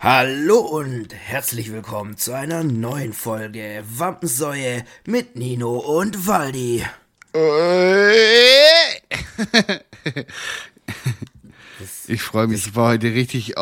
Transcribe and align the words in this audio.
Hallo 0.00 0.60
und 0.60 1.12
herzlich 1.12 1.72
willkommen 1.72 2.16
zu 2.16 2.32
einer 2.32 2.62
neuen 2.62 3.12
Folge 3.12 3.82
Wampensäue 3.84 4.84
mit 5.06 5.34
Nino 5.34 5.76
und 5.76 6.28
Waldi. 6.28 6.86
Ich 12.06 12.22
freue 12.22 12.46
mich, 12.46 12.68
ich 12.68 12.76
war 12.76 12.90
heute 12.90 13.08
richtig, 13.08 13.54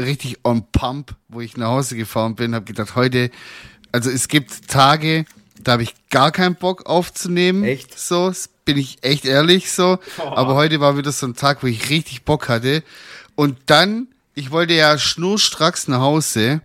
richtig 0.00 0.38
on 0.44 0.66
pump, 0.72 1.14
wo 1.28 1.42
ich 1.42 1.58
nach 1.58 1.68
Hause 1.68 1.96
gefahren 1.96 2.36
bin, 2.36 2.54
habe 2.54 2.64
gedacht, 2.64 2.96
heute, 2.96 3.30
also 3.92 4.10
es 4.10 4.28
gibt 4.28 4.68
Tage, 4.68 5.26
da 5.60 5.72
habe 5.72 5.82
ich 5.82 5.94
gar 6.08 6.32
keinen 6.32 6.54
Bock 6.54 6.86
aufzunehmen. 6.86 7.64
Echt? 7.64 7.98
So, 7.98 8.32
bin 8.64 8.78
ich 8.78 9.04
echt 9.04 9.26
ehrlich 9.26 9.70
so. 9.70 9.98
Aber 10.18 10.54
heute 10.54 10.80
war 10.80 10.96
wieder 10.96 11.12
so 11.12 11.26
ein 11.26 11.36
Tag, 11.36 11.62
wo 11.62 11.66
ich 11.66 11.90
richtig 11.90 12.24
Bock 12.24 12.48
hatte. 12.48 12.82
Und 13.34 13.58
dann, 13.66 14.08
ich 14.36 14.50
wollte 14.50 14.74
ja 14.74 14.96
schnurstracks 14.98 15.88
nach 15.88 16.00
Hause. 16.00 16.60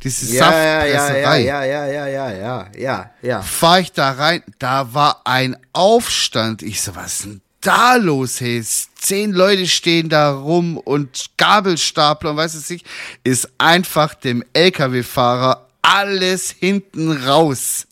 Diese 0.03 0.35
Ja, 0.35 0.51
ja, 0.51 0.57
ja, 0.57 0.85
ja, 0.85 0.99
Saftpresserei. 0.99 1.39
ja, 1.41 1.63
ja, 1.63 1.87
ja, 1.87 2.07
ja, 2.31 2.67
ja, 2.75 3.11
ja. 3.21 3.41
Fahr 3.41 3.79
ich 3.79 3.91
da 3.91 4.11
rein, 4.11 4.43
da 4.59 4.93
war 4.93 5.21
ein 5.25 5.57
Aufstand. 5.73 6.61
Ich 6.61 6.81
so, 6.81 6.95
was 6.95 7.13
ist 7.13 7.23
denn 7.25 7.41
da 7.61 7.95
los, 7.95 8.39
hey? 8.41 8.63
Zehn 8.63 9.31
Leute 9.31 9.65
stehen 9.67 10.09
da 10.09 10.31
rum 10.31 10.77
und 10.77 11.31
Gabelstapler 11.37 12.31
und 12.31 12.37
weiß 12.37 12.53
es 12.53 12.69
nicht, 12.69 12.85
ist 13.23 13.49
einfach 13.57 14.13
dem 14.13 14.43
LKW-Fahrer 14.53 15.67
alles 15.81 16.51
hinten 16.51 17.11
raus. 17.11 17.86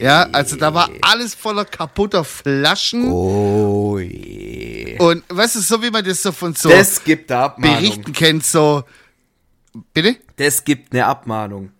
Ja, 0.00 0.22
also 0.32 0.56
da 0.56 0.74
war 0.74 0.90
alles 1.02 1.34
voller 1.34 1.64
kaputter 1.64 2.24
Flaschen 2.24 3.08
Oh 3.12 3.98
je. 4.00 4.98
und 4.98 5.22
weißt 5.28 5.56
du, 5.56 5.60
so 5.60 5.80
wie 5.82 5.90
man 5.90 6.04
das 6.04 6.22
so 6.22 6.32
von 6.32 6.54
so 6.54 6.68
Das 6.70 7.04
gibt 7.04 7.30
eine 7.30 7.42
Abmahnung. 7.42 7.76
Berichten 7.80 8.12
kennt, 8.12 8.44
so, 8.44 8.82
bitte? 9.94 10.16
Das 10.36 10.64
gibt 10.64 10.92
eine 10.92 11.06
Abmahnung. 11.06 11.70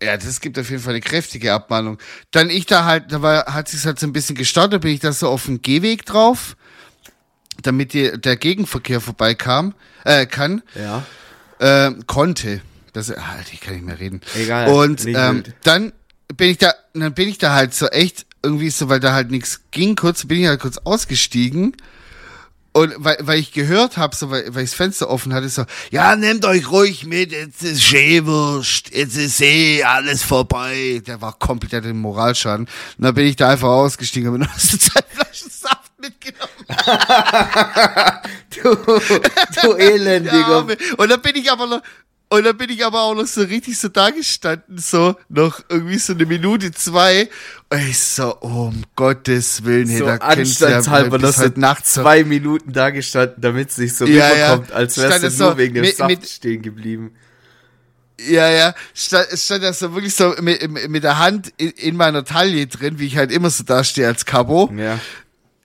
Ja, 0.00 0.16
das 0.16 0.40
gibt 0.40 0.58
auf 0.60 0.70
jeden 0.70 0.80
Fall 0.82 0.92
eine 0.94 1.00
kräftige 1.00 1.52
Abmahnung. 1.52 1.98
Dann 2.30 2.50
ich 2.50 2.66
da 2.66 2.84
halt, 2.84 3.10
da 3.12 3.20
war, 3.20 3.46
hat 3.52 3.68
sich 3.68 3.84
halt 3.84 3.98
so 3.98 4.06
ein 4.06 4.12
bisschen 4.12 4.36
gestartet, 4.36 4.80
bin 4.80 4.92
ich 4.92 5.00
da 5.00 5.12
so 5.12 5.28
auf 5.28 5.46
dem 5.46 5.62
Gehweg 5.62 6.06
drauf, 6.06 6.56
damit 7.62 7.92
die, 7.94 8.12
der 8.18 8.36
Gegenverkehr 8.36 9.00
vorbeikam, 9.00 9.74
äh, 10.04 10.24
kann, 10.24 10.62
Ja. 10.76 11.04
äh, 11.58 11.92
konnte. 12.06 12.62
Das, 12.92 13.10
ah, 13.10 13.36
ich 13.52 13.60
kann 13.60 13.74
nicht 13.74 13.84
mehr 13.84 13.98
reden. 13.98 14.20
Egal, 14.36 14.68
Und 14.72 15.04
ähm, 15.06 15.42
dann 15.64 15.92
bin 16.36 16.50
ich 16.50 16.58
da, 16.58 16.74
dann 16.94 17.14
bin 17.14 17.28
ich 17.28 17.38
da 17.38 17.54
halt 17.54 17.74
so 17.74 17.86
echt 17.86 18.26
irgendwie 18.42 18.70
so, 18.70 18.88
weil 18.88 19.00
da 19.00 19.12
halt 19.12 19.30
nichts 19.30 19.60
ging, 19.70 19.96
kurz 19.96 20.26
bin 20.26 20.40
ich 20.40 20.46
halt 20.46 20.60
kurz 20.60 20.78
ausgestiegen. 20.78 21.76
Und 22.72 22.94
weil, 22.98 23.16
weil 23.22 23.40
ich 23.40 23.50
gehört 23.50 23.96
habe, 23.96 24.14
so, 24.14 24.30
weil, 24.30 24.54
weil 24.54 24.62
ich 24.62 24.70
das 24.70 24.76
Fenster 24.76 25.10
offen 25.10 25.34
hatte, 25.34 25.48
so, 25.48 25.64
ja, 25.90 26.14
nehmt 26.14 26.44
euch 26.44 26.70
ruhig 26.70 27.04
mit, 27.04 27.32
jetzt 27.32 27.64
ist 27.64 27.82
Schäwurst, 27.82 28.94
jetzt 28.94 29.16
ist 29.16 29.40
eh 29.40 29.82
alles 29.82 30.22
vorbei. 30.22 31.02
Der 31.04 31.20
war 31.20 31.32
komplett 31.32 31.84
im 31.84 32.00
Moralschaden. 32.00 32.66
Und 32.66 33.04
dann 33.04 33.14
bin 33.14 33.26
ich 33.26 33.34
da 33.34 33.48
einfach 33.48 33.68
ausgestiegen 33.68 34.32
und 34.32 34.48
habe 34.48 34.58
zwei 34.58 35.02
Flaschen 35.08 35.50
Saft 35.50 35.92
mitgenommen. 35.98 36.50
Du, 38.62 38.74
du 38.74 39.72
elendiger. 39.78 40.66
Ja, 40.68 40.76
und 40.96 41.08
dann 41.08 41.22
bin 41.22 41.36
ich 41.36 41.50
aber 41.50 41.66
noch, 41.66 41.82
und 42.32 42.44
dann 42.44 42.56
bin 42.56 42.70
ich 42.70 42.84
aber 42.86 43.02
auch 43.02 43.14
noch 43.14 43.26
so 43.26 43.42
richtig 43.42 43.78
so 43.78 43.88
da 43.88 44.10
gestanden, 44.10 44.78
so 44.78 45.16
noch 45.28 45.60
irgendwie 45.68 45.98
so 45.98 46.12
eine 46.12 46.24
Minute, 46.26 46.70
zwei. 46.72 47.28
Und 47.68 47.80
ich 47.88 47.98
so, 47.98 48.36
oh, 48.40 48.68
um 48.68 48.84
Gottes 48.96 49.64
Willen, 49.64 49.88
hey, 49.88 49.98
so 49.98 50.06
da 50.06 50.16
anstandshalber 50.16 51.18
noch 51.18 51.32
so 51.32 51.48
Nacht 51.56 51.86
so. 51.86 52.02
zwei 52.02 52.24
Minuten 52.24 52.72
da 52.72 52.90
gestanden, 52.90 53.36
damit 53.40 53.70
es 53.70 53.78
nicht 53.78 53.96
so 53.96 54.06
Ja, 54.06 54.28
rüberkommt, 54.28 54.70
ja. 54.70 54.74
als 54.76 54.96
wärst 54.96 55.22
du 55.22 55.26
es 55.26 55.38
nur 55.38 55.50
so 55.52 55.58
wegen 55.58 55.74
dem 55.74 55.82
mit- 55.82 55.96
Saft 55.96 56.10
mit- 56.10 56.28
stehen 56.28 56.62
geblieben. 56.62 57.12
Ja, 58.28 58.50
ja, 58.50 58.74
stand, 58.92 59.28
es 59.30 59.46
stand 59.46 59.62
ja 59.62 59.72
so 59.72 59.94
wirklich 59.94 60.14
so 60.14 60.34
mit, 60.40 60.90
mit 60.90 61.02
der 61.04 61.18
Hand 61.18 61.52
in, 61.56 61.70
in 61.70 61.96
meiner 61.96 62.22
Taille 62.24 62.66
drin, 62.66 62.98
wie 62.98 63.06
ich 63.06 63.16
halt 63.16 63.32
immer 63.32 63.48
so 63.48 63.64
da 63.64 63.82
stehe 63.82 64.06
als 64.06 64.26
Cabo. 64.26 64.70
Ja. 64.76 65.00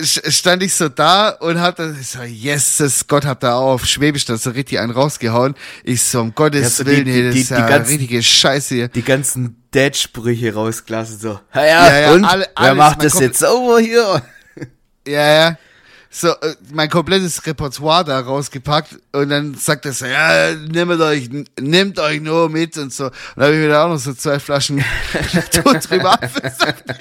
Stand 0.01 0.61
ich 0.61 0.73
so 0.73 0.89
da 0.89 1.29
und 1.29 1.59
hab 1.61 1.77
dann 1.77 1.95
so, 2.03 2.21
Jesus 2.23 3.07
Gott, 3.07 3.23
hab 3.25 3.39
da 3.39 3.55
auf 3.55 3.85
Schwäbisch 3.85 4.25
da 4.25 4.35
so 4.35 4.49
richtig 4.49 4.79
einen 4.79 4.91
rausgehauen. 4.91 5.55
Ich 5.85 6.03
so, 6.03 6.19
um 6.19 6.35
Gottes 6.35 6.61
Ja, 6.63 6.69
so 6.69 6.83
die- 6.83 6.91
Willen, 6.91 7.05
hey, 7.07 7.23
das 7.25 7.33
die- 7.33 7.41
ist 7.41 7.49
die 7.51 7.53
ja 7.53 7.67
ganzen- 7.69 7.91
richtige 7.97 8.21
Scheiße 8.21 8.75
hier. 8.75 8.87
Die 8.89 9.01
ganzen 9.03 9.55
Dad-Sprüche 9.71 10.53
rausgelassen, 10.53 11.17
so. 11.19 11.39
Ja, 11.53 11.65
Ja, 11.65 11.99
ja, 11.99 12.11
und? 12.11 12.25
alle- 12.25 12.49
Wer 12.59 12.75
macht 12.75 13.03
das 13.03 13.17
jetzt 13.19 13.39
sauber 13.39 13.79
hier? 13.79 14.21
Ja, 15.07 15.33
ja. 15.33 15.57
So, 16.17 16.29
äh, 16.29 16.55
mein 16.71 16.89
komplettes 16.89 17.45
Repertoire 17.45 18.05
da 18.05 18.21
rausgepackt 18.21 18.97
und 19.11 19.27
dann 19.27 19.53
sagt 19.55 19.85
er 19.85 19.91
so, 19.91 20.05
ja, 20.05 20.55
nehmt 20.55 21.01
euch, 21.01 21.29
nehmt 21.59 21.99
euch 21.99 22.21
nur 22.21 22.49
mit 22.49 22.77
und 22.77 22.93
so. 22.93 23.07
Und 23.07 23.13
dann 23.35 23.43
habe 23.47 23.55
ich 23.55 23.61
mir 23.61 23.67
da 23.67 23.83
auch 23.83 23.89
noch 23.89 23.99
so 23.99 24.13
zwei 24.13 24.39
Flaschen 24.39 24.77
drüber 25.53 26.13
abgesagt 26.13 26.85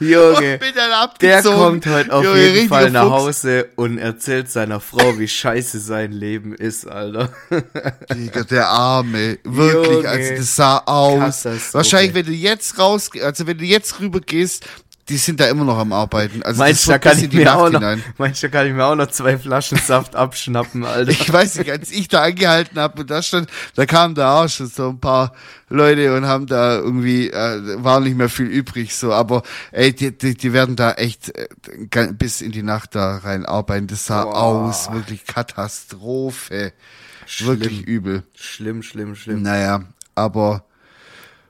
Junge. 0.00 0.54
und 0.54 0.60
bin 0.60 0.72
dann 0.74 1.10
Der 1.20 1.42
kommt 1.42 1.86
heute 1.86 2.12
auf 2.14 2.24
Junge, 2.24 2.46
jeden 2.48 2.68
Fall 2.68 2.90
nach 2.90 3.04
Fuchs. 3.04 3.44
Hause 3.44 3.68
und 3.76 3.98
erzählt 3.98 4.50
seiner 4.50 4.80
Frau, 4.80 5.18
wie 5.18 5.28
scheiße 5.28 5.78
sein 5.80 6.12
Leben 6.12 6.54
ist, 6.54 6.88
Alter. 6.88 7.30
Digga, 8.10 8.44
der 8.44 8.68
Arme, 8.68 9.38
wirklich, 9.44 9.96
Junge. 9.96 10.08
also 10.08 10.34
das 10.34 10.56
sah 10.56 10.78
aus. 10.78 11.44
Wahrscheinlich, 11.72 12.14
wenn 12.14 12.26
du 12.26 12.32
jetzt 12.32 12.78
raus, 12.78 13.10
also 13.22 13.46
wenn 13.46 13.58
du 13.58 13.64
jetzt 13.64 14.00
rüber 14.00 14.20
gehst, 14.20 14.64
die 15.08 15.16
sind 15.16 15.40
da 15.40 15.46
immer 15.48 15.64
noch 15.64 15.78
am 15.78 15.92
Arbeiten. 15.92 16.42
Also 16.42 16.58
Meinst 16.58 16.88
da 16.88 16.98
kann 16.98 17.18
ich 17.18 17.32
mir 17.32 17.44
Nacht 17.44 17.56
auch 17.56 17.70
noch, 17.70 17.80
hinein. 17.80 18.04
meinst 18.18 18.42
du, 18.42 18.48
da 18.48 18.58
kann 18.58 18.66
ich 18.66 18.74
mir 18.74 18.84
auch 18.84 18.94
noch 18.94 19.06
zwei 19.08 19.38
Flaschen 19.38 19.78
Saft 19.78 20.14
abschnappen, 20.14 20.84
Alter. 20.84 21.10
Ich 21.10 21.32
weiß 21.32 21.56
nicht, 21.56 21.70
als 21.70 21.90
ich 21.90 22.08
da 22.08 22.22
angehalten 22.22 22.78
habe 22.78 23.00
und 23.00 23.10
da 23.10 23.22
stand, 23.22 23.48
da 23.74 23.86
kamen 23.86 24.14
da 24.14 24.42
auch 24.42 24.48
schon 24.48 24.66
so 24.66 24.90
ein 24.90 25.00
paar 25.00 25.32
Leute 25.68 26.14
und 26.16 26.26
haben 26.26 26.46
da 26.46 26.76
irgendwie, 26.76 27.30
äh, 27.30 27.82
war 27.82 28.00
nicht 28.00 28.16
mehr 28.16 28.28
viel 28.28 28.46
übrig, 28.46 28.94
so, 28.94 29.12
aber 29.12 29.42
ey, 29.72 29.94
die, 29.94 30.16
die, 30.16 30.34
die 30.34 30.52
werden 30.52 30.76
da 30.76 30.92
echt 30.92 31.34
äh, 31.36 31.48
bis 32.12 32.40
in 32.40 32.52
die 32.52 32.62
Nacht 32.62 32.94
da 32.94 33.18
rein 33.18 33.46
arbeiten. 33.46 33.86
Das 33.86 34.06
sah 34.06 34.24
Boah. 34.24 34.34
aus, 34.34 34.92
wirklich 34.92 35.24
Katastrophe. 35.26 36.72
Wirklich 37.40 37.82
übel. 37.82 38.22
Schlimm, 38.34 38.82
schlimm, 38.82 39.14
schlimm. 39.14 39.42
Naja, 39.42 39.82
aber 40.14 40.64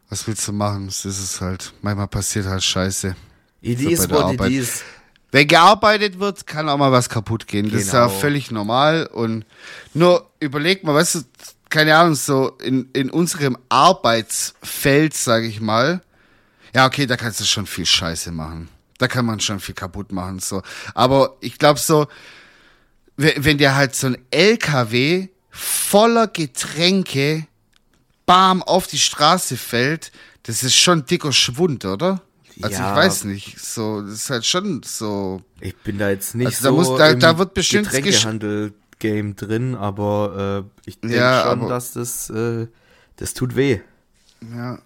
was 0.08 0.26
willst 0.26 0.46
du 0.48 0.52
machen? 0.52 0.86
Das 0.86 1.04
ist 1.04 1.20
es 1.22 1.40
halt. 1.40 1.72
Manchmal 1.82 2.08
passiert 2.08 2.46
halt 2.46 2.64
Scheiße. 2.64 3.14
It 3.60 3.80
So 3.80 3.88
is 3.88 4.00
what 4.10 4.32
it 4.32 4.40
Arbeit. 4.40 4.52
is. 4.52 4.82
Wenn 5.30 5.46
gearbeitet 5.46 6.18
wird, 6.18 6.46
kann 6.46 6.68
auch 6.68 6.78
mal 6.78 6.90
was 6.92 7.08
kaputt 7.08 7.46
gehen. 7.46 7.70
Das 7.70 7.82
ist 7.82 7.92
ja 7.92 8.06
Genau. 8.06 8.18
völlig 8.18 8.50
normal. 8.50 9.06
Und 9.06 9.44
nur 9.92 10.30
überleg 10.40 10.84
mal, 10.84 10.94
weißt 10.94 11.14
du, 11.16 11.20
keine 11.68 11.96
Ahnung, 11.96 12.14
so 12.14 12.50
in, 12.62 12.88
in 12.94 13.10
unserem 13.10 13.58
Arbeitsfeld, 13.68 15.12
sage 15.14 15.46
ich 15.46 15.60
mal, 15.60 16.00
ja, 16.74 16.86
okay, 16.86 17.06
da 17.06 17.16
kannst 17.16 17.40
du 17.40 17.44
schon 17.44 17.66
viel 17.66 17.84
Scheiße 17.86 18.30
machen. 18.32 18.68
Da 18.98 19.06
kann 19.08 19.26
man 19.26 19.38
schon 19.40 19.60
viel 19.60 19.74
kaputt 19.74 20.12
machen. 20.12 20.38
so. 20.38 20.62
Aber 20.94 21.36
ich 21.40 21.58
glaube 21.58 21.78
so, 21.78 22.06
wenn, 23.16 23.44
wenn 23.44 23.58
dir 23.58 23.74
halt 23.74 23.94
so 23.94 24.08
ein 24.08 24.18
LKW 24.30 25.28
voller 25.50 26.26
Getränke 26.28 27.46
bam 28.26 28.62
auf 28.62 28.86
die 28.86 28.98
Straße 28.98 29.56
fällt, 29.56 30.10
das 30.44 30.62
ist 30.62 30.74
schon 30.76 31.04
dicker 31.04 31.32
Schwund, 31.32 31.84
oder? 31.84 32.22
Also 32.62 32.76
Ja. 32.76 32.90
ich 32.90 32.96
weiß 32.96 33.24
nicht, 33.24 33.60
so 33.60 34.02
das 34.02 34.12
ist 34.14 34.30
halt 34.30 34.44
schon 34.46 34.82
so. 34.84 35.42
Ich 35.60 35.76
bin 35.76 35.98
da 35.98 36.10
jetzt 36.10 36.34
nicht 36.34 36.46
Also 36.46 36.62
da 36.64 36.68
so 36.70 36.74
muss- 36.90 36.98
da- 36.98 37.10
im 37.10 37.20
da 37.20 37.38
wird 37.38 37.54
bestimmt 37.54 37.88
gesch- 37.88 38.02
Getränkehandel-Game 38.02 39.36
drin, 39.36 39.74
aber 39.74 40.64
äh, 40.66 40.88
ich 40.88 41.00
denke 41.00 41.16
Ja, 41.16 41.42
schon, 41.42 41.60
aber- 41.60 41.68
dass 41.68 41.92
das, 41.92 42.30
äh, 42.30 42.66
das 43.16 43.34
tut 43.34 43.54
weh. 43.56 43.80
Ja. 44.54 44.78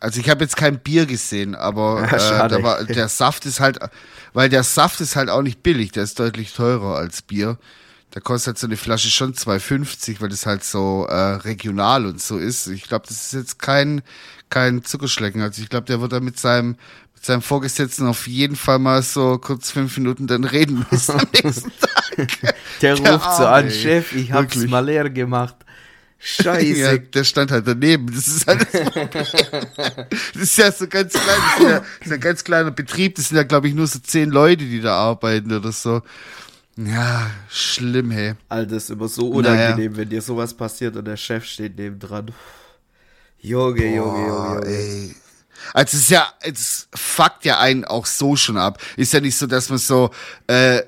Also 0.00 0.20
ich 0.20 0.28
habe 0.28 0.44
jetzt 0.44 0.56
kein 0.56 0.78
Bier 0.78 1.06
gesehen, 1.06 1.54
aber 1.54 2.02
Ja, 2.12 2.46
äh, 2.46 2.62
war, 2.62 2.84
der 2.84 3.08
Saft 3.08 3.46
ist 3.46 3.60
halt, 3.60 3.78
weil 4.34 4.48
der 4.50 4.62
Saft 4.62 5.00
ist 5.00 5.16
halt 5.16 5.30
auch 5.30 5.42
nicht 5.42 5.62
billig, 5.62 5.92
der 5.92 6.02
ist 6.04 6.18
deutlich 6.20 6.52
teurer 6.52 6.96
als 6.96 7.22
Bier. 7.22 7.58
Da 8.10 8.20
kostet 8.20 8.46
halt 8.48 8.58
so 8.58 8.66
eine 8.66 8.76
Flasche 8.76 9.10
schon 9.10 9.34
2,50, 9.34 10.20
weil 10.20 10.28
das 10.28 10.46
halt 10.46 10.64
so 10.64 11.06
äh, 11.08 11.14
regional 11.36 12.06
und 12.06 12.20
so 12.20 12.38
ist. 12.38 12.66
Ich 12.68 12.84
glaube, 12.84 13.06
das 13.08 13.24
ist 13.26 13.32
jetzt 13.32 13.58
kein, 13.58 14.02
kein 14.50 14.84
Zuckerschlecken. 14.84 15.42
Also 15.42 15.60
ich 15.62 15.68
glaube, 15.68 15.86
der 15.86 16.00
wird 16.00 16.12
da 16.12 16.20
mit 16.20 16.38
seinem, 16.38 16.76
mit 17.16 17.24
seinem 17.24 17.42
Vorgesetzten 17.42 18.06
auf 18.06 18.26
jeden 18.28 18.56
Fall 18.56 18.78
mal 18.78 19.02
so 19.02 19.38
kurz 19.38 19.70
fünf 19.70 19.96
Minuten 19.96 20.26
dann 20.26 20.44
reden 20.44 20.86
müssen 20.90 21.12
am 21.18 21.26
nächsten 21.32 21.72
Tag. 21.80 22.54
Der, 22.82 22.96
ruft 22.98 23.36
so 23.36 23.46
an, 23.46 23.64
ey. 23.64 23.70
Chef, 23.70 24.12
ich 24.14 24.30
hab's 24.32 24.54
Wirklich. 24.54 24.70
mal 24.70 24.84
leer 24.84 25.10
gemacht. 25.10 25.56
Scheiße. 26.18 26.66
Ja, 26.66 26.96
der 26.96 27.24
stand 27.24 27.50
halt 27.50 27.66
daneben. 27.66 28.06
Das 28.06 28.26
ist 28.28 28.46
halt 28.46 28.66
das 29.14 30.42
ist 30.42 30.58
ja 30.58 30.70
so 30.72 30.86
ganz 30.86 31.12
klein, 31.12 31.26
das 31.26 31.58
ist 31.58 31.68
ja, 31.70 31.78
das 31.78 32.06
ist 32.06 32.12
ein 32.12 32.20
ganz 32.20 32.44
kleiner 32.44 32.70
Betrieb. 32.70 33.14
Das 33.16 33.28
sind 33.28 33.36
ja, 33.36 33.42
glaube 33.42 33.68
ich, 33.68 33.74
nur 33.74 33.86
so 33.86 33.98
zehn 33.98 34.30
Leute, 34.30 34.64
die 34.64 34.80
da 34.80 34.94
arbeiten 34.94 35.52
oder 35.52 35.72
so. 35.72 36.02
Ja, 36.76 37.30
schlimm, 37.48 38.10
hey. 38.10 38.34
Alter, 38.50 38.74
das 38.74 38.84
ist 38.84 38.90
immer 38.90 39.08
so 39.08 39.28
unangenehm, 39.30 39.96
wenn 39.96 40.10
dir 40.10 40.20
sowas 40.20 40.52
passiert 40.54 40.96
und 40.96 41.06
der 41.06 41.16
Chef 41.16 41.44
steht 41.44 41.78
neben 41.78 41.98
dran. 41.98 42.30
Junge, 43.38 43.94
Junge, 43.94 44.26
Junge. 44.26 44.66
ey. 44.66 45.14
Also 45.74 45.96
es 45.96 46.02
ist 46.04 46.10
ja, 46.10 46.26
es 46.40 46.88
fuckt 46.94 47.44
ja 47.44 47.58
einen 47.58 47.84
auch 47.84 48.06
so 48.06 48.36
schon 48.36 48.56
ab. 48.56 48.80
Ist 48.96 49.12
ja 49.12 49.20
nicht 49.20 49.36
so, 49.36 49.46
dass 49.46 49.68
man 49.68 49.78
so 49.78 50.10
äh, 50.46 50.82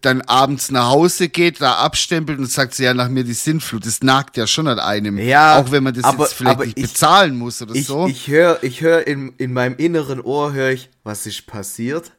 dann 0.00 0.20
abends 0.22 0.70
nach 0.70 0.88
Hause 0.90 1.28
geht, 1.28 1.60
da 1.60 1.74
abstempelt 1.74 2.38
und 2.38 2.48
sagt 2.50 2.74
so, 2.74 2.82
ja, 2.84 2.94
nach 2.94 3.08
mir 3.08 3.24
die 3.24 3.32
Sinnflut. 3.34 3.84
Das 3.84 4.02
nagt 4.02 4.36
ja 4.36 4.46
schon 4.46 4.68
an 4.68 4.78
einem. 4.78 5.18
Ja, 5.18 5.58
Auch 5.58 5.70
wenn 5.72 5.82
man 5.82 5.94
das 5.94 6.04
aber- 6.04 6.24
jetzt 6.24 6.34
vielleicht 6.34 6.60
nicht 6.60 6.78
ich- 6.78 6.84
bezahlen 6.92 7.36
muss 7.36 7.60
oder 7.60 7.74
Ich, 7.74 7.86
so. 7.86 8.06
ich 8.06 8.28
höre 8.28 8.62
ich 8.62 8.80
hör 8.82 9.06
in, 9.06 9.34
in 9.38 9.52
meinem 9.52 9.76
inneren 9.76 10.20
Ohr, 10.20 10.52
höre 10.52 10.70
ich, 10.70 10.90
was 11.02 11.26
ist 11.26 11.46
passiert? 11.46 12.12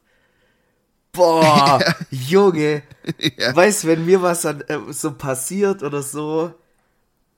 Boah, 1.12 1.80
Junge. 2.10 2.84
Ja. 3.38 3.56
Weißt, 3.56 3.86
wenn 3.86 4.06
mir 4.06 4.22
was 4.24 4.46
an, 4.48 4.62
äh, 4.68 4.80
so 4.90 5.12
passiert 5.14 5.84
oder 5.84 6.02
so 6.02 6.54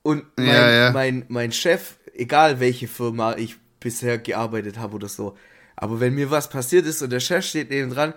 und 0.02 0.24
mein, 0.36 0.46
Ja, 0.46 0.70
ja. 0.70 0.90
Mein, 0.92 1.26
mein 1.28 1.52
Chef, 1.52 1.96
egal 2.14 2.58
welche 2.58 2.88
Firma 2.88 3.36
ich 3.36 3.56
bisher 3.80 4.18
gearbeitet 4.18 4.78
habe 4.78 4.96
oder 4.96 5.08
so, 5.08 5.36
aber 5.76 6.00
wenn 6.00 6.14
mir 6.14 6.30
was 6.30 6.48
passiert 6.50 6.86
ist 6.86 7.02
und 7.02 7.10
der 7.10 7.20
Chef 7.20 7.44
steht 7.44 7.70
neben 7.70 7.90
dran, 7.90 8.14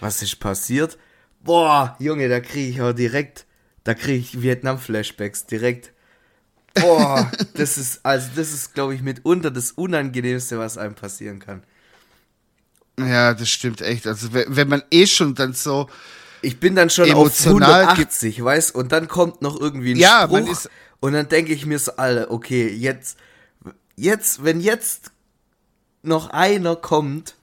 was 0.00 0.22
ist 0.22 0.40
passiert? 0.40 0.98
Boah, 1.40 1.96
Junge, 1.98 2.28
da 2.28 2.40
kriege 2.40 2.70
ich 2.70 2.80
auch 2.82 2.92
direkt, 2.92 3.46
da 3.84 3.94
kriege 3.94 4.18
ich 4.18 4.42
Vietnam-Flashbacks 4.42 5.46
direkt. 5.46 5.92
Boah, 6.74 7.30
das 7.56 7.78
ist, 7.78 8.04
also 8.04 8.28
das 8.34 8.52
ist, 8.52 8.74
glaube 8.74 8.94
ich, 8.94 9.02
mitunter 9.02 9.50
das 9.50 9.72
Unangenehmste, 9.72 10.58
was 10.58 10.78
einem 10.78 10.94
passieren 10.94 11.38
kann. 11.38 11.62
Ja, 12.98 13.34
das 13.34 13.48
stimmt 13.48 13.80
echt. 13.80 14.06
Also 14.06 14.28
wenn, 14.32 14.68
man 14.68 14.82
eh 14.90 15.06
schon 15.06 15.34
dann 15.34 15.54
so, 15.54 15.88
Ich 16.42 16.60
bin 16.60 16.74
dann 16.74 16.90
schon 16.90 17.08
Emotional 17.08 17.84
auf 17.84 17.88
180, 17.88 18.42
weißt 18.44 18.74
und 18.74 18.92
dann 18.92 19.08
kommt 19.08 19.42
noch 19.42 19.58
irgendwie 19.58 19.92
ein 19.92 19.96
Ja, 19.96 20.24
Spruch 20.24 20.48
ist- 20.50 20.70
und 21.00 21.14
dann 21.14 21.28
denke 21.28 21.52
ich 21.52 21.66
mir 21.66 21.78
so, 21.78 21.96
Alter, 21.96 22.30
okay, 22.30 22.68
jetzt, 22.68 23.18
jetzt, 23.96 24.44
wenn 24.44 24.60
jetzt 24.60 25.10
noch 26.02 26.30
einer 26.30 26.76
kommt, 26.76 27.34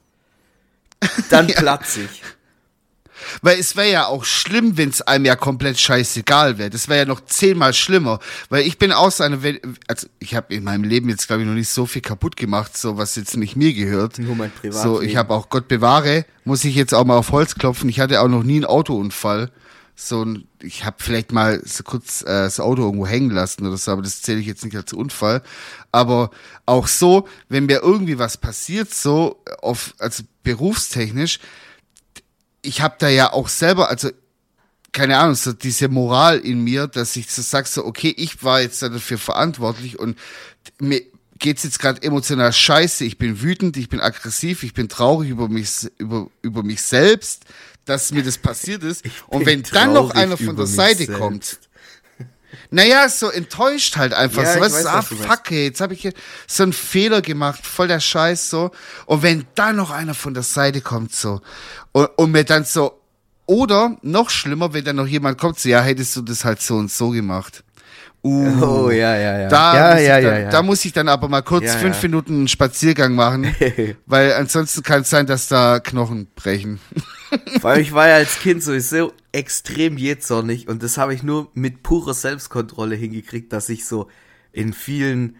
dann 1.29 1.47
platz 1.55 1.97
ich. 1.97 2.21
weil 3.41 3.59
es 3.59 3.75
wäre 3.75 3.91
ja 3.91 4.05
auch 4.07 4.25
schlimm, 4.25 4.77
wenn 4.77 4.89
es 4.89 5.01
einem 5.01 5.25
ja 5.25 5.35
komplett 5.35 5.79
scheißegal 5.79 6.57
wäre. 6.57 6.69
Das 6.69 6.87
wäre 6.87 6.99
ja 6.99 7.05
noch 7.05 7.23
zehnmal 7.25 7.73
schlimmer, 7.73 8.19
weil 8.49 8.65
ich 8.65 8.77
bin 8.77 8.91
auch 8.91 9.11
so 9.11 9.23
eine, 9.23 9.59
also 9.87 10.07
ich 10.19 10.35
habe 10.35 10.53
in 10.53 10.63
meinem 10.63 10.83
Leben 10.83 11.09
jetzt 11.09 11.27
glaube 11.27 11.43
ich 11.43 11.47
noch 11.47 11.55
nicht 11.55 11.69
so 11.69 11.85
viel 11.85 12.01
kaputt 12.01 12.35
gemacht, 12.35 12.77
so 12.77 12.97
was 12.97 13.15
jetzt 13.15 13.37
nicht 13.37 13.55
mir 13.55 13.73
gehört. 13.73 14.19
Nur 14.19 14.35
mein 14.35 14.51
Privatleben. 14.51 14.95
So, 14.95 15.01
ich 15.01 15.15
habe 15.15 15.33
auch 15.33 15.49
Gott 15.49 15.67
bewahre, 15.67 16.25
muss 16.43 16.63
ich 16.63 16.75
jetzt 16.75 16.93
auch 16.93 17.05
mal 17.05 17.17
auf 17.17 17.31
Holz 17.31 17.55
klopfen. 17.55 17.89
Ich 17.89 17.99
hatte 17.99 18.21
auch 18.21 18.27
noch 18.27 18.43
nie 18.43 18.57
einen 18.57 18.65
Autounfall. 18.65 19.51
So, 20.01 20.23
ein- 20.23 20.47
ich 20.61 20.85
habe 20.85 20.95
vielleicht 20.99 21.33
mal 21.33 21.61
so 21.65 21.83
kurz 21.83 22.21
äh, 22.21 22.25
das 22.27 22.59
Auto 22.61 22.83
irgendwo 22.83 23.05
hängen 23.05 23.31
lassen 23.31 23.67
oder 23.67 23.75
so, 23.77 23.91
aber 23.91 24.01
das 24.01 24.21
zähle 24.21 24.39
ich 24.39 24.47
jetzt 24.47 24.63
nicht 24.63 24.77
als 24.77 24.93
Unfall. 24.93 25.43
Aber 25.91 26.31
auch 26.65 26.87
so, 26.87 27.27
wenn 27.49 27.65
mir 27.65 27.81
irgendwie 27.81 28.17
was 28.17 28.37
passiert, 28.37 28.93
so 28.93 29.43
auf 29.61 29.93
also 29.99 30.23
berufstechnisch, 30.43 31.39
ich 32.61 32.81
habe 32.81 32.95
da 32.99 33.09
ja 33.09 33.33
auch 33.33 33.47
selber, 33.47 33.89
also 33.89 34.09
keine 34.91 35.17
Ahnung, 35.19 35.35
so 35.35 35.53
diese 35.53 35.89
Moral 35.89 36.39
in 36.39 36.63
mir, 36.63 36.87
dass 36.87 37.15
ich 37.15 37.31
so 37.31 37.41
sag 37.41 37.67
so, 37.67 37.85
okay, 37.85 38.13
ich 38.17 38.43
war 38.43 38.61
jetzt 38.61 38.81
dafür 38.81 39.17
verantwortlich 39.19 39.99
und 39.99 40.17
mir 40.79 41.03
geht's 41.39 41.63
jetzt 41.63 41.79
gerade 41.79 42.01
emotional 42.03 42.53
scheiße, 42.53 43.05
ich 43.05 43.17
bin 43.17 43.41
wütend, 43.41 43.77
ich 43.77 43.89
bin 43.89 44.01
aggressiv, 44.01 44.63
ich 44.63 44.73
bin 44.73 44.89
traurig 44.89 45.29
über 45.29 45.49
mich 45.49 45.89
über 45.97 46.29
über 46.41 46.63
mich 46.63 46.81
selbst, 46.81 47.45
dass 47.89 48.11
mir 48.11 48.23
das 48.23 48.37
passiert 48.37 48.83
ist 48.83 49.03
und 49.27 49.45
wenn 49.45 49.63
dann 49.63 49.93
noch 49.93 50.11
einer 50.11 50.37
von 50.37 50.55
der 50.55 50.67
Seite 50.67 51.05
selbst. 51.05 51.19
kommt, 51.19 51.59
naja, 52.71 53.09
so 53.09 53.29
enttäuscht 53.29 53.97
halt 53.97 54.13
einfach. 54.13 54.43
Ja, 54.43 54.53
so, 54.53 54.57
ich 54.57 54.63
weißt 54.65 54.75
weiß, 54.75 54.83
du, 54.83 54.89
ah, 54.89 54.97
was 54.97 55.25
fuck, 55.25 55.51
ey, 55.51 55.65
jetzt 55.65 55.81
habe 55.81 55.93
ich 55.93 56.01
hier 56.01 56.13
so 56.47 56.63
einen 56.63 56.73
Fehler 56.73 57.21
gemacht, 57.21 57.65
voll 57.65 57.87
der 57.87 57.99
Scheiß 57.99 58.49
so. 58.49 58.71
Und 59.05 59.23
wenn 59.23 59.47
dann 59.55 59.75
noch 59.75 59.89
einer 59.91 60.13
von 60.13 60.33
der 60.33 60.43
Seite 60.43 60.81
kommt 60.81 61.13
so 61.13 61.41
und, 61.91 62.05
und 62.17 62.31
mir 62.31 62.43
dann 62.43 62.65
so, 62.65 63.01
oder 63.47 63.97
noch 64.03 64.29
schlimmer, 64.29 64.73
wenn 64.73 64.85
dann 64.85 64.97
noch 64.97 65.07
jemand 65.07 65.39
kommt, 65.39 65.59
so, 65.59 65.69
ja, 65.69 65.81
hättest 65.81 66.15
du 66.15 66.21
das 66.21 66.45
halt 66.45 66.61
so 66.61 66.75
und 66.75 66.91
so 66.91 67.09
gemacht. 67.09 67.63
Uh, 68.21 68.61
Oh, 68.61 68.89
ja, 68.91 69.15
ja, 69.15 69.39
ja. 69.39 69.47
Da, 69.47 69.75
ja, 69.75 69.93
muss 69.93 70.01
ich 70.01 70.07
ja, 70.07 70.21
dann, 70.21 70.23
ja, 70.23 70.39
ja. 70.39 70.49
da 70.49 70.61
muss 70.61 70.85
ich 70.85 70.93
dann 70.93 71.07
aber 71.07 71.29
mal 71.29 71.41
kurz 71.41 71.73
fünf. 71.75 72.03
Minuten 72.03 72.33
einen 72.33 72.47
Spaziergang 72.47 73.15
machen, 73.15 73.55
weil 74.05 74.33
ansonsten 74.33 74.83
kann 74.83 75.01
es 75.01 75.09
sein, 75.09 75.25
dass 75.25 75.47
da 75.47 75.79
Knochen 75.79 76.27
brechen. 76.35 76.79
Weil 77.61 77.79
ich 77.81 77.93
war 77.93 78.07
ja 78.07 78.15
als 78.15 78.39
Kind 78.39 78.63
sowieso 78.63 79.13
extrem 79.31 79.97
jähzornig 79.97 80.67
und 80.67 80.81
das 80.83 80.97
habe 80.97 81.13
ich 81.13 81.23
nur 81.23 81.49
mit 81.53 81.83
purer 81.83 82.13
Selbstkontrolle 82.13 82.95
hingekriegt, 82.95 83.51
dass 83.53 83.69
ich 83.69 83.85
so 83.85 84.07
in 84.51 84.73
vielen 84.73 85.35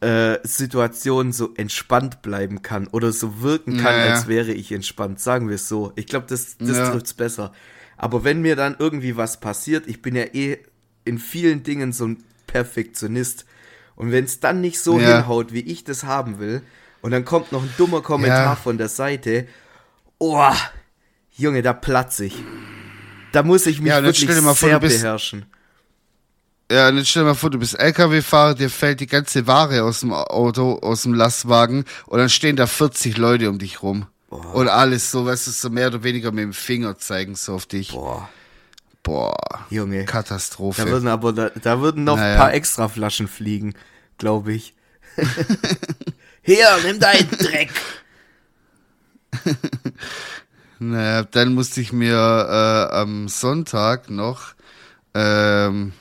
äh, 0.00 0.38
Situationen 0.42 1.32
so 1.32 1.54
entspannt 1.54 2.22
bleiben 2.22 2.62
kann 2.62 2.86
oder 2.88 3.12
so 3.12 3.40
wirken 3.42 3.76
kann, 3.76 3.96
Ja, 3.96 4.04
ja. 4.06 4.12
als 4.12 4.26
wäre 4.28 4.52
ich 4.52 4.70
entspannt. 4.72 5.20
Sagen 5.20 5.48
wir 5.48 5.56
es 5.56 5.68
so. 5.68 5.92
Ich 5.96 6.06
glaube, 6.06 6.26
das, 6.28 6.58
das 6.58 6.76
Ja. 6.76 6.90
trifft's 6.90 7.14
besser. 7.14 7.52
Aber 7.96 8.22
wenn 8.22 8.42
mir 8.42 8.56
dann 8.56 8.76
irgendwie 8.78 9.16
was 9.16 9.40
passiert, 9.40 9.86
ich 9.86 10.02
bin 10.02 10.14
ja 10.14 10.24
eh 10.34 10.58
in 11.04 11.18
vielen 11.18 11.62
Dingen 11.62 11.92
so 11.92 12.06
ein 12.08 12.22
Perfektionist. 12.46 13.46
Und 13.96 14.12
wenn 14.12 14.24
es 14.24 14.38
dann 14.40 14.60
nicht 14.60 14.78
so 14.80 15.00
Ja. 15.00 15.16
hinhaut, 15.16 15.52
wie 15.52 15.60
ich 15.60 15.82
das 15.84 16.04
haben 16.04 16.38
will, 16.38 16.62
und 17.00 17.10
dann 17.12 17.24
kommt 17.24 17.52
noch 17.52 17.62
ein 17.62 17.72
dummer 17.78 18.02
Kommentar 18.02 18.44
Ja. 18.44 18.56
von 18.56 18.76
der 18.78 18.88
Seite, 18.88 19.46
oh, 20.18 20.50
Junge, 21.36 21.62
da 21.62 21.72
platz 21.72 22.18
ich. 22.20 22.34
Da 23.32 23.42
muss 23.42 23.66
ich 23.66 23.80
mich 23.80 23.90
Ja, 23.90 24.02
wirklich 24.02 24.30
vor, 24.30 24.54
sehr 24.54 24.80
bist- 24.80 25.02
beherrschen. 25.02 25.46
Ja, 26.70 26.88
jetzt 26.90 27.08
stell 27.10 27.22
dir 27.22 27.28
mal 27.28 27.34
vor, 27.34 27.50
du 27.50 27.58
bist 27.58 27.78
LKW-Fahrer, 27.78 28.54
dir 28.56 28.70
fällt 28.70 28.98
die 28.98 29.06
ganze 29.06 29.46
Ware 29.46 29.84
aus 29.84 30.00
dem 30.00 30.12
Auto, 30.12 30.80
aus 30.82 31.04
dem 31.04 31.14
Lastwagen 31.14 31.84
und 32.06 32.18
dann 32.18 32.28
stehen 32.28 32.56
da 32.56 32.66
40 32.66 33.16
Leute 33.18 33.48
um 33.50 33.58
dich 33.60 33.82
rum. 33.82 34.06
Und 34.28 34.68
alles 34.68 35.12
so, 35.12 35.24
weißt 35.26 35.46
du, 35.46 35.50
so 35.52 35.70
mehr 35.70 35.86
oder 35.86 36.02
weniger 36.02 36.32
mit 36.32 36.42
dem 36.42 36.52
Finger 36.52 36.98
zeigen 36.98 37.36
so 37.36 37.54
auf 37.54 37.66
dich. 37.66 37.92
Boah, 37.92 38.28
Boah, 39.04 39.36
Junge. 39.70 40.04
Katastrophe. 40.06 40.82
Da 40.84 40.90
würden 40.90 41.06
aber 41.08 41.32
da, 41.32 41.50
da 41.50 41.80
würden 41.80 42.02
noch 42.02 42.16
Naja. 42.16 42.32
ein 42.32 42.38
paar 42.38 42.52
extra 42.54 42.88
Flaschen 42.88 43.28
fliegen, 43.28 43.74
glaube 44.18 44.52
ich. 44.52 44.74
Hier, 46.42 46.66
nimm 46.84 46.98
deinen 46.98 47.30
Dreck. 47.30 47.70
Naja, 50.78 51.24
dann 51.24 51.54
musste 51.54 51.80
ich 51.80 51.92
mir 51.92 52.14
äh, 52.90 52.94
am 52.94 53.28
Sonntag 53.28 54.10
noch 54.10 54.54
ähm, 55.14 55.92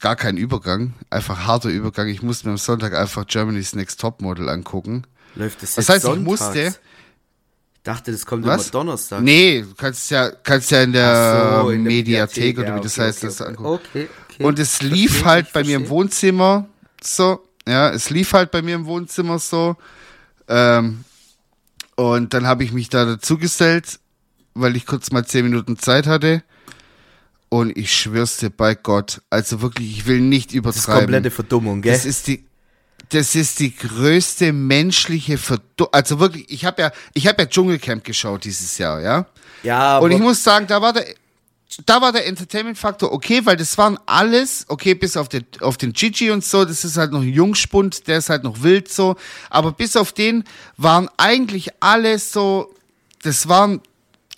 gar 0.00 0.16
kein 0.16 0.36
Übergang, 0.36 0.94
einfach 1.10 1.46
harter 1.46 1.68
Übergang. 1.68 2.08
Ich 2.08 2.22
musste 2.22 2.46
mir 2.46 2.52
am 2.52 2.58
Sonntag 2.58 2.94
einfach 2.94 3.26
Germany's 3.26 3.74
Next 3.74 4.00
Topmodel 4.00 4.48
angucken. 4.48 5.04
Läuft 5.36 5.62
das 5.62 5.74
Das 5.76 5.86
jetzt 5.88 5.94
heißt, 5.96 6.04
ich 6.04 6.10
sonntags? 6.10 6.24
musste- 6.26 6.60
Ich 7.76 7.82
dachte, 7.84 8.12
das 8.12 8.26
kommt 8.26 8.46
Was? 8.46 8.62
immer 8.64 8.70
Donnerstag. 8.72 9.20
Nee, 9.22 9.62
du 9.62 9.74
kannst 9.76 10.10
ja, 10.10 10.30
kannst 10.30 10.70
ja 10.70 10.82
in 10.82 10.92
der, 10.92 11.60
so, 11.62 11.70
in 11.70 11.84
der 11.84 11.92
Mediathek, 11.92 12.58
oder 12.58 12.68
ja, 12.68 12.76
wie 12.76 12.80
das 12.80 12.94
okay, 12.98 13.06
heißt, 13.06 13.18
okay, 13.18 13.26
das 13.26 13.40
okay. 13.40 13.50
angucken. 13.50 13.68
Okay, 13.90 14.08
okay. 14.30 14.44
Und 14.44 14.58
es 14.58 14.82
lief 14.82 15.10
Verstehe, 15.12 15.24
halt 15.30 15.46
ich 15.46 15.52
bei 15.52 15.60
mir 15.64 15.76
im 15.76 15.82
verstehe. 15.82 15.90
Wohnzimmer 15.90 16.68
so. 17.02 17.46
Ja, 17.66 17.90
es 17.90 18.10
lief 18.10 18.32
halt 18.32 18.50
bei 18.50 18.60
mir 18.62 18.74
im 18.74 18.86
Wohnzimmer 18.86 19.38
so. 19.38 19.76
Ähm, 20.48 21.04
und 21.96 22.34
dann 22.34 22.46
habe 22.46 22.64
ich 22.64 22.72
mich 22.72 22.88
da 22.88 23.04
dazugestellt, 23.04 23.98
weil 24.54 24.76
ich 24.76 24.86
kurz 24.86 25.10
mal 25.10 25.24
zehn 25.24 25.44
Minuten 25.44 25.78
Zeit 25.78 26.06
hatte. 26.06 26.42
Und 27.48 27.76
ich 27.76 27.92
schwör's 27.96 28.38
dir 28.38 28.50
bei 28.50 28.74
Gott, 28.74 29.20
also 29.30 29.60
wirklich, 29.60 29.98
ich 29.98 30.06
will 30.06 30.20
nicht 30.20 30.48
Das 30.48 30.54
ist 30.54 30.58
übertreiben. 30.58 31.00
komplette 31.02 31.30
Verdummung, 31.30 31.82
gell? 31.82 31.92
Das 31.92 32.04
ist 32.04 32.26
die, 32.26 32.44
das 33.10 33.36
ist 33.36 33.60
die 33.60 33.76
größte 33.76 34.52
menschliche 34.52 35.38
Verdu 35.38 35.86
Also 35.92 36.18
wirklich, 36.18 36.50
ich 36.50 36.64
habe 36.64 36.82
ja, 36.82 36.90
ich 37.12 37.28
habe 37.28 37.42
ja 37.42 37.48
Dschungelcamp 37.48 38.02
geschaut 38.02 38.44
dieses 38.44 38.76
Jahr, 38.78 39.00
ja. 39.00 39.26
ja, 39.62 39.78
aber 39.78 40.06
Und 40.06 40.10
ich 40.10 40.18
muss 40.18 40.42
sagen, 40.42 40.66
da 40.66 40.82
war 40.82 40.92
der, 40.94 41.06
da 41.86 42.00
war 42.00 42.12
der 42.12 42.26
Entertainment-Faktor 42.26 43.12
okay, 43.12 43.40
weil 43.44 43.56
das 43.56 43.76
waren 43.78 43.98
alles, 44.06 44.64
okay, 44.68 44.94
bis 44.94 45.16
auf 45.16 45.28
den, 45.28 45.44
auf 45.60 45.76
den 45.76 45.92
Gigi 45.92 46.30
und 46.30 46.44
so, 46.44 46.64
das 46.64 46.84
ist 46.84 46.96
halt 46.96 47.12
noch 47.12 47.22
ein 47.22 47.32
Jungspund, 47.32 48.06
der 48.06 48.18
ist 48.18 48.30
halt 48.30 48.44
noch 48.44 48.62
wild 48.62 48.92
so, 48.92 49.16
aber 49.50 49.72
bis 49.72 49.96
auf 49.96 50.12
den 50.12 50.44
waren 50.76 51.08
eigentlich 51.16 51.70
alle 51.80 52.18
so, 52.18 52.74
das 53.22 53.48
waren 53.48 53.80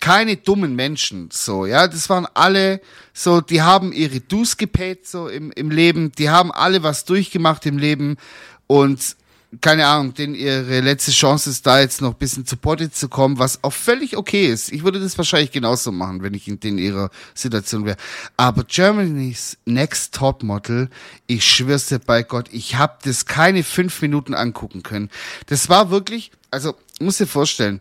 keine 0.01 0.37
dummen 0.37 0.77
Menschen, 0.77 1.31
so, 1.33 1.67
ja, 1.67 1.89
das 1.89 2.09
waren 2.09 2.27
alle 2.35 2.81
so, 3.13 3.41
die 3.41 3.63
haben 3.63 3.93
ihre 3.93 4.21
Dues 4.21 4.57
gepaid 4.57 5.07
so 5.07 5.29
im, 5.29 5.51
im 5.53 5.71
Leben, 5.71 6.13
die 6.13 6.31
haben 6.31 6.53
alle 6.53 6.83
was 6.83 7.07
durchgemacht 7.07 7.65
im 7.67 7.79
Leben. 7.79 8.19
Und 8.67 9.17
keine 9.61 9.87
Ahnung, 9.87 10.15
denn 10.15 10.35
ihre 10.35 10.81
letzte 10.81 11.13
Chance 11.13 11.51
ist 11.51 11.67
da 11.67 11.81
jetzt 11.81 12.01
noch 12.01 12.13
ein 12.13 12.19
bisschen 12.19 12.47
zu 12.47 12.57
Potte 12.57 12.91
zu 12.91 13.09
kommen, 13.09 13.39
was 13.39 13.63
auch 13.63 13.73
völlig 13.73 14.17
okay 14.17 14.47
ist. 14.47 14.73
Ich 14.73 14.85
würde 14.85 15.01
das 15.01 15.17
wahrscheinlich 15.17 15.53
genauso 15.53 15.93
machen, 15.93 16.23
wenn 16.23 16.35
ich 16.35 16.49
in, 16.49 16.59
in 16.59 16.79
ihrer 16.79 17.11
Situation 17.35 17.85
wäre. 17.85 17.97
Aber 18.37 18.65
Germany's 18.65 19.57
Next 19.65 20.15
Top 20.15 20.43
Model, 20.43 20.89
ich 21.27 21.45
schwör's 21.45 21.87
dir 21.87 21.99
bei 22.01 22.23
Gott, 22.23 22.49
ich 22.53 22.77
habe 22.77 22.99
das 23.05 23.27
keine 23.27 23.63
fünf 23.63 24.03
Minuten 24.03 24.35
angucken 24.35 24.83
können. 24.83 25.11
Das 25.47 25.69
war 25.69 25.91
wirklich, 25.91 26.33
also 26.51 26.75
muss 27.01 27.19
dir 27.19 27.27
vorstellen, 27.27 27.81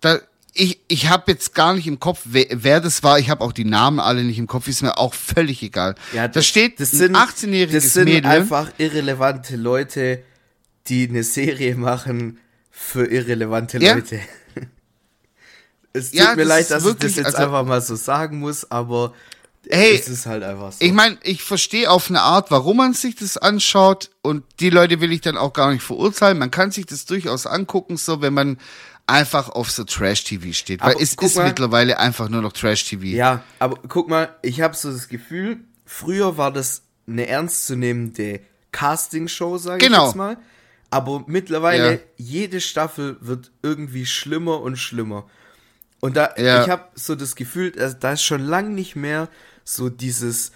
da 0.00 0.18
ich, 0.54 0.80
ich 0.88 1.08
habe 1.08 1.32
jetzt 1.32 1.54
gar 1.54 1.74
nicht 1.74 1.86
im 1.86 1.98
Kopf, 1.98 2.20
wer, 2.24 2.46
wer 2.50 2.80
das 2.80 3.02
war. 3.02 3.18
Ich 3.18 3.30
habe 3.30 3.42
auch 3.42 3.52
die 3.52 3.64
Namen 3.64 3.98
alle 4.00 4.22
nicht 4.22 4.38
im 4.38 4.46
Kopf. 4.46 4.68
Ist 4.68 4.82
mir 4.82 4.98
auch 4.98 5.14
völlig 5.14 5.62
egal. 5.62 5.94
Ja, 6.12 6.28
da 6.28 6.42
steht 6.42 6.78
das 6.78 6.90
sind, 6.90 7.16
ein 7.16 7.26
18-jähriges 7.28 7.72
Das 7.72 7.92
sind 7.94 8.04
Mädel. 8.04 8.30
einfach 8.30 8.70
irrelevante 8.76 9.56
Leute, 9.56 10.22
die 10.88 11.08
eine 11.08 11.22
Serie 11.24 11.74
machen 11.76 12.38
für 12.70 13.06
irrelevante 13.06 13.78
Ja. 13.78 13.94
Leute. 13.94 14.20
es 15.92 16.10
tut 16.10 16.20
Ja, 16.20 16.34
mir 16.34 16.44
leid, 16.44 16.70
dass 16.70 16.84
wirklich, 16.84 17.12
ich 17.12 17.16
das 17.16 17.26
jetzt 17.26 17.36
also- 17.36 17.46
einfach 17.48 17.66
mal 17.66 17.80
so 17.80 17.96
sagen 17.96 18.38
muss, 18.40 18.70
aber 18.70 19.14
Hey, 19.70 19.94
es 19.94 20.08
ist 20.08 20.26
halt 20.26 20.42
einfach 20.42 20.72
so. 20.72 20.84
Ich 20.84 20.92
meine, 20.92 21.18
ich 21.22 21.44
verstehe 21.44 21.88
auf 21.88 22.08
eine 22.10 22.20
Art, 22.20 22.50
warum 22.50 22.78
man 22.78 22.94
sich 22.94 23.14
das 23.14 23.36
anschaut 23.36 24.10
und 24.20 24.42
die 24.58 24.70
Leute 24.70 25.00
will 25.00 25.12
ich 25.12 25.20
dann 25.20 25.36
auch 25.36 25.52
gar 25.52 25.70
nicht 25.72 25.84
verurteilen. 25.84 26.36
Man 26.38 26.50
kann 26.50 26.72
sich 26.72 26.84
das 26.86 27.04
durchaus 27.04 27.46
angucken, 27.46 27.96
so 27.96 28.20
wenn 28.20 28.34
man 28.34 28.58
einfach 29.06 29.50
auf 29.50 29.70
so 29.70 29.84
Trash-TV 29.84 30.52
steht. 30.52 30.80
Weil 30.80 30.94
Aber 30.94 31.00
es 31.00 31.14
guck 31.14 31.28
ist 31.28 31.36
mal- 31.36 31.46
mittlerweile 31.46 32.00
einfach 32.00 32.28
nur 32.28 32.42
noch 32.42 32.52
Trash-TV. 32.52 33.04
Ja, 33.04 33.44
aber 33.60 33.78
guck 33.86 34.08
mal, 34.08 34.34
ich 34.42 34.60
habe 34.62 34.74
so 34.74 34.90
das 34.90 35.06
Gefühl, 35.08 35.60
früher 35.86 36.36
war 36.36 36.52
das 36.52 36.82
eine 37.06 37.28
ernstzunehmende 37.28 38.40
Castingshow, 38.72 39.58
sage 39.58 39.84
Genau. 39.86 40.00
ich 40.02 40.06
jetzt 40.08 40.16
mal. 40.16 40.38
Aber 40.92 41.24
mittlerweile, 41.26 41.92
Ja. 41.94 41.98
jede 42.16 42.60
Staffel 42.60 43.16
wird 43.20 43.50
irgendwie 43.62 44.04
schlimmer 44.06 44.60
und 44.60 44.76
schlimmer. 44.76 45.26
Und 46.00 46.16
da, 46.16 46.34
Ja. 46.36 46.62
ich 46.62 46.68
habe 46.68 46.84
so 46.94 47.14
das 47.14 47.34
Gefühl, 47.34 47.70
da 47.72 48.12
ist 48.12 48.22
schon 48.22 48.42
lang 48.42 48.74
nicht 48.74 48.94
mehr 48.96 49.28
so 49.64 49.88
dieses, 49.88 50.52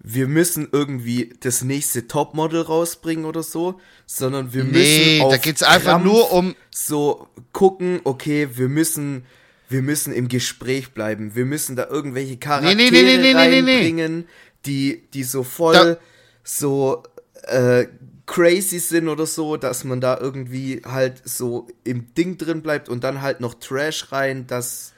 wir 0.00 0.28
müssen 0.28 0.68
irgendwie 0.70 1.34
das 1.40 1.62
nächste 1.62 2.06
Topmodel 2.08 2.60
rausbringen 2.62 3.24
oder 3.24 3.42
so, 3.42 3.80
sondern 4.06 4.52
wir 4.52 4.64
Nee, 4.64 4.70
müssen 5.18 5.22
auf 5.26 5.32
da 5.32 5.38
geht's 5.38 5.62
einfach 5.62 5.92
Krampf 5.92 6.04
nur 6.04 6.32
um- 6.32 6.54
so 6.70 7.28
gucken, 7.52 8.00
okay, 8.04 8.48
wir 8.54 8.68
müssen, 8.68 9.24
wir 9.70 9.82
müssen 9.82 10.12
im 10.12 10.28
Gespräch 10.28 10.92
bleiben, 10.92 11.34
wir 11.34 11.44
müssen 11.46 11.74
da 11.76 11.86
irgendwelche 11.86 12.36
Charaktere 12.36 12.74
nee, 12.76 12.90
nee, 12.90 13.16
nee. 13.18 13.32
reinbringen, 13.32 14.26
die, 14.66 15.08
die 15.14 15.24
so 15.24 15.42
voll 15.42 15.74
Da- 15.74 15.96
so 16.44 17.02
äh, 17.44 17.86
crazy 18.28 18.78
sind 18.78 19.08
oder 19.08 19.26
so, 19.26 19.56
dass 19.56 19.82
man 19.82 20.00
da 20.00 20.16
irgendwie 20.20 20.82
halt 20.84 21.20
so 21.24 21.66
im 21.82 22.14
Ding 22.14 22.38
drin 22.38 22.62
bleibt 22.62 22.88
und 22.88 23.02
dann 23.02 23.22
halt 23.22 23.40
noch 23.40 23.54
Trash 23.54 24.12
rein, 24.12 24.46
das 24.46 24.92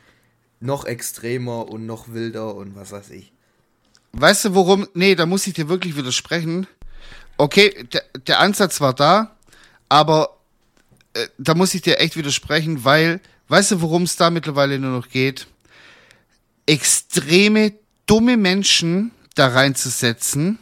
noch 0.58 0.84
extremer 0.84 1.68
und 1.70 1.86
noch 1.86 2.12
wilder 2.12 2.54
und 2.54 2.76
was 2.76 2.92
weiß 2.92 3.10
ich. 3.10 3.32
Weißt 4.12 4.44
du, 4.44 4.54
worum? 4.54 4.88
Nee, 4.92 5.14
da 5.14 5.24
muss 5.24 5.46
ich 5.46 5.54
dir 5.54 5.68
wirklich 5.68 5.96
widersprechen. 5.96 6.66
Okay, 7.38 7.86
der, 7.92 8.02
der 8.26 8.40
Ansatz 8.40 8.80
war 8.80 8.92
da, 8.92 9.36
aber 9.88 10.36
äh, 11.14 11.28
da 11.38 11.54
muss 11.54 11.72
ich 11.72 11.82
dir 11.82 12.00
echt 12.00 12.16
widersprechen, 12.16 12.84
weil, 12.84 13.20
weißt 13.48 13.70
du, 13.70 13.80
worum 13.80 14.02
es 14.02 14.16
da 14.16 14.28
mittlerweile 14.30 14.78
nur 14.78 14.90
noch 14.90 15.08
geht? 15.08 15.46
Extreme 16.66 17.72
dumme 18.06 18.36
Menschen 18.36 19.12
da 19.36 19.46
reinzusetzen. 19.46 20.58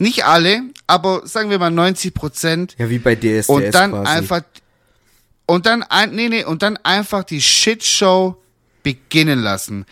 Nicht 0.00 0.24
alle, 0.24 0.62
aber 0.86 1.26
sagen 1.26 1.50
wir 1.50 1.58
mal 1.58 1.70
90 1.70 2.14
Prozent. 2.14 2.74
Ja, 2.78 2.88
wie 2.90 2.98
bei 2.98 3.14
DSDS 3.14 3.48
Und 3.48 3.74
dann 3.74 3.92
quasi. 3.92 4.10
einfach, 4.10 4.42
und 5.46 5.66
dann, 5.66 5.84
nee, 6.10 6.28
nee, 6.28 6.44
und 6.44 6.62
dann 6.62 6.76
einfach 6.78 7.24
die 7.24 7.42
Shitshow 7.42 8.36
beginnen 8.82 9.40
lassen. 9.40 9.86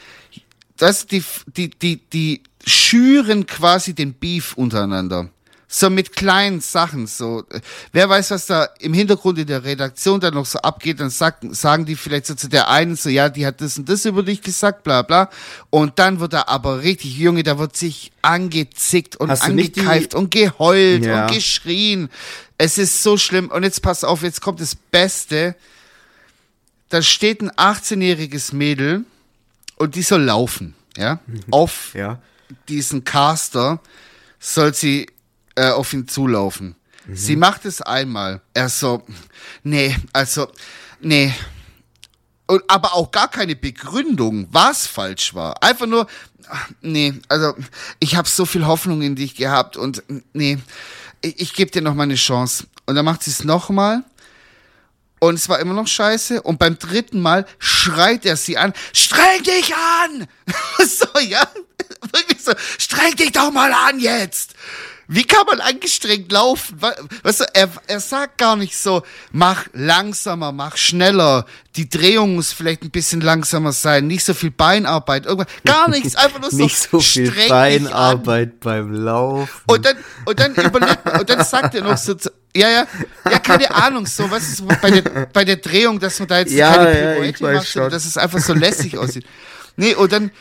Das, 0.76 1.06
die, 1.06 1.22
die, 1.56 1.70
die, 1.70 1.96
die 2.12 2.42
schüren 2.64 3.46
quasi 3.46 3.94
den 3.94 4.14
Beef 4.14 4.54
untereinander. 4.54 5.28
So 5.70 5.90
mit 5.90 6.16
kleinen 6.16 6.60
Sachen, 6.62 7.06
so. 7.06 7.44
Wer 7.92 8.08
weiß, 8.08 8.30
was 8.30 8.46
da 8.46 8.64
im 8.80 8.94
Hintergrund 8.94 9.38
in 9.38 9.46
der 9.46 9.64
Redaktion 9.64 10.18
dann 10.18 10.32
noch 10.32 10.46
so 10.46 10.58
abgeht, 10.60 10.98
dann 10.98 11.10
sagt, 11.10 11.44
sagen 11.54 11.84
die 11.84 11.94
vielleicht 11.94 12.24
so 12.24 12.34
zu 12.34 12.48
der 12.48 12.70
einen 12.70 12.96
so, 12.96 13.10
ja, 13.10 13.28
die 13.28 13.44
hat 13.44 13.60
das 13.60 13.76
und 13.76 13.86
das 13.86 14.06
über 14.06 14.22
dich 14.22 14.40
gesagt, 14.40 14.82
bla, 14.82 15.02
bla. 15.02 15.28
Und 15.68 15.98
dann 15.98 16.20
wird 16.20 16.32
da 16.32 16.44
aber 16.46 16.82
richtig, 16.82 17.18
Junge, 17.18 17.42
da 17.42 17.58
wird 17.58 17.76
sich 17.76 18.12
angezickt 18.22 19.16
und 19.16 19.30
Hast 19.30 19.42
angekeift 19.42 20.14
und 20.14 20.30
geheult 20.30 21.04
Ja. 21.04 21.26
und 21.26 21.34
geschrien. 21.34 22.08
Es 22.56 22.78
ist 22.78 23.02
so 23.02 23.18
schlimm. 23.18 23.50
Und 23.50 23.62
jetzt 23.62 23.82
pass 23.82 24.04
auf, 24.04 24.22
jetzt 24.22 24.40
kommt 24.40 24.60
das 24.62 24.74
Beste. 24.74 25.54
Da 26.88 27.02
steht 27.02 27.42
ein 27.42 27.50
18-jähriges 27.50 28.54
Mädel 28.54 29.04
und 29.76 29.96
die 29.96 30.02
soll 30.02 30.22
laufen, 30.22 30.74
ja, 30.96 31.20
auf 31.50 31.92
ja. 31.94 32.18
diesen 32.70 33.04
Caster 33.04 33.80
soll 34.40 34.72
sie 34.72 35.06
äh, 35.58 35.70
auf 35.70 35.92
ihn 35.92 36.06
zulaufen. 36.06 36.76
Sie 37.10 37.36
macht 37.36 37.64
es 37.64 37.80
einmal. 37.80 38.42
Er 38.52 38.68
so, 38.68 39.02
nee, 39.62 39.96
also, 40.12 40.46
nee. 41.00 41.32
Und, 42.46 42.62
aber 42.68 42.94
auch 42.94 43.10
gar 43.10 43.28
keine 43.28 43.56
Begründung, 43.56 44.46
was 44.50 44.86
falsch 44.86 45.34
war. 45.34 45.62
Einfach 45.62 45.86
nur, 45.86 46.06
nee, 46.82 47.14
also 47.28 47.54
ich 47.98 48.14
habe 48.14 48.28
so 48.28 48.44
viel 48.44 48.66
Hoffnung 48.66 49.02
in 49.02 49.16
dich 49.16 49.34
gehabt 49.34 49.76
und 49.76 50.02
nee, 50.32 50.58
ich, 51.22 51.40
ich 51.40 51.54
gebe 51.54 51.70
dir 51.70 51.82
noch 51.82 51.94
mal 51.94 52.04
eine 52.04 52.14
Chance. 52.14 52.66
Und 52.86 52.94
dann 52.94 53.04
macht 53.04 53.22
sie 53.22 53.30
es 53.30 53.42
noch 53.42 53.70
mal 53.70 54.04
und 55.18 55.34
es 55.34 55.48
war 55.48 55.58
immer 55.60 55.74
noch 55.74 55.86
scheiße. 55.86 56.42
Und 56.42 56.58
beim 56.58 56.78
dritten 56.78 57.20
Mal 57.20 57.46
schreit 57.58 58.26
er 58.26 58.36
sie 58.36 58.58
an, 58.58 58.74
streng 58.92 59.42
dich 59.42 59.74
an! 59.74 60.28
so, 60.86 61.18
ja, 61.20 61.46
wirklich 62.12 62.42
so, 62.42 62.52
streng 62.78 63.16
dich 63.16 63.32
doch 63.32 63.50
mal 63.50 63.72
an 63.72 63.98
jetzt! 63.98 64.54
Wie 65.10 65.24
kann 65.24 65.46
man 65.46 65.60
angestrengt 65.60 66.30
laufen? 66.30 66.80
Weißt 67.22 67.40
du, 67.40 67.44
er, 67.54 67.70
er 67.86 67.98
sagt 67.98 68.36
gar 68.36 68.56
nicht 68.56 68.76
so, 68.76 69.02
mach 69.32 69.64
langsamer, 69.72 70.52
mach 70.52 70.76
schneller, 70.76 71.46
die 71.76 71.88
Drehung 71.88 72.34
muss 72.34 72.52
vielleicht 72.52 72.82
ein 72.82 72.90
bisschen 72.90 73.22
langsamer 73.22 73.72
sein, 73.72 74.06
nicht 74.06 74.22
so 74.22 74.34
viel 74.34 74.50
Beinarbeit, 74.50 75.24
irgendwas, 75.24 75.48
gar 75.64 75.88
nichts, 75.88 76.14
einfach 76.14 76.40
nur 76.40 76.50
so, 76.50 76.56
Nicht 76.58 76.76
so 76.76 77.00
viel. 77.00 77.32
Beinarbeit 77.48 78.60
beim 78.60 78.92
Laufen. 78.92 79.62
Und 79.66 79.86
dann, 79.86 79.96
und 80.26 80.38
dann 80.38 80.54
überlegt, 80.54 81.18
und 81.18 81.30
dann 81.30 81.42
sagt 81.42 81.74
er 81.74 81.84
noch 81.84 81.96
so, 81.96 82.14
ja, 82.54 82.68
ja, 82.68 82.86
ja, 83.30 83.38
keine 83.38 83.70
Ahnung, 83.74 84.04
so, 84.04 84.30
was 84.30 84.46
ist 84.48 84.62
bei 84.82 84.90
der, 84.90 85.26
bei 85.32 85.44
der 85.44 85.56
Drehung, 85.56 85.98
dass 86.00 86.18
man 86.18 86.28
da 86.28 86.40
jetzt 86.40 86.52
Ja, 86.52 86.74
keine 86.74 87.00
ja, 87.00 87.12
Pirouette 87.14 87.40
weiß 87.40 87.54
macht, 87.54 87.68
sondern 87.68 87.92
dass 87.92 88.04
es 88.04 88.18
einfach 88.18 88.40
so 88.40 88.52
lässig 88.52 88.98
aussieht. 88.98 89.24
Nee, 89.80 89.94
und 89.94 90.10
dann, 90.10 90.32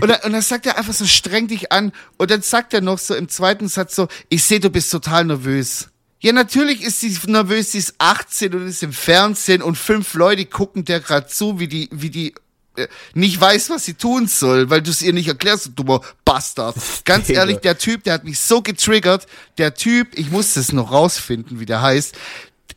und 0.00 0.08
dann, 0.08 0.20
und 0.22 0.32
dann 0.32 0.40
sagt 0.40 0.64
er 0.64 0.78
einfach 0.78 0.94
so, 0.94 1.04
streng 1.04 1.48
dich 1.48 1.72
an, 1.72 1.90
und 2.16 2.30
dann 2.30 2.42
sagt 2.42 2.72
er 2.72 2.80
noch 2.80 3.00
so 3.00 3.12
im 3.12 3.28
zweiten 3.28 3.66
Satz 3.66 3.96
so, 3.96 4.06
ich 4.28 4.44
sehe, 4.44 4.60
du 4.60 4.70
bist 4.70 4.92
total 4.92 5.24
nervös. 5.24 5.88
Ja, 6.20 6.32
natürlich 6.32 6.82
ist 6.82 7.00
sie 7.00 7.18
nervös, 7.26 7.72
sie 7.72 7.78
ist 7.78 7.96
18 7.98 8.54
und 8.54 8.68
ist 8.68 8.84
im 8.84 8.92
Fernsehen 8.92 9.62
und 9.62 9.76
fünf 9.76 10.14
Leute 10.14 10.46
gucken 10.46 10.84
der 10.84 11.00
gerade 11.00 11.26
zu, 11.26 11.58
wie 11.58 11.66
die, 11.66 11.88
wie 11.90 12.10
die 12.10 12.34
äh, 12.76 12.86
nicht 13.14 13.40
weiß, 13.40 13.70
was 13.70 13.84
sie 13.84 13.94
tun 13.94 14.28
soll, 14.28 14.70
weil 14.70 14.80
du 14.80 14.92
es 14.92 15.02
ihr 15.02 15.12
nicht 15.12 15.26
erklärst, 15.26 15.66
du 15.66 15.70
dummer 15.70 16.00
Bastard. 16.24 16.76
Ganz 17.04 17.28
ehrlich, 17.28 17.58
der 17.58 17.78
Typ, 17.78 18.04
der 18.04 18.14
hat 18.14 18.24
mich 18.24 18.38
so 18.38 18.62
getriggert. 18.62 19.26
Der 19.58 19.74
Typ, 19.74 20.16
ich 20.16 20.30
muss 20.30 20.54
es 20.54 20.72
noch 20.72 20.92
rausfinden, 20.92 21.58
wie 21.58 21.66
der 21.66 21.82
heißt, 21.82 22.14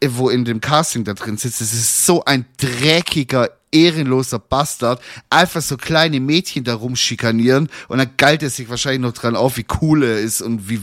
wo 0.10 0.30
in 0.30 0.46
dem 0.46 0.62
Casting 0.62 1.04
da 1.04 1.14
drin 1.14 1.38
sitzt. 1.38 1.62
Das 1.62 1.74
ist 1.74 2.06
so 2.06 2.24
ein 2.26 2.46
dreckiger, 2.58 3.50
ehrenloser 3.72 4.40
Bastard. 4.40 5.02
Einfach 5.30 5.62
so 5.62 5.78
kleine 5.78 6.20
Mädchen 6.20 6.64
da 6.64 6.76
rumschikanieren 6.76 7.70
und 7.88 7.98
dann 7.98 8.12
galt 8.18 8.44
er 8.44 8.50
sich 8.50 8.70
wahrscheinlich 8.70 9.02
noch 9.02 9.14
dran 9.14 9.36
auf, 9.36 9.58
wie 9.58 9.66
cool 9.82 10.04
er 10.04 10.20
ist 10.20 10.42
und 10.42 10.70
wie 10.70 10.82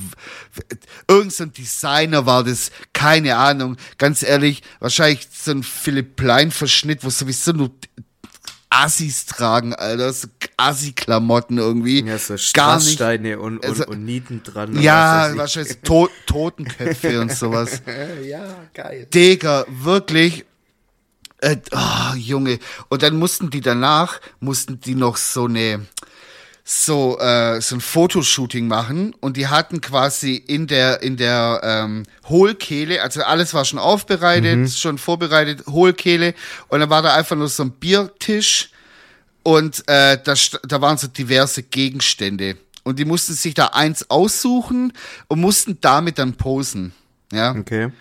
irgend 1.06 1.32
so 1.32 1.44
ein 1.44 1.52
Designer 1.52 2.26
war 2.26 2.44
das, 2.44 2.70
keine 2.92 3.36
Ahnung. 3.36 3.76
Ganz 3.98 4.22
ehrlich, 4.22 4.62
wahrscheinlich 4.80 5.28
so 5.32 5.50
ein 5.50 5.62
Philipp 5.62 6.16
Plein 6.16 6.50
Verschnitt, 6.50 7.04
wo 7.04 7.10
sowieso 7.10 7.52
nur 7.52 7.70
Assis 8.70 9.26
tragen, 9.26 9.74
Alter, 9.74 10.12
so 10.12 10.28
Assi-Klamotten 10.56 11.58
irgendwie. 11.58 12.04
ja, 12.04 12.18
so 12.18 12.34
Gar 12.52 12.78
nicht. 12.78 13.00
Und, 13.00 13.38
und, 13.38 13.64
Also- 13.64 13.86
und 13.86 14.04
Nieten 14.04 14.42
dran. 14.42 14.80
Ja, 14.80 15.28
was 15.30 15.36
wahrscheinlich 15.38 15.78
to 15.82 16.08
Totenköpfe 16.26 17.20
und 17.20 17.32
sowas. 17.32 17.82
Ja, 18.24 18.54
geil. 18.74 19.06
Digga, 19.12 19.64
wirklich. 19.68 20.44
Äh, 21.40 21.56
oh, 21.72 22.14
Junge. 22.16 22.58
Und 22.88 23.02
dann 23.02 23.16
mussten 23.16 23.48
die 23.50 23.60
danach, 23.60 24.20
mussten 24.40 24.80
die 24.80 24.94
noch 24.96 25.16
so 25.16 25.44
eine, 25.44 25.86
so 26.70 27.18
äh, 27.18 27.62
so 27.62 27.76
ein 27.76 27.80
Fotoshooting 27.80 28.68
machen 28.68 29.14
und 29.20 29.38
die 29.38 29.46
hatten 29.46 29.80
quasi 29.80 30.34
in 30.34 30.66
der 30.66 31.02
in 31.02 31.16
der 31.16 31.62
ähm, 31.64 32.02
Hohlkehle, 32.28 33.02
also 33.02 33.22
alles 33.22 33.54
war 33.54 33.64
schon 33.64 33.78
aufbereitet, 33.78 34.70
schon 34.72 34.98
vorbereitet, 34.98 35.66
Hohlkehle 35.66 36.34
und 36.68 36.80
dann 36.80 36.90
war 36.90 37.00
da 37.00 37.14
einfach 37.14 37.36
nur 37.36 37.48
so 37.48 37.62
ein 37.62 37.70
Biertisch 37.70 38.68
und 39.42 39.82
äh, 39.88 40.18
da, 40.22 40.34
da 40.62 40.80
waren 40.82 40.98
so 40.98 41.06
diverse 41.06 41.62
Gegenstände 41.62 42.58
und 42.84 42.98
die 42.98 43.06
mussten 43.06 43.32
sich 43.32 43.54
da 43.54 43.68
eins 43.68 44.10
aussuchen 44.10 44.92
und 45.28 45.40
mussten 45.40 45.78
damit 45.80 46.18
dann 46.18 46.34
posen, 46.34 46.92
ja. 47.32 47.52
Okay. 47.52 47.92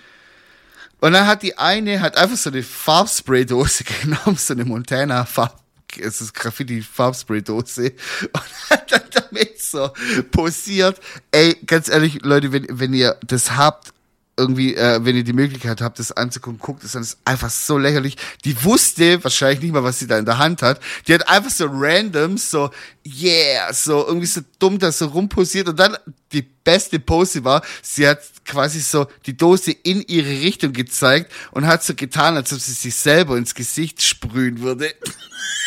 Und 0.99 1.13
dann 1.13 1.25
hat 1.25 1.41
die 1.41 1.57
eine 1.57 2.01
hat 2.01 2.17
einfach 2.17 2.35
so 2.35 2.49
eine 2.49 2.63
Farbspraydose 2.63 3.85
genommen, 4.01 4.35
so 4.35 4.53
eine 4.53 4.65
Montana 4.65 5.23
Farb, 5.23 5.57
es 5.99 6.21
ist 6.21 6.33
Graffiti-Farbspraydose 6.33 7.93
und 8.33 8.69
hat 8.69 8.91
dann 8.91 9.01
damit 9.11 9.61
so 9.61 9.89
posiert. 10.31 10.99
Ey, 11.31 11.55
ganz 11.65 11.89
ehrlich, 11.89 12.19
Leute, 12.23 12.51
wenn, 12.51 12.67
wenn 12.69 12.93
ihr 12.93 13.17
das 13.25 13.55
habt, 13.55 13.93
irgendwie, 14.37 14.75
äh, 14.75 15.03
wenn 15.03 15.15
ihr 15.15 15.23
die 15.23 15.33
Möglichkeit 15.33 15.81
habt, 15.81 15.97
das 15.97 16.11
anzugucken, 16.11 16.59
guckt 16.59 16.83
es 16.83 16.95
an, 16.95 17.01
das 17.01 17.13
ist 17.13 17.19
einfach 17.25 17.49
so 17.49 17.77
lächerlich. 17.77 18.15
Die 18.45 18.63
wusste 18.63 19.23
wahrscheinlich 19.23 19.61
nicht 19.61 19.73
mal, 19.73 19.83
was 19.83 19.97
sie 19.97 20.05
da 20.05 20.17
in 20.19 20.25
der 20.25 20.37
Hand 20.37 20.61
hat. 20.61 20.79
Die 21.07 21.13
hat 21.13 21.27
einfach 21.27 21.49
so 21.49 21.67
random, 21.67 22.37
so, 22.37 22.69
yeah, 23.03 23.73
so 23.73 24.05
irgendwie 24.05 24.27
so 24.27 24.41
dumm 24.59 24.77
da 24.77 24.91
so 24.91 25.07
rumposiert 25.07 25.67
und 25.67 25.79
dann 25.79 25.97
die 26.31 26.43
beste 26.43 26.99
Pose 26.99 27.43
war, 27.43 27.63
sie 27.81 28.07
hat 28.07 28.21
quasi 28.45 28.79
so 28.79 29.07
die 29.25 29.35
Dose 29.35 29.71
in 29.71 30.03
ihre 30.03 30.29
Richtung 30.29 30.71
gezeigt 30.71 31.31
und 31.51 31.65
hat 31.65 31.83
so 31.83 31.95
getan, 31.95 32.35
als 32.35 32.53
ob 32.53 32.59
sie 32.59 32.73
sich 32.73 32.93
selber 32.93 33.37
ins 33.37 33.55
Gesicht 33.55 34.03
sprühen 34.03 34.61
würde. 34.61 34.93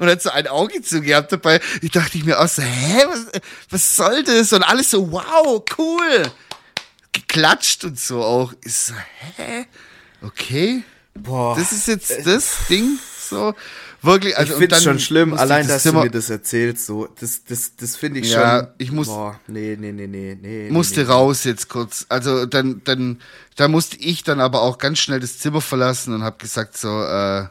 und 0.00 0.08
hat 0.08 0.22
so 0.22 0.30
ein 0.30 0.46
Auge 0.46 0.82
zugehabt 0.82 1.32
dabei. 1.32 1.60
Ich 1.82 1.90
dachte 1.90 2.18
ich 2.18 2.24
mir 2.24 2.40
auch 2.40 2.48
so, 2.48 2.62
hä, 2.62 3.02
was, 3.08 3.40
was 3.70 3.96
soll 3.96 4.22
das? 4.24 4.52
Und 4.52 4.62
alles 4.62 4.90
so, 4.90 5.10
wow, 5.12 5.62
cool. 5.78 6.22
Geklatscht 7.12 7.84
und 7.84 7.98
so 7.98 8.22
auch. 8.22 8.52
Ist 8.62 8.86
so, 8.86 8.94
hä? 9.36 9.66
Okay. 10.22 10.82
Boah. 11.14 11.56
Das 11.56 11.72
ist 11.72 11.88
jetzt 11.88 12.26
das 12.26 12.66
Ding, 12.68 12.98
so. 13.28 13.54
Wirklich, 14.02 14.36
also 14.36 14.52
ich 14.52 14.58
finde 14.58 14.80
schon 14.80 14.98
schlimm, 15.00 15.32
ich 15.34 15.40
allein, 15.40 15.62
das 15.66 15.76
dass 15.76 15.82
du 15.82 15.88
Zimmer- 15.88 16.04
mir 16.04 16.10
das 16.10 16.30
erzählst, 16.30 16.86
so, 16.86 17.08
das, 17.18 17.42
das, 17.44 17.74
das 17.76 17.96
finde 17.96 18.20
ich 18.20 18.30
Ja, 18.30 18.58
schon. 18.60 18.68
ich 18.78 18.92
muss- 18.92 19.08
Boah, 19.08 19.40
nee, 19.48 19.76
nee, 19.80 19.90
nee, 19.90 20.06
nee, 20.06 20.36
nee. 20.40 20.68
musste 20.70 21.00
nee, 21.00 21.06
nee. 21.06 21.12
raus 21.12 21.42
jetzt 21.44 21.68
kurz. 21.68 22.04
Also 22.08 22.44
dann, 22.46 22.82
dann, 22.84 23.20
da 23.56 23.66
musste 23.66 23.96
ich 23.96 24.22
dann 24.22 24.38
aber 24.40 24.60
auch 24.62 24.78
ganz 24.78 24.98
schnell 24.98 25.18
das 25.18 25.38
Zimmer 25.38 25.60
verlassen 25.62 26.14
und 26.14 26.22
habe 26.22 26.36
gesagt 26.38 26.76
so, 26.76 26.88
äh, 27.02 27.46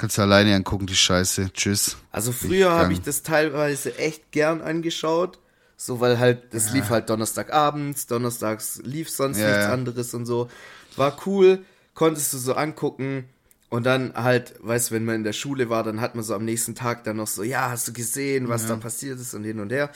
kannst 0.00 0.16
du 0.16 0.22
alleine 0.22 0.54
angucken 0.54 0.86
die 0.86 0.96
Scheiße. 0.96 1.52
Tschüss. 1.52 1.98
Also 2.10 2.32
früher 2.32 2.70
habe 2.70 2.94
ich 2.94 3.02
das 3.02 3.22
teilweise 3.22 3.98
echt 3.98 4.32
gern 4.32 4.62
angeschaut. 4.62 5.38
So, 5.76 6.00
weil 6.00 6.18
halt, 6.18 6.54
das 6.54 6.72
lief 6.72 6.88
halt 6.88 7.10
Donnerstagabends, 7.10 8.06
Donnerstags 8.06 8.80
lief 8.82 9.10
sonst 9.10 9.38
Ja, 9.38 9.46
nichts 9.48 9.64
ja. 9.64 9.72
anderes 9.72 10.14
und 10.14 10.24
so. 10.24 10.48
War 10.96 11.16
cool, 11.26 11.64
konntest 11.94 12.32
du 12.32 12.38
so 12.38 12.54
angucken. 12.54 13.28
Und 13.68 13.84
dann 13.84 14.14
halt, 14.14 14.54
weißt 14.60 14.90
du, 14.90 14.94
wenn 14.94 15.04
man 15.04 15.16
in 15.16 15.24
der 15.24 15.32
Schule 15.32 15.68
war, 15.68 15.84
dann 15.84 16.00
hat 16.00 16.14
man 16.14 16.24
so 16.24 16.34
am 16.34 16.44
nächsten 16.44 16.74
Tag 16.74 17.04
dann 17.04 17.18
noch 17.18 17.28
so, 17.28 17.42
ja, 17.42 17.70
hast 17.70 17.86
du 17.86 17.92
gesehen, 17.92 18.48
was 18.48 18.66
da 18.66 18.76
passiert 18.76 19.20
ist 19.20 19.34
und 19.34 19.44
hin 19.44 19.60
und 19.60 19.70
her. 19.70 19.90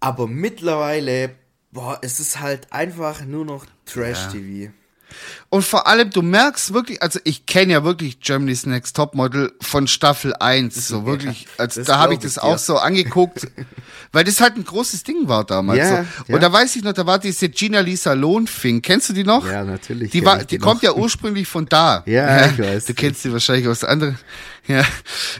Aber 0.00 0.28
mittlerweile, 0.28 1.34
boah, 1.72 1.98
es 2.02 2.20
ist 2.20 2.40
halt 2.40 2.72
einfach 2.72 3.24
nur 3.24 3.44
noch 3.46 3.66
Trash-TV. 3.86 4.70
Und 5.48 5.62
vor 5.64 5.86
allem, 5.86 6.10
du 6.10 6.22
merkst 6.22 6.72
wirklich, 6.74 7.02
also 7.02 7.18
ich 7.24 7.46
kenne 7.46 7.72
ja 7.74 7.84
wirklich 7.84 8.20
Germany's 8.20 8.66
Next 8.66 8.96
Topmodel 8.96 9.52
von 9.60 9.86
Staffel 9.86 10.34
1, 10.34 10.88
so 10.88 11.06
wirklich, 11.06 11.46
also 11.56 11.80
das 11.80 11.86
da 11.86 11.98
habe 11.98 12.14
ich 12.14 12.20
das 12.20 12.34
dir. 12.34 12.42
auch 12.44 12.58
so 12.58 12.76
angeguckt, 12.78 13.46
weil 14.12 14.24
das 14.24 14.40
halt 14.40 14.56
ein 14.56 14.64
großes 14.64 15.04
Ding 15.04 15.28
war 15.28 15.44
damals. 15.44 15.78
Ja, 15.78 15.88
so. 15.88 15.94
ja. 16.28 16.34
Und 16.34 16.42
da 16.42 16.52
weiß 16.52 16.74
ich 16.76 16.82
noch, 16.82 16.92
da 16.92 17.06
war 17.06 17.18
diese 17.18 17.48
Gina 17.48 17.80
Lisa 17.80 18.12
Lohnfing, 18.12 18.82
kennst 18.82 19.08
du 19.08 19.12
die 19.12 19.24
noch? 19.24 19.46
Ja, 19.46 19.62
natürlich 19.64 20.10
Die, 20.10 20.24
war, 20.24 20.38
die 20.38 20.46
die 20.46 20.58
kommt 20.58 20.82
ja 20.82 20.92
ursprünglich 20.94 21.46
von 21.48 21.66
da. 21.66 22.02
Ja, 22.06 22.46
ich 22.46 22.58
weiß. 22.58 22.86
Du 22.86 22.94
kennst 22.94 23.24
die 23.24 23.32
wahrscheinlich 23.32 23.68
aus 23.68 23.84
anderen. 23.84 24.18
Ja. 24.66 24.84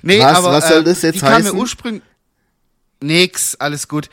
Nee, 0.03 0.20
Was- 0.20 0.37
aber 0.37 0.53
was 0.53 0.68
soll 0.68 0.81
äh, 0.81 0.85
das 0.85 1.03
jetzt 1.03 1.16
die 1.16 1.20
kam 1.20 1.33
heißen? 1.35 1.46
ja 1.46 1.53
ursprünglich 1.53 2.03
Nix, 3.02 3.54
alles 3.56 3.88
gut. 3.88 4.09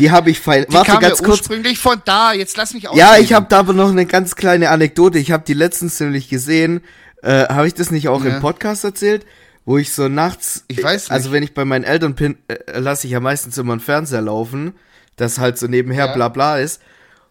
Die 0.00 0.10
habe 0.10 0.30
ich 0.30 0.40
fein. 0.40 0.66
Die 0.68 0.74
Warte 0.74 0.90
kam 0.92 1.00
ganz 1.00 1.20
ja 1.20 1.24
kurz. 1.26 1.40
ursprünglich 1.40 1.78
von 1.78 2.02
da. 2.04 2.32
Jetzt 2.32 2.56
lass 2.56 2.74
mich 2.74 2.88
aus. 2.88 2.96
Ja, 2.96 3.16
ich 3.16 3.32
habe 3.32 3.46
da 3.48 3.58
aber 3.60 3.72
noch 3.72 3.90
eine 3.90 4.04
ganz 4.06 4.36
kleine 4.36 4.68
Anekdote. 4.70 5.18
Ich 5.18 5.30
habe 5.32 5.44
die 5.46 5.54
letztens 5.54 5.98
nämlich 6.00 6.28
gesehen. 6.28 6.82
Äh, 7.22 7.46
habe 7.48 7.66
ich 7.66 7.74
das 7.74 7.90
nicht 7.90 8.08
auch 8.08 8.24
Ja. 8.24 8.36
im 8.36 8.40
Podcast 8.40 8.84
erzählt? 8.84 9.24
Wo 9.64 9.76
ich 9.78 9.92
so 9.92 10.08
nachts. 10.08 10.64
Ich 10.68 10.82
weiß 10.82 11.04
nicht. 11.04 11.10
Also 11.10 11.32
wenn 11.32 11.42
ich 11.42 11.52
bei 11.54 11.64
meinen 11.64 11.84
Eltern 11.84 12.14
bin, 12.14 12.36
äh, 12.48 12.78
lasse 12.78 13.06
ich 13.06 13.12
ja 13.14 13.20
meistens 13.20 13.56
immer 13.58 13.72
einen 13.72 13.80
Fernseher 13.80 14.22
laufen, 14.22 14.74
das 15.16 15.38
halt 15.38 15.58
so 15.58 15.66
nebenher 15.66 16.06
Ja. 16.06 16.14
bla 16.14 16.28
bla 16.28 16.58
ist. 16.58 16.80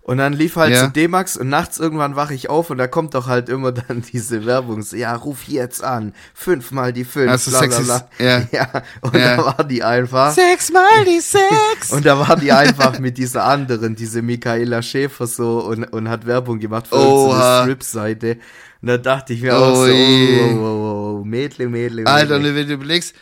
Und 0.08 0.20
dann 0.20 0.32
lief 0.32 0.56
halt 0.56 0.72
Ja. 0.74 0.86
so 0.86 0.88
D-Max 0.88 1.36
und 1.36 1.50
nachts 1.50 1.80
irgendwann 1.80 2.16
wache 2.16 2.34
ich 2.34 2.50
auf 2.50 2.70
und 2.70 2.78
da 2.78 2.88
kommt 2.88 3.14
doch 3.14 3.28
halt 3.28 3.50
immer 3.50 3.72
dann 3.88 4.02
diese 4.02 4.46
Werbung. 4.46 4.82
So, 4.82 4.96
ja, 4.96 5.14
ruf 5.14 5.44
jetzt 5.50 5.84
an. 5.84 6.14
Fünfmal 6.34 6.94
die 6.94 7.04
fünf. 7.04 7.30
Also 7.30 7.52
bla, 7.52 7.68
bla, 7.68 7.80
bla. 7.82 8.10
ja. 8.18 8.42
ja. 8.54 8.84
Und 9.02 9.16
Ja. 9.16 9.36
da 9.36 9.46
war 9.46 9.64
die 9.66 9.84
einfach. 9.84 10.32
Sechsmal 10.32 11.04
die 11.06 11.20
Sechs. 11.20 11.92
Und 11.92 12.06
da 12.06 12.18
war 12.26 12.38
die 12.38 12.54
einfach 12.54 13.00
mit 13.00 13.18
dieser 13.18 13.44
anderen, 13.44 13.98
diese 13.98 14.22
Michaela 14.22 14.82
Schäfer 14.82 15.28
so 15.28 15.60
und, 15.66 15.84
und 15.84 16.08
hat 16.08 16.26
Werbung 16.26 16.60
gemacht 16.60 16.88
für 16.88 16.96
Oha. 16.96 17.26
unsere 17.34 17.62
Strip-Seite. 17.64 18.38
Und 18.82 18.88
da 18.88 18.98
dachte 18.98 19.34
ich 19.34 19.42
mir 19.42 19.58
auch 19.58 19.76
so, 19.76 19.92
oh, 19.92 20.54
oh, 20.54 20.56
oh, 20.56 21.20
oh, 21.20 21.24
Mädle, 21.26 21.68
Mädle, 21.68 22.04
Mädle. 22.04 22.10
Alter, 22.10 22.38
und 22.38 22.44
wenn 22.46 22.56
du 22.68 22.74
überlegst, 22.76 23.14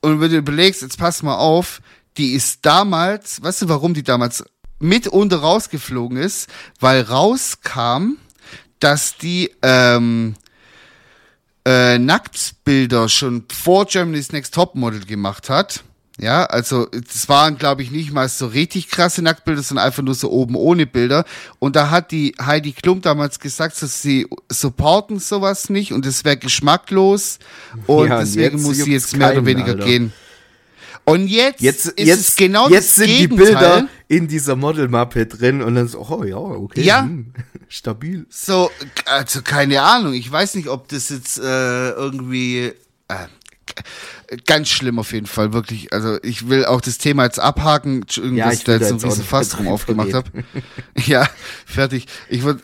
und 0.00 0.22
wenn 0.22 0.30
du 0.30 0.38
überlegst, 0.38 0.80
jetzt 0.80 0.98
pass 0.98 1.22
mal 1.22 1.34
auf, 1.36 1.82
die 2.16 2.32
ist 2.32 2.64
damals, 2.64 3.42
weißt 3.42 3.60
du, 3.62 3.68
warum 3.68 3.92
die 3.92 4.02
damals 4.04 4.42
mitunter 4.80 5.38
rausgeflogen 5.38 6.18
ist? 6.18 6.48
Weil 6.80 7.02
rauskam, 7.02 8.16
dass 8.80 9.16
die 9.16 9.50
ähm, 9.62 10.34
äh, 11.64 11.98
Nacktbilder 11.98 13.08
schon 13.08 13.44
vor 13.52 13.86
Germany's 13.86 14.32
Next 14.32 14.54
Topmodel 14.54 15.04
gemacht 15.04 15.48
hat. 15.50 15.84
Ja, 16.18 16.44
also 16.44 16.86
es 16.92 17.30
waren, 17.30 17.56
glaube 17.56 17.82
ich, 17.82 17.90
nicht 17.90 18.12
mal 18.12 18.28
so 18.28 18.46
richtig 18.46 18.88
krasse 18.90 19.22
Nacktbilder, 19.22 19.62
sondern 19.62 19.86
einfach 19.86 20.02
nur 20.02 20.14
so 20.14 20.30
oben 20.30 20.54
ohne 20.54 20.86
Bilder. 20.86 21.24
Und 21.58 21.76
da 21.76 21.88
hat 21.88 22.10
die 22.10 22.34
Heidi 22.38 22.72
Klum 22.72 23.00
damals 23.00 23.40
gesagt, 23.40 23.80
dass 23.80 24.02
sie 24.02 24.26
supporten 24.50 25.18
sowas 25.18 25.70
nicht 25.70 25.94
und 25.94 26.04
es 26.04 26.24
wäre 26.24 26.36
geschmacklos. 26.36 27.38
Und 27.86 28.08
Ja, 28.08 28.18
und 28.18 28.20
deswegen 28.20 28.60
muss 28.60 28.76
sie 28.76 28.92
jetzt 28.92 29.16
mehr 29.16 29.32
oder 29.32 29.46
weniger 29.46 29.72
Alter. 29.72 29.84
gehen. 29.84 30.12
Und 31.04 31.26
jetzt, 31.26 31.60
Jetzt, 31.60 31.86
ist 31.86 32.06
jetzt, 32.06 32.28
es 32.28 32.36
genau 32.36 32.68
jetzt 32.68 32.90
das 32.90 32.96
sind 32.96 33.08
die 33.08 33.28
Gegenteil. 33.28 33.46
Bilder 33.46 33.88
in 34.08 34.28
dieser 34.28 34.54
Modelmappe 34.54 35.26
drin 35.26 35.60
und 35.62 35.74
dann 35.74 35.88
so, 35.88 36.00
oh 36.08 36.22
ja, 36.24 36.36
okay. 36.36 36.82
Ja. 36.82 37.02
hm, 37.02 37.32
stabil. 37.68 38.26
So, 38.28 38.70
also 39.06 39.42
keine 39.42 39.82
Ahnung. 39.82 40.12
Ich 40.14 40.30
weiß 40.30 40.54
nicht, 40.54 40.68
ob 40.68 40.88
das 40.88 41.08
jetzt 41.08 41.38
äh, 41.38 41.90
irgendwie 41.90 42.72
äh, 43.08 43.26
ganz 44.46 44.68
schlimm 44.68 44.98
auf 44.98 45.12
jeden 45.12 45.26
Fall, 45.26 45.52
wirklich. 45.52 45.92
Also 45.92 46.18
ich 46.22 46.48
will 46.48 46.64
auch 46.64 46.80
das 46.80 46.98
Thema 46.98 47.24
jetzt 47.24 47.40
abhaken, 47.40 48.04
Ja, 48.34 48.46
dass 48.46 48.58
ich 48.58 48.64
da 48.64 48.72
jetzt 48.74 48.88
so 48.88 48.94
ein 48.94 49.00
riesen 49.00 49.24
Fass 49.24 49.48
drüber 49.50 49.70
aufgemacht 49.70 50.14
habe. 50.14 50.28
ja, 51.06 51.26
fertig. 51.66 52.06
Ich 52.28 52.42
würde, 52.42 52.62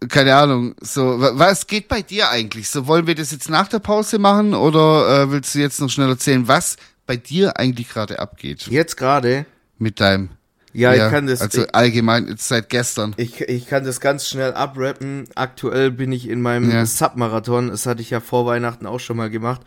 äh, 0.00 0.06
keine 0.08 0.36
Ahnung, 0.36 0.74
so, 0.80 1.20
wa- 1.20 1.32
was 1.34 1.66
geht 1.66 1.88
bei 1.88 2.02
dir 2.02 2.28
eigentlich? 2.30 2.68
So, 2.68 2.86
wollen 2.86 3.06
wir 3.06 3.14
das 3.14 3.30
jetzt 3.30 3.48
nach 3.48 3.68
der 3.68 3.78
Pause 3.78 4.18
machen 4.18 4.52
oder 4.54 5.22
äh, 5.22 5.30
willst 5.30 5.54
du 5.54 5.58
jetzt 5.60 5.80
noch 5.80 5.88
schnell 5.90 6.08
erzählen, 6.10 6.46
was 6.48 6.76
bei 7.06 7.16
dir 7.16 7.58
eigentlich 7.58 7.88
gerade 7.88 8.18
abgeht 8.18 8.66
Jetzt 8.68 8.96
gerade, 8.96 9.46
mit 9.78 10.00
deinem 10.00 10.30
ja, 10.76 10.92
ich 10.92 11.10
kann 11.10 11.26
das, 11.26 11.40
also 11.40 11.62
ich, 11.62 11.74
allgemein 11.74 12.34
seit 12.36 12.68
gestern. 12.68 13.14
ich, 13.16 13.40
ich 13.40 13.66
kann 13.66 13.84
das 13.84 13.98
ganz 13.98 14.28
schnell 14.28 14.52
abrappen. 14.52 15.24
Aktuell 15.34 15.90
bin 15.90 16.12
ich 16.12 16.28
in 16.28 16.42
meinem 16.42 16.70
Ja. 16.70 16.84
Submarathon. 16.84 17.68
Das 17.68 17.86
hatte 17.86 18.02
ich 18.02 18.10
ja 18.10 18.20
vor 18.20 18.44
Weihnachten 18.44 18.84
auch 18.84 19.00
schon 19.00 19.16
mal 19.16 19.30
gemacht. 19.30 19.62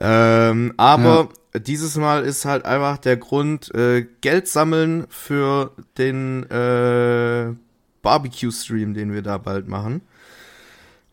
Ähm, 0.00 0.72
aber 0.78 1.28
dieses 1.54 1.96
Mal 1.96 2.24
ist 2.24 2.46
halt 2.46 2.64
einfach 2.64 2.96
der 2.96 3.18
Grund, 3.18 3.74
äh, 3.74 4.06
Geld 4.22 4.48
sammeln 4.48 5.06
für 5.10 5.72
den 5.98 6.44
äh, 6.44 7.52
Barbecue-Stream, 8.00 8.94
den 8.94 9.12
wir 9.12 9.20
da 9.20 9.36
bald 9.36 9.68
machen. 9.68 10.00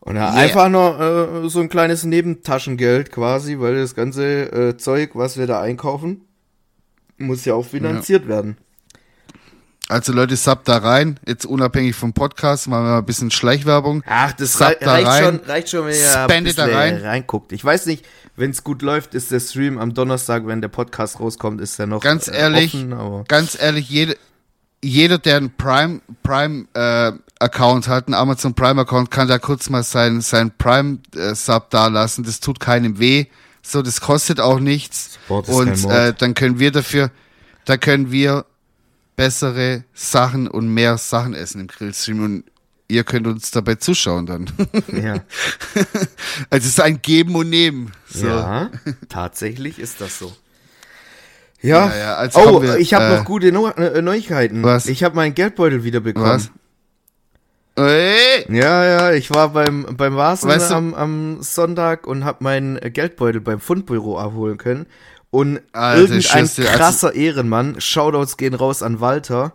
Und 0.05 0.17
ja, 0.17 0.33
Yeah. 0.33 0.41
einfach 0.43 0.67
noch 0.69 0.99
äh, 0.99 1.47
so 1.49 1.61
ein 1.61 1.69
kleines 1.69 2.03
Nebentaschengeld 2.03 3.09
quasi, 3.11 3.59
weil 3.59 3.75
das 3.75 3.95
ganze 3.95 4.51
äh, 4.51 4.77
Zeug, 4.77 5.11
was 5.13 5.37
wir 5.37 5.47
da 5.47 5.61
einkaufen, 5.61 6.21
muss 7.17 7.45
ja 7.45 7.53
auch 7.53 7.65
finanziert 7.65 8.27
werden. 8.27 8.57
Also 9.89 10.11
Leute, 10.13 10.35
sub 10.35 10.63
da 10.65 10.77
rein, 10.77 11.19
jetzt 11.27 11.45
unabhängig 11.45 11.95
vom 11.95 12.13
Podcast, 12.13 12.67
machen 12.67 12.85
wir 12.85 12.91
mal 12.91 12.97
ein 12.99 13.05
bisschen 13.05 13.31
Schleichwerbung. 13.31 14.01
Ach, 14.07 14.31
das 14.33 14.59
rei 14.59 14.75
da 14.79 14.91
reicht, 14.93 15.07
rein, 15.07 15.23
schon, 15.23 15.39
reicht 15.45 15.69
schon, 15.69 15.85
wenn 15.85 15.95
ihr 15.95 16.17
ein 16.17 16.29
spendet 16.29 16.57
da 16.57 16.65
rein. 16.65 16.97
reinguckt. 16.97 17.51
Ich 17.51 17.63
weiß 17.63 17.85
nicht, 17.85 18.05
wenn 18.35 18.51
es 18.51 18.63
gut 18.63 18.81
läuft, 18.81 19.13
ist 19.13 19.31
der 19.31 19.39
Stream 19.39 19.77
am 19.77 19.93
Donnerstag, 19.93 20.47
wenn 20.47 20.61
der 20.61 20.69
Podcast 20.69 21.19
rauskommt, 21.19 21.61
ist 21.61 21.79
der 21.79 21.87
noch 21.87 22.01
Ganz 22.01 22.27
äh, 22.27 22.35
ehrlich, 22.37 22.73
offen, 22.73 22.93
aber 22.93 23.23
ganz 23.27 23.57
ehrlich, 23.61 23.89
jede, 23.89 24.17
jeder, 24.81 25.17
der 25.17 25.37
einen 25.37 25.51
Prime, 25.55 26.01
Prime 26.23 26.65
äh, 26.73 27.11
Account 27.43 27.87
hat, 27.87 28.07
einen 28.07 28.15
Amazon 28.15 28.53
Prime 28.53 28.81
Account, 28.81 29.11
kann 29.11 29.27
da 29.27 29.37
kurz 29.37 29.69
mal 29.69 29.83
sein, 29.83 30.21
sein 30.21 30.51
Prime 30.57 30.99
äh, 31.15 31.35
Sub 31.35 31.69
da 31.69 31.87
lassen. 31.87 32.23
Das 32.23 32.39
tut 32.39 32.59
keinem 32.59 32.99
weh. 32.99 33.25
So, 33.61 33.81
das 33.81 34.01
kostet 34.01 34.39
auch 34.39 34.59
nichts. 34.59 35.19
Und 35.27 35.85
äh, 35.85 36.13
dann 36.17 36.33
können 36.33 36.59
wir 36.59 36.71
dafür, 36.71 37.11
da 37.65 37.77
können 37.77 38.11
wir 38.11 38.45
bessere 39.15 39.83
Sachen 39.93 40.47
und 40.47 40.67
mehr 40.67 40.97
Sachen 40.97 41.33
essen 41.33 41.61
im 41.61 41.67
Grillstream 41.67 42.23
und 42.23 42.43
ihr 42.87 43.03
könnt 43.03 43.27
uns 43.27 43.51
dabei 43.51 43.75
zuschauen 43.75 44.25
dann. 44.25 44.49
Ja. 44.91 45.13
also 46.49 46.65
es 46.65 46.65
ist 46.65 46.81
ein 46.81 47.01
Geben 47.01 47.35
und 47.35 47.49
Nehmen. 47.49 47.91
So. 48.09 48.27
ja, 48.27 48.69
tatsächlich 49.09 49.79
ist 49.79 50.01
das 50.01 50.19
so. 50.19 50.33
Ja, 51.61 51.87
Ja, 51.95 52.25
ja, 52.25 52.29
oh, 52.33 52.61
wir, 52.61 52.77
ich 52.77 52.93
habe 52.93 53.05
äh, 53.05 53.17
noch 53.17 53.25
gute 53.25 53.51
Neu 53.53 53.69
äh, 53.69 54.01
Neuigkeiten. 54.01 54.63
Was? 54.63 54.85
Ich 54.87 55.03
habe 55.03 55.15
meinen 55.15 55.33
Geldbeutel 55.33 55.85
wieder 55.85 56.01
bekommen. 56.01 56.25
Was? 56.25 56.51
Ey, 57.75 58.45
Ja, 58.53 58.85
ja, 58.85 59.11
ich 59.13 59.31
war 59.31 59.49
beim, 59.49 59.95
beim 59.97 60.15
Vasen 60.15 60.49
Weißt 60.49 60.69
du- 60.71 60.75
am, 60.75 60.93
am 60.93 61.41
Sonntag 61.41 62.05
und 62.05 62.23
habe 62.23 62.43
meinen 62.43 62.79
Geldbeutel 62.79 63.41
beim 63.41 63.59
Fundbüro 63.59 64.19
abholen 64.19 64.57
können. 64.57 64.85
Und 65.31 65.59
Alter, 65.71 66.01
irgendein 66.13 66.41
also- 66.41 66.61
krasser 66.61 67.15
Ehrenmann, 67.15 67.81
Shoutouts 67.81 68.37
gehen 68.37 68.53
raus 68.53 68.83
an 68.83 68.99
Walter. 68.99 69.53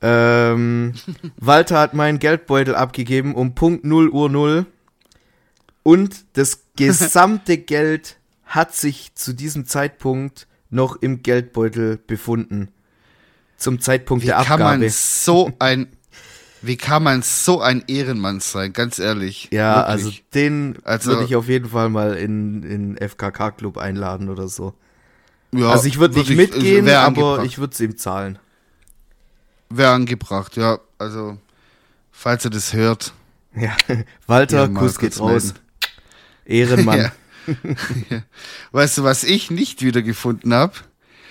Ähm, 0.00 0.94
Walter 1.36 1.78
hat 1.80 1.94
meinen 1.94 2.20
Geldbeutel 2.20 2.74
abgegeben 2.76 3.34
um 3.34 3.54
Punkt 3.56 3.84
0 3.84 4.08
Uhr 4.10 4.30
0. 4.30 4.66
Und 5.82 6.24
das 6.34 6.62
gesamte 6.76 7.58
Geld 7.58 8.16
hat 8.44 8.74
sich 8.74 9.14
zu 9.16 9.32
diesem 9.32 9.66
Zeitpunkt 9.66 10.46
noch 10.70 10.96
im 11.02 11.22
Geldbeutel 11.22 11.96
befunden. 11.98 12.68
Zum 13.56 13.80
Zeitpunkt 13.80 14.22
wie 14.22 14.28
der 14.28 14.36
kann 14.36 14.62
Abgabe. 14.62 14.78
man 14.78 14.88
so 14.90 15.50
ein, 15.58 15.88
wie 16.62 16.76
kann 16.76 17.02
man 17.02 17.22
so 17.22 17.60
ein 17.60 17.84
Ehrenmann 17.86 18.40
sein, 18.40 18.72
ganz 18.72 18.98
ehrlich. 18.98 19.48
Ja, 19.52 19.76
Wirklich. 19.88 19.90
also 20.06 20.12
den 20.34 20.78
Also- 20.84 21.10
würde 21.12 21.24
ich 21.24 21.36
auf 21.36 21.48
jeden 21.48 21.68
Fall 21.70 21.88
mal 21.88 22.14
in 22.16 22.62
in 22.62 22.96
FKK-Club 22.98 23.78
einladen 23.78 24.28
oder 24.28 24.48
so. 24.48 24.74
ja, 25.52 25.70
also 25.70 25.86
ich 25.86 25.98
würde 25.98 26.18
nicht 26.18 26.28
wirklich, 26.28 26.54
mitgehen, 26.54 26.88
aber 26.88 27.06
angebracht. 27.06 27.46
ich 27.46 27.58
würde 27.58 27.72
es 27.74 27.80
ihm 27.80 27.96
zahlen. 27.96 28.38
Wäre 29.70 29.92
angebracht, 29.92 30.56
ja. 30.56 30.78
Also, 30.98 31.38
falls 32.10 32.44
er 32.44 32.50
das 32.50 32.72
hört. 32.72 33.12
Ja, 33.54 33.76
Walter, 34.26 34.62
Ja, 34.62 34.68
Kuss 34.68 34.98
geht 34.98 35.18
raus. 35.20 35.54
Ehrenmann. 36.44 36.98
Ja. 37.10 37.12
Ja. 38.10 38.22
Weißt 38.70 38.98
du, 38.98 39.02
was 39.02 39.24
ich 39.24 39.50
nicht 39.50 39.82
wiedergefunden 39.82 40.52
habe? 40.52 40.74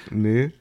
Nee. 0.10 0.52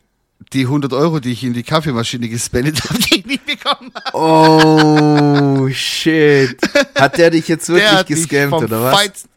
Die 0.52 0.62
100 0.62 0.92
Euro, 0.94 1.20
die 1.20 1.32
ich 1.32 1.44
in 1.44 1.52
die 1.52 1.62
Kaffeemaschine 1.62 2.28
gespendet 2.28 2.82
habe, 2.84 2.98
die 2.98 3.20
ich 3.20 3.26
nicht 3.26 3.44
bekommen 3.46 3.92
habe. 3.94 4.16
Oh, 4.16 5.68
shit. 5.70 6.56
Hat 6.94 7.18
der 7.18 7.30
dich 7.30 7.48
jetzt 7.48 7.68
wirklich 7.68 8.06
gescammt, 8.06 8.50
vom 8.50 8.64
oder 8.64 8.82
was? 8.82 8.96
Feinsten, 8.98 9.28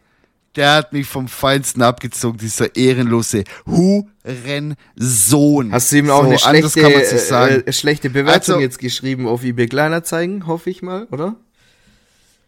der 0.56 0.74
hat 0.76 0.94
mich 0.94 1.08
vom 1.08 1.28
Feinsten 1.28 1.82
abgezogen, 1.82 2.38
dieser 2.38 2.76
ehrenlose 2.76 3.44
Hurensohn. 3.66 5.72
Hast 5.72 5.92
du 5.92 5.98
ihm 5.98 6.10
auch 6.10 6.24
So, 6.24 6.30
eine 6.30 6.40
schlechte, 6.70 7.18
sagen. 7.20 7.64
äh, 7.66 7.74
schlechte 7.74 8.10
Bewertung 8.10 8.56
Also- 8.56 8.60
jetzt 8.60 8.80
geschrieben 8.80 9.28
auf 9.28 9.44
eBay 9.44 9.68
Kleinanzeigen, 9.68 10.48
hoffe 10.48 10.70
ich 10.70 10.82
mal, 10.82 11.08
oder? 11.12 11.36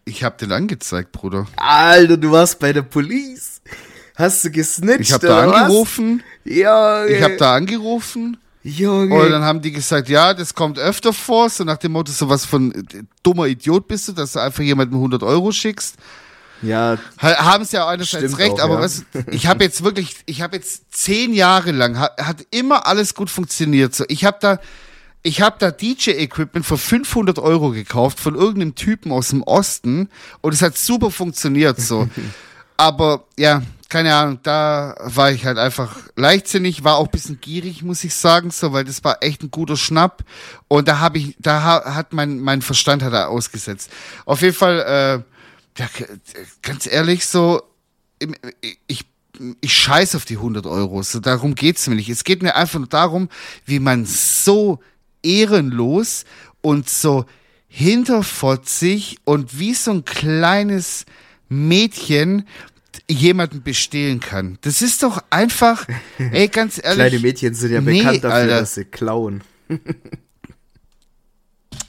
Ich 0.05 0.23
habe 0.23 0.35
den 0.37 0.51
angezeigt, 0.51 1.11
Bruder. 1.13 1.47
Alter, 1.55 2.17
du 2.17 2.31
warst 2.31 2.59
bei 2.59 2.73
der 2.73 2.81
Police. 2.81 3.61
Hast 4.15 4.43
du 4.45 4.51
gesnitcht, 4.51 4.99
Ich 5.01 5.13
habe 5.13 5.25
da 5.25 5.43
oder 5.43 5.51
was? 5.53 5.61
angerufen. 5.63 6.23
Ja, 6.43 7.05
Ich 7.05 7.23
habe 7.23 7.37
da 7.37 7.55
angerufen. 7.55 8.37
Junge. 8.63 9.13
Und 9.15 9.29
dann 9.29 9.43
haben 9.43 9.61
die 9.61 9.71
gesagt, 9.71 10.07
ja, 10.09 10.33
das 10.33 10.53
kommt 10.53 10.79
öfter 10.79 11.11
vor, 11.13 11.49
so 11.49 11.63
nach 11.63 11.77
dem 11.77 11.91
Motto, 11.91 12.11
so 12.11 12.29
was 12.29 12.45
von 12.45 12.71
äh, 12.73 13.03
dummer 13.21 13.47
Idiot 13.47 13.87
bist 13.87 14.07
du, 14.07 14.13
dass 14.13 14.33
du 14.33 14.39
einfach 14.39 14.63
jemandem 14.63 14.97
100 14.97 15.21
Euro 15.23 15.51
schickst. 15.51 15.95
ja, 16.61 16.97
Ha- 17.21 17.43
Haben 17.45 17.65
sie 17.65 17.75
ja 17.75 17.87
einerseits 17.87 18.37
recht, 18.37 18.53
auch, 18.53 18.59
aber 18.61 18.75
ja. 18.75 18.79
was, 18.81 19.03
ich 19.31 19.47
habe 19.47 19.63
jetzt 19.65 19.83
wirklich, 19.83 20.15
ich 20.25 20.41
habe 20.41 20.55
jetzt 20.55 20.83
zehn 20.91 21.33
Jahre 21.33 21.71
lang, 21.71 21.99
hat, 21.99 22.17
hat 22.21 22.45
immer 22.51 22.87
alles 22.87 23.15
gut 23.15 23.29
funktioniert. 23.29 23.93
So, 23.93 24.05
ich 24.07 24.23
habe 24.23 24.37
da, 24.39 24.59
ich 25.23 25.41
habe 25.41 25.57
da 25.59 25.69
DJ-Equipment 25.71 26.65
für 26.65 26.77
500 26.77 27.39
Euro 27.39 27.71
gekauft 27.71 28.19
von 28.19 28.35
irgendeinem 28.35 28.75
Typen 28.75 29.11
aus 29.11 29.29
dem 29.29 29.41
Osten 29.43 30.09
und 30.41 30.53
es 30.53 30.61
hat 30.61 30.77
super 30.77 31.11
funktioniert 31.11 31.81
so. 31.81 32.07
aber 32.77 33.25
ja, 33.37 33.61
keine 33.93 34.15
Ahnung, 34.15 34.39
da 34.41 34.95
war 35.03 35.31
ich 35.31 35.45
halt 35.45 35.59
einfach 35.59 35.95
leichtsinnig, 36.15 36.83
war 36.83 36.95
auch 36.95 37.05
ein 37.05 37.11
bisschen 37.11 37.39
gierig, 37.39 37.83
muss 37.83 38.03
ich 38.03 38.15
sagen, 38.15 38.49
so, 38.49 38.73
weil 38.73 38.85
das 38.85 39.03
war 39.03 39.21
echt 39.21 39.43
ein 39.43 39.51
guter 39.51 39.77
Schnapp 39.77 40.23
und 40.67 40.87
da 40.87 40.97
habe 40.97 41.19
ich, 41.19 41.35
da 41.37 41.61
ha, 41.61 41.93
hat 41.93 42.11
mein 42.11 42.39
mein 42.39 42.63
Verstand 42.63 43.03
hat 43.03 43.13
er 43.13 43.29
ausgesetzt. 43.29 43.91
Auf 44.25 44.41
jeden 44.41 44.55
Fall. 44.55 44.79
Äh, 44.79 45.79
ja, 45.79 45.89
ganz 46.63 46.87
ehrlich, 46.87 47.27
so, 47.27 47.61
ich, 48.87 49.05
ich 49.61 49.73
scheiß 49.73 50.15
auf 50.15 50.25
die 50.25 50.37
100 50.37 50.65
Euro. 50.65 51.03
So, 51.03 51.19
darum 51.19 51.53
geht's 51.53 51.87
mir 51.87 51.95
nicht. 51.95 52.09
Es 52.09 52.23
geht 52.23 52.41
mir 52.41 52.55
einfach 52.55 52.79
nur 52.79 52.89
darum, 52.89 53.29
wie 53.65 53.79
man 53.79 54.07
so 54.07 54.79
ehrenlos 55.21 56.25
und 56.61 56.89
so 56.89 57.25
hinterfotzig 57.67 59.19
und 59.23 59.59
wie 59.59 59.75
so 59.75 59.91
ein 59.91 60.03
kleines 60.03 61.05
Mädchen 61.47 62.47
jemanden 63.09 63.63
bestehlen 63.63 64.19
kann. 64.19 64.57
Das 64.61 64.81
ist 64.81 65.03
doch 65.03 65.23
einfach, 65.29 65.87
ey, 66.31 66.47
ganz 66.47 66.79
ehrlich. 66.83 66.97
kleine 66.97 67.19
Mädchen 67.19 67.53
sind 67.53 67.71
ja 67.71 67.81
nee, 67.81 67.99
bekannt 67.99 68.23
dafür, 68.23 68.35
Alter. 68.35 68.59
dass 68.59 68.75
sie 68.75 68.85
klauen. 68.85 69.43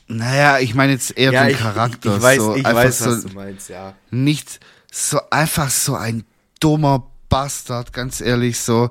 Naja, 0.07 0.59
ich 0.59 0.75
meine 0.75 0.93
jetzt 0.93 1.17
eher 1.17 1.31
den 1.31 1.51
ich, 1.51 1.59
Charakter. 1.59 2.11
ich, 2.11 2.17
ich 2.17 2.23
weiß, 2.23 2.37
so, 2.37 2.57
ich 2.57 2.65
weiß, 2.65 2.99
so, 2.99 3.11
was 3.11 3.23
du 3.25 3.35
meinst, 3.35 3.69
ja. 3.71 3.95
nicht 4.11 4.61
so 4.93 5.19
einfach 5.31 5.71
so 5.71 5.95
ein 5.95 6.25
dummer 6.61 7.11
Bastard, 7.29 7.93
ganz 7.93 8.21
ehrlich, 8.21 8.59
so. 8.59 8.91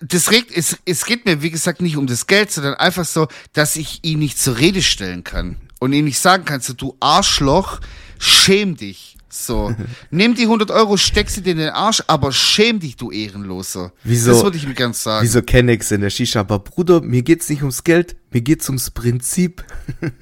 Das 0.00 0.30
regt, 0.32 0.56
es, 0.56 0.76
es 0.84 1.04
geht 1.04 1.26
mir, 1.26 1.42
wie 1.42 1.50
gesagt, 1.50 1.80
nicht 1.80 1.96
um 1.96 2.06
das 2.06 2.26
Geld, 2.26 2.50
sondern 2.50 2.74
einfach 2.74 3.04
so, 3.04 3.28
dass 3.52 3.76
ich 3.76 4.00
ihn 4.02 4.18
nicht 4.18 4.38
zur 4.38 4.58
Rede 4.58 4.82
stellen 4.82 5.24
kann. 5.24 5.56
Und 5.78 5.92
ihm 5.92 6.04
nicht 6.04 6.18
sagen 6.18 6.44
kann, 6.44 6.60
so, 6.60 6.72
du 6.72 6.96
Arschloch, 7.00 7.80
schäm 8.18 8.76
dich. 8.76 9.15
So. 9.44 9.74
Nimm 10.10 10.34
die 10.34 10.44
100 10.44 10.70
Euro, 10.70 10.96
steck 10.96 11.28
sie 11.28 11.42
dir 11.42 11.52
in 11.52 11.58
den 11.58 11.68
Arsch, 11.70 12.02
aber 12.06 12.32
schäm 12.32 12.80
dich, 12.80 12.96
du 12.96 13.10
Ehrenloser. 13.10 13.92
Wieso- 14.02 14.30
Das 14.32 14.42
würde 14.42 14.56
ich 14.56 14.66
mir 14.66 14.74
ganz 14.74 15.02
sagen. 15.02 15.24
Wieso 15.24 15.42
Kennex 15.42 15.90
in 15.90 16.00
der 16.00 16.10
Shisha? 16.10 16.40
Aber 16.40 16.58
Bruder, 16.58 17.00
mir 17.02 17.22
geht's 17.22 17.48
nicht 17.48 17.60
ums 17.62 17.84
Geld, 17.84 18.16
mir 18.30 18.40
geht's 18.40 18.68
ums 18.68 18.90
Prinzip. 18.90 19.64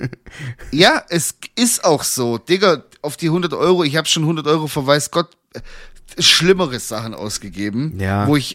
Ja, 0.72 1.02
es 1.10 1.36
ist 1.56 1.84
auch 1.84 2.02
so. 2.02 2.38
Digga, 2.38 2.82
auf 3.02 3.16
die 3.16 3.26
100 3.26 3.52
Euro, 3.52 3.84
ich 3.84 3.96
habe 3.96 4.08
schon 4.08 4.24
100 4.24 4.46
Euro 4.48 4.66
für 4.66 4.84
weiß 4.84 5.10
Gott 5.12 5.28
äh, 5.52 5.60
schlimmere 6.22 6.80
Sachen 6.80 7.14
ausgegeben, 7.14 7.98
Ja. 8.00 8.26
wo 8.26 8.34
ich 8.36 8.54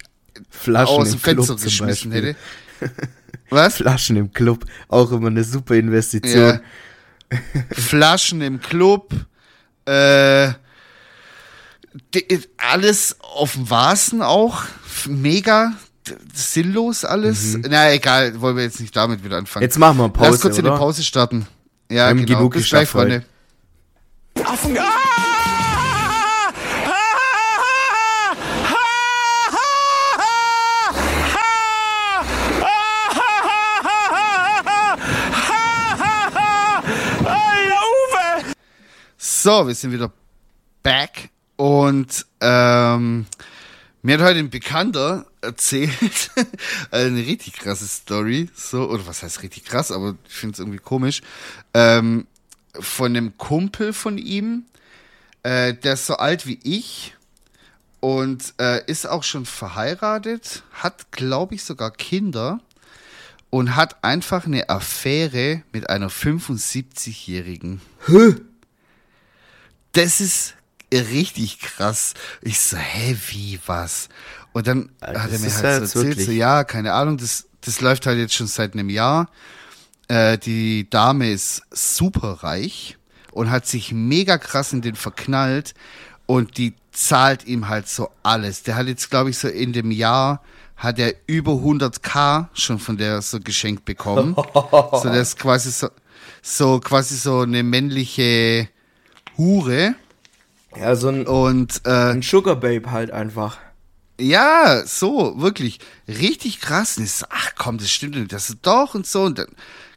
Flaschen 0.50 0.98
aus 0.98 1.08
im 1.08 1.14
dem 1.14 1.20
Fenster 1.22 1.54
Club 1.56 1.62
geschmissen 1.64 2.12
hätte. 2.12 2.36
Was? 3.50 3.76
Flaschen 3.78 4.18
im 4.18 4.32
Club, 4.34 4.66
auch 4.90 5.12
immer 5.12 5.28
eine 5.28 5.44
super 5.44 5.76
Investition. 5.76 6.60
Ja. 7.32 7.40
Flaschen 7.72 8.42
im 8.42 8.60
Club, 8.60 9.14
äh, 9.86 10.54
alles 12.58 13.18
auf 13.20 13.54
dem 13.54 13.70
Vasen 13.70 14.22
auch, 14.22 14.64
mega 15.08 15.74
sinnlos 16.34 17.06
alles. 17.06 17.58
Na 17.68 17.92
egal, 17.92 18.40
wollen 18.42 18.58
wir 18.58 18.64
jetzt 18.64 18.80
nicht 18.80 18.96
damit 18.96 19.24
wieder 19.24 19.38
anfangen. 19.38 19.62
Mhm. 19.64 19.68
Jetzt 19.68 19.78
machen 19.78 19.98
wir 19.98 20.10
Pause, 20.10 20.32
Lass 20.32 20.42
kurz 20.42 20.58
in 20.58 20.66
oder? 20.66 20.76
die 20.76 20.80
Pause 20.80 21.04
starten. 21.04 21.48
Ja, 21.92 22.08
haben 22.08 22.26
genau. 22.26 22.40
genug 22.40 22.54
Bis 22.54 22.70
gleich. 22.70 22.90
Freunde. 22.90 23.24
Affen. 24.44 24.78
Ah! 24.78 25.39
So, 39.50 39.66
wir 39.66 39.74
sind 39.74 39.92
wieder 39.92 40.14
back 40.84 41.32
und 41.56 42.24
ähm, 42.40 43.26
mir 44.04 44.20
hat 44.20 44.24
heute 44.24 44.38
ein 44.38 44.52
Bekannter 44.52 45.26
erzählt, 45.42 46.30
eine 46.92 47.18
richtig 47.18 47.54
krasse 47.54 47.88
Story, 47.88 48.48
so, 48.54 48.88
oder 48.88 49.08
was 49.08 49.24
heißt 49.24 49.42
richtig 49.42 49.66
krass, 49.66 49.92
aber 49.92 50.16
ich 50.28 50.36
finde 50.36 50.54
es 50.54 50.60
irgendwie 50.60 50.78
komisch, 50.78 51.24
ähm, 51.74 52.28
von 52.80 53.08
einem 53.08 53.40
Kumpel 53.40 53.92
von 53.92 54.20
ihm, 54.20 54.66
äh, 55.42 55.74
der 55.74 55.94
ist 55.94 56.06
so 56.06 56.18
alt 56.18 56.46
wie 56.46 56.60
ich 56.62 57.16
und 58.02 58.54
äh, 58.60 58.86
ist 58.86 59.08
auch 59.08 59.24
schon 59.24 59.48
verheiratet, 59.48 60.62
hat, 60.74 61.12
glaube 61.12 61.56
ich, 61.56 61.64
sogar 61.64 61.90
Kinder 61.90 62.60
und 63.50 63.76
hat 63.76 64.04
einfach 64.04 64.46
eine 64.46 64.70
Affäre 64.70 65.64
mit 65.72 65.90
einer 65.90 66.12
75-Jährigen. 66.12 67.82
Das 69.94 70.22
ist 70.22 70.56
richtig 70.92 71.60
krass. 71.60 72.14
Ich 72.42 72.60
so, 72.60 72.78
hä, 72.78 73.16
wie, 73.30 73.60
was? 73.66 74.10
Und 74.54 74.68
dann 74.68 74.90
Alter, 75.02 75.24
hat 75.24 75.32
er 75.32 75.40
mir 75.40 75.54
halt 75.54 75.64
ja 75.64 75.74
so 75.76 75.84
erzählt, 75.84 75.90
so, 75.92 76.04
wirklich- 76.04 76.38
ja, 76.38 76.64
keine 76.64 76.94
Ahnung, 76.94 77.18
das, 77.18 77.48
das 77.62 77.82
läuft 77.82 78.06
halt 78.06 78.18
jetzt 78.18 78.34
schon 78.34 78.48
seit 78.48 78.74
einem 78.74 78.90
Jahr. 78.90 79.30
Äh, 80.08 80.38
die 80.38 80.90
Dame 80.90 81.32
ist 81.32 81.62
super 81.72 82.40
reich 82.44 82.98
und 83.32 83.52
hat 83.52 83.68
sich 83.68 83.92
mega 83.94 84.38
krass 84.38 84.74
in 84.74 84.82
den 84.82 84.96
verknallt. 84.96 85.74
und 86.26 86.58
die 86.58 86.76
zahlt 86.92 87.46
ihm 87.46 87.70
halt 87.70 87.88
so 87.88 88.10
alles. 88.24 88.62
Der 88.64 88.76
hat 88.76 88.88
jetzt, 88.88 89.10
glaube 89.10 89.30
ich, 89.32 89.38
so 89.38 89.48
in 89.48 89.74
dem 89.74 89.90
Jahr 89.92 90.44
hat 90.78 91.00
er 91.00 91.14
über 91.28 91.54
100k 91.54 92.48
schon 92.54 92.78
von 92.80 92.98
der 92.98 93.22
so 93.22 93.40
geschenkt 93.40 93.84
bekommen. 93.86 94.36
so 94.54 95.02
das 95.04 95.30
ist 95.30 95.40
quasi 95.40 95.72
so, 95.72 95.90
so 96.42 96.80
quasi 96.80 97.16
so 97.18 97.42
eine 97.42 97.64
männliche 97.64 98.70
Hure 99.40 99.96
Ja, 100.80 100.96
so 100.96 101.08
ein, 101.08 101.26
und 101.26 101.82
äh, 101.86 102.12
ein 102.12 102.22
Sugar 102.22 102.58
Babe 102.58 102.92
halt 102.92 103.10
einfach. 103.12 103.58
ja, 104.20 104.84
so 104.86 105.34
wirklich 105.42 105.80
richtig 106.08 106.60
krass. 106.60 106.98
Und 106.98 107.06
ich 107.06 107.14
so, 107.14 107.26
ach 107.30 107.54
komm, 107.58 107.78
das 107.78 107.90
stimmt 107.90 108.16
nicht, 108.18 108.34
das 108.34 108.50
ist 108.50 108.60
doch 108.64 108.94
und 108.94 109.08
so 109.08 109.24
und 109.24 109.40
dann, 109.40 109.48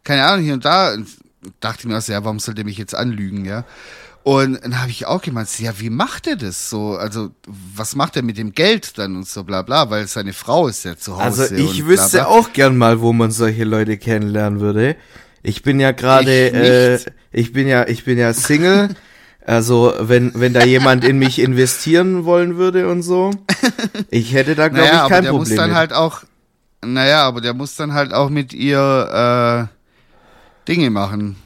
keine 0.04 0.24
Ahnung 0.24 0.44
hier 0.44 0.54
und 0.54 0.64
da 0.64 0.94
und 0.94 1.08
dachte 1.60 1.88
mir 1.88 1.98
auch 1.98 2.02
so, 2.02 2.12
ja, 2.12 2.24
warum 2.24 2.38
soll 2.38 2.54
der 2.54 2.64
mich 2.64 2.78
jetzt 2.78 2.94
anlügen, 2.94 3.44
ja? 3.44 3.64
Und 4.24 4.62
dann 4.62 4.80
habe 4.80 4.92
ich 4.92 5.06
auch 5.06 5.20
gemeint, 5.20 5.58
ja, 5.58 5.72
wie 5.80 5.90
macht 5.90 6.28
er 6.28 6.36
das 6.36 6.70
so? 6.70 6.92
Also, 6.92 7.30
was 7.48 7.96
macht 7.96 8.14
er 8.14 8.22
mit 8.22 8.38
dem 8.38 8.52
Geld 8.52 8.96
dann 8.96 9.16
und 9.16 9.26
so 9.26 9.42
bla 9.42 9.62
bla, 9.62 9.90
weil 9.90 10.06
seine 10.06 10.32
Frau 10.32 10.68
ist 10.68 10.84
ja 10.84 10.96
zu 10.96 11.16
Hause. 11.16 11.42
Also 11.42 11.54
ich 11.56 11.84
wüsste 11.86 12.18
bla, 12.18 12.24
bla. 12.26 12.32
auch 12.32 12.52
gern 12.52 12.76
mal, 12.76 13.00
wo 13.00 13.12
man 13.12 13.32
solche 13.32 13.64
Leute 13.64 13.98
kennenlernen 13.98 14.60
würde. 14.60 14.94
Ich 15.42 15.62
bin 15.64 15.80
ja 15.80 15.90
gerade, 15.90 16.48
Ich 16.48 16.54
äh, 16.54 17.12
ich 17.32 17.52
bin 17.52 17.66
ja, 17.66 17.88
ich 17.88 18.04
bin 18.04 18.16
ja 18.16 18.32
Single. 18.32 18.94
Also 19.44 19.92
wenn 19.98 20.32
wenn 20.34 20.52
da 20.52 20.64
jemand 20.64 21.04
in 21.04 21.18
mich 21.18 21.38
investieren 21.40 22.24
wollen 22.24 22.56
würde 22.56 22.88
und 22.88 23.02
so, 23.02 23.30
ich 24.10 24.32
hätte 24.34 24.54
da 24.54 24.68
glaube 24.68 24.86
Naja, 24.86 24.94
ich 24.94 25.00
aber 25.00 25.08
kein 25.08 25.24
der 25.24 25.30
Problem 25.30 25.48
muss 25.48 25.56
dann 25.56 25.70
mit. 25.70 25.78
halt 25.78 25.92
auch, 25.92 26.22
naja, 26.84 27.24
aber 27.26 27.40
der 27.40 27.54
muss 27.54 27.74
dann 27.74 27.92
halt 27.92 28.12
auch 28.12 28.30
mit 28.30 28.52
ihr 28.52 29.68
äh, 29.68 30.68
Dinge 30.68 30.90
machen. 30.90 31.36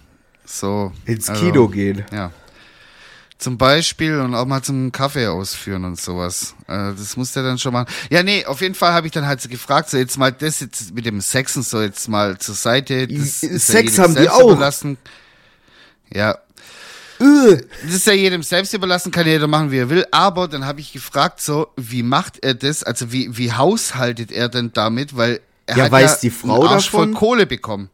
So. 0.45 0.93
ins 1.05 1.29
also, 1.29 1.43
Kino 1.43 1.69
gehen. 1.69 2.05
Ja. 2.13 2.31
Zum 3.39 3.59
Beispiel 3.59 4.19
und 4.21 4.35
auch 4.35 4.47
mal 4.47 4.63
zum 4.63 4.93
Kaffee 4.93 5.27
ausführen 5.27 5.85
und 5.85 6.01
sowas. 6.01 6.55
Äh, 6.69 6.93
das 6.97 7.17
muss 7.17 7.33
der 7.33 7.43
dann 7.43 7.59
schon 7.59 7.73
machen. 7.73 7.89
Ja, 8.09 8.23
nee, 8.23 8.47
auf 8.47 8.61
jeden 8.63 8.75
Fall 8.75 8.93
habe 8.93 9.07
ich 9.07 9.13
dann 9.13 9.27
halt 9.27 9.43
so 9.43 9.49
gefragt, 9.49 9.91
so 9.91 9.99
jetzt 9.99 10.17
mal 10.17 10.33
das 10.33 10.61
jetzt 10.61 10.95
mit 10.95 11.05
dem 11.05 11.21
Sex 11.21 11.57
und 11.57 11.65
so 11.65 11.83
jetzt 11.83 12.09
mal 12.09 12.39
zur 12.39 12.55
Seite. 12.55 13.07
Das 13.09 13.43
ja 13.43 13.59
Sex 13.59 13.93
jedem 13.93 14.05
haben 14.05 14.15
die 14.15 14.29
auch. 14.31 14.53
Überlassen. 14.53 14.97
Ja, 16.13 16.39
Äh, 17.21 17.63
das 17.85 17.95
ist 17.95 18.07
ja 18.07 18.13
jedem 18.13 18.43
selbst 18.43 18.75
überlassen, 18.75 19.11
kann 19.11 19.27
jeder 19.27 19.47
machen, 19.47 19.71
wie 19.71 19.79
er 19.79 19.89
will. 19.91 20.05
Aber 20.11 20.49
dann 20.49 20.65
habe 20.67 20.81
ich 20.81 20.93
gefragt, 20.93 21.41
so, 21.41 21.69
wie 21.77 22.03
macht 22.03 22.43
er 22.45 22.55
das? 22.55 22.83
Also 22.83 23.13
wie, 23.13 23.37
wie 23.37 23.53
haushaltet 23.53 24.31
er 24.31 24.49
denn 24.49 24.73
damit? 24.73 25.17
Weil 25.17 25.41
er 25.67 25.77
Ja, 25.79 25.85
hat 25.85 25.93
weiß 25.93 26.13
ja 26.15 26.19
die 26.23 26.31
Frau 26.31 26.61
einen 26.61 26.69
Arsch 26.75 26.91
voll? 26.91 27.13
Kohle 27.13 27.47
bekommen. 27.47 27.91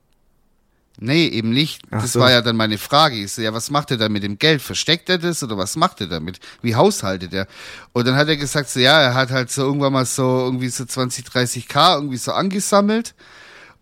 Nee, 0.98 1.26
eben 1.26 1.50
nicht. 1.50 1.82
Ach 1.90 2.02
das 2.02 2.12
so. 2.12 2.20
war 2.20 2.30
ja 2.30 2.42
dann 2.42 2.54
meine 2.56 2.78
Frage. 2.78 3.16
Ich 3.16 3.32
so, 3.32 3.42
ja, 3.42 3.52
was 3.54 3.70
macht 3.70 3.90
er 3.90 3.96
da 3.96 4.08
mit 4.08 4.22
dem 4.22 4.38
Geld? 4.38 4.62
Versteckt 4.62 5.08
er 5.08 5.18
das 5.18 5.42
oder 5.42 5.56
was 5.56 5.74
macht 5.74 6.00
er 6.00 6.06
damit? 6.06 6.38
Wie 6.61 6.74
haushaltet 6.76 7.32
er? 7.32 7.48
Und 7.92 8.06
dann 8.06 8.14
hat 8.14 8.28
er 8.28 8.37
gesagt, 8.37 8.68
so, 8.68 8.78
ja, 8.78 9.00
er 9.00 9.14
hat 9.14 9.30
halt 9.30 9.50
so 9.50 9.62
irgendwann 9.62 9.92
mal 9.92 10.04
so 10.06 10.22
irgendwie 10.22 10.68
so 10.68 10.85
20, 10.85 11.26
30k 11.26 11.94
irgendwie 11.96 12.18
so 12.18 12.32
angesammelt. 12.32 13.14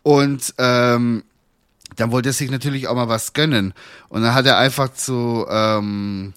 Und 0.02 0.54
ähm, 0.58 1.24
dann 1.96 2.12
wollte 2.12 2.30
er 2.30 2.32
sich 2.32 2.50
natürlich 2.50 2.88
auch 2.88 2.94
mal 2.94 3.08
was 3.08 3.32
gönnen. 3.32 3.74
Und 4.08 4.22
dann 4.22 4.34
hat 4.34 4.46
er 4.46 4.58
einfach 4.58 4.92
zu 4.92 5.46
ähm, 5.48 6.34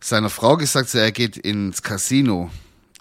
seiner 0.00 0.30
Frau 0.30 0.56
gesagt, 0.56 0.88
so, 0.88 0.98
er 0.98 1.12
geht 1.12 1.36
ins 1.36 1.82
Casino 1.82 2.50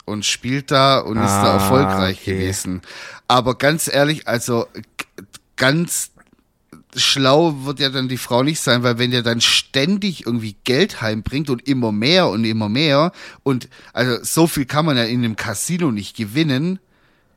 und 0.05 0.25
spielt 0.25 0.71
da 0.71 0.99
und 0.99 1.17
ist 1.17 1.25
da 1.27 1.51
Ah, 1.51 1.53
erfolgreich 1.53 2.19
okay. 2.21 2.33
gewesen. 2.33 2.81
Aber 3.27 3.55
ganz 3.57 3.87
ehrlich, 3.91 4.27
also 4.27 4.67
ganz 5.55 6.11
schlau 6.95 7.65
wird 7.65 7.79
ja 7.79 7.89
dann 7.89 8.09
die 8.09 8.17
Frau 8.17 8.41
nicht 8.41 8.59
sein, 8.59 8.81
weil 8.81 8.97
wenn 8.97 9.11
der 9.11 9.21
dann 9.21 9.41
ständig 9.41 10.25
irgendwie 10.25 10.55
Geld 10.63 11.01
heimbringt 11.01 11.49
und 11.51 11.67
immer 11.67 11.91
mehr 11.91 12.27
und 12.29 12.43
immer 12.45 12.67
mehr 12.69 13.11
und 13.43 13.69
also 13.93 14.17
so 14.23 14.47
viel 14.47 14.65
kann 14.65 14.85
man 14.85 14.97
ja 14.97 15.03
in 15.03 15.23
einem 15.23 15.35
Casino 15.35 15.91
nicht 15.91 16.17
gewinnen, 16.17 16.79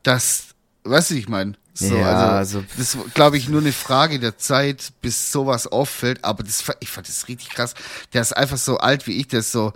dass, 0.01 0.55
weißt 0.85 1.11
du, 1.11 1.15
ich 1.15 1.29
meine, 1.29 1.53
so, 1.73 1.95
Ja, 1.97 2.37
also, 2.37 2.59
also- 2.59 2.65
das 2.77 2.97
glaube 3.13 3.37
ich 3.37 3.49
nur 3.49 3.61
eine 3.61 3.71
Frage 3.73 4.19
der 4.19 4.37
Zeit, 4.37 4.93
bis 5.01 5.31
sowas 5.31 5.67
auffällt, 5.67 6.23
aber 6.23 6.43
das, 6.43 6.63
ich 6.79 6.89
fand 6.89 7.07
das 7.07 7.27
richtig 7.27 7.49
krass. 7.49 7.73
Der 8.13 8.21
ist 8.21 8.35
einfach 8.35 8.57
so 8.57 8.77
alt 8.77 9.07
wie 9.07 9.13
ich, 9.19 9.27
der 9.27 9.39
ist 9.39 9.51
so 9.51 9.73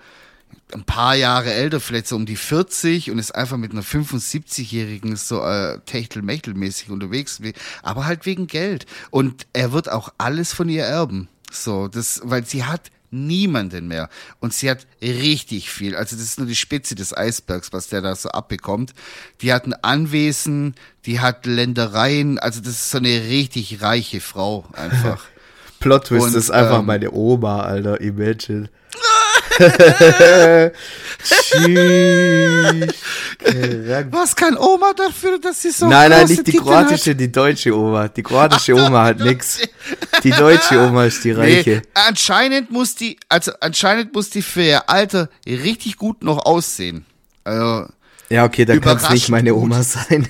ein 0.74 0.84
paar 0.84 1.16
Jahre 1.16 1.54
älter, 1.54 1.80
vielleicht 1.80 2.08
so 2.08 2.16
um 2.16 2.26
die 2.26 2.36
40 2.36 3.10
und 3.10 3.20
ist 3.20 3.34
einfach 3.34 3.58
mit 3.58 3.72
einer 3.72 3.84
75-Jährigen 3.84 5.16
so 5.16 5.42
äh, 5.44 5.80
Techtel-Mechtel-mäßig 5.86 6.90
unterwegs, 6.90 7.40
aber 7.84 8.06
halt 8.06 8.26
wegen 8.26 8.48
Geld. 8.48 8.86
Und 9.10 9.48
er 9.54 9.72
wird 9.72 9.90
auch 9.92 10.14
alles 10.18 10.54
von 10.54 10.70
ihr 10.70 10.84
erben. 10.84 11.30
So, 11.52 11.88
das, 11.88 12.22
weil 12.24 12.46
sie 12.46 12.66
hat 12.66 12.92
niemanden 13.12 13.88
mehr. 13.88 14.10
Und 14.40 14.54
sie 14.54 14.70
hat 14.70 14.86
richtig 15.02 15.70
viel. 15.70 15.96
Also 15.96 16.16
das 16.16 16.26
ist 16.26 16.40
nur 16.40 16.48
die 16.48 16.56
Spitze 16.56 16.96
des 16.96 17.16
Eisbergs, 17.16 17.74
was 17.74 17.88
der 17.88 18.02
da 18.02 18.16
so 18.16 18.30
abbekommt. 18.30 18.94
Die 19.42 19.54
hat 19.54 19.66
ein 19.66 19.74
Anwesen, 19.74 20.76
die 21.06 21.20
hat 21.20 21.46
Ländereien, 21.46 22.40
also 22.40 22.60
das 22.60 22.74
ist 22.74 22.92
so 22.92 22.98
eine 22.98 23.24
richtig 23.30 23.82
reiche 23.82 24.22
Frau 24.22 24.66
einfach. 24.74 25.24
Plot 25.80 26.06
Twist 26.06 26.28
Und, 26.28 26.36
ist 26.36 26.50
einfach 26.50 26.80
ähm, 26.80 26.86
meine 26.86 27.12
Oma, 27.12 27.62
Alter, 27.62 28.02
imagine. 28.02 28.70
Was 34.12 34.36
kann 34.36 34.58
Oma 34.58 34.94
dafür, 34.94 35.40
dass 35.40 35.62
sie 35.62 35.72
so 35.72 35.88
Nein, 35.88 36.10
nein, 36.10 36.28
nicht 36.28 36.46
die 36.48 36.58
hat? 36.58 36.64
kroatische, 36.66 37.16
die 37.16 37.32
deutsche 37.32 37.76
Oma. 37.76 38.08
Die 38.08 38.24
kroatische 38.24 38.74
Oma 38.76 39.06
hat 39.06 39.20
nix. 39.20 39.60
Die 40.24 40.32
deutsche 40.32 40.80
Oma 40.80 41.06
ist 41.06 41.24
die 41.24 41.32
reiche. 41.32 41.70
Nee, 41.70 41.82
anscheinend 41.94 42.72
muss 42.72 42.96
die, 42.96 43.18
also 43.30 43.52
anscheinend 43.60 44.14
muss 44.14 44.30
die 44.30 44.42
für 44.42 44.62
ihr 44.64 44.90
Alter 44.90 45.30
richtig 45.46 45.98
gut 45.98 46.24
noch 46.24 46.46
aussehen. 46.46 47.06
Also, 47.44 47.88
Ja, 48.30 48.46
okay, 48.46 48.66
dann 48.66 48.82
kann 48.82 48.98
es 48.98 49.10
nicht 49.10 49.30
meine. 49.30 49.54
Oma 49.56 49.84
sein. 49.84 50.28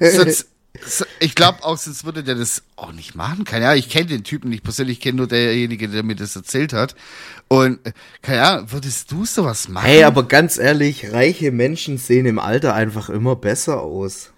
sonst, 0.00 0.38
so- 0.40 0.44
ich 1.20 1.34
glaube 1.34 1.62
auch, 1.64 1.76
sonst 1.78 2.04
würde 2.04 2.22
der 2.24 2.34
das 2.34 2.62
auch 2.76 2.92
nicht 2.92 3.14
machen. 3.14 3.44
Keine 3.44 3.66
Ahnung, 3.66 3.78
ich 3.78 3.88
kenne 3.88 4.06
den 4.06 4.24
Typen 4.24 4.50
nicht 4.50 4.62
persönlich, 4.64 4.98
ich 4.98 5.02
kenne 5.02 5.18
nur 5.18 5.26
derjenige, 5.28 5.88
der 5.88 6.02
mir 6.02 6.16
das 6.16 6.36
erzählt 6.36 6.72
hat. 6.72 6.94
Und, 7.48 7.84
äh, 7.86 7.92
keine 8.22 8.42
Ahnung, 8.42 8.72
würdest 8.72 9.10
du 9.12 9.24
sowas 9.24 9.68
machen? 9.68 9.86
Hey, 9.86 10.04
aber 10.04 10.24
ganz 10.24 10.58
ehrlich, 10.58 11.12
reiche 11.12 11.52
Menschen 11.52 11.98
sehen 11.98 12.26
im 12.26 12.38
Alter 12.38 12.74
einfach 12.74 13.08
immer 13.08 13.36
besser 13.36 13.80
aus. 13.80 14.32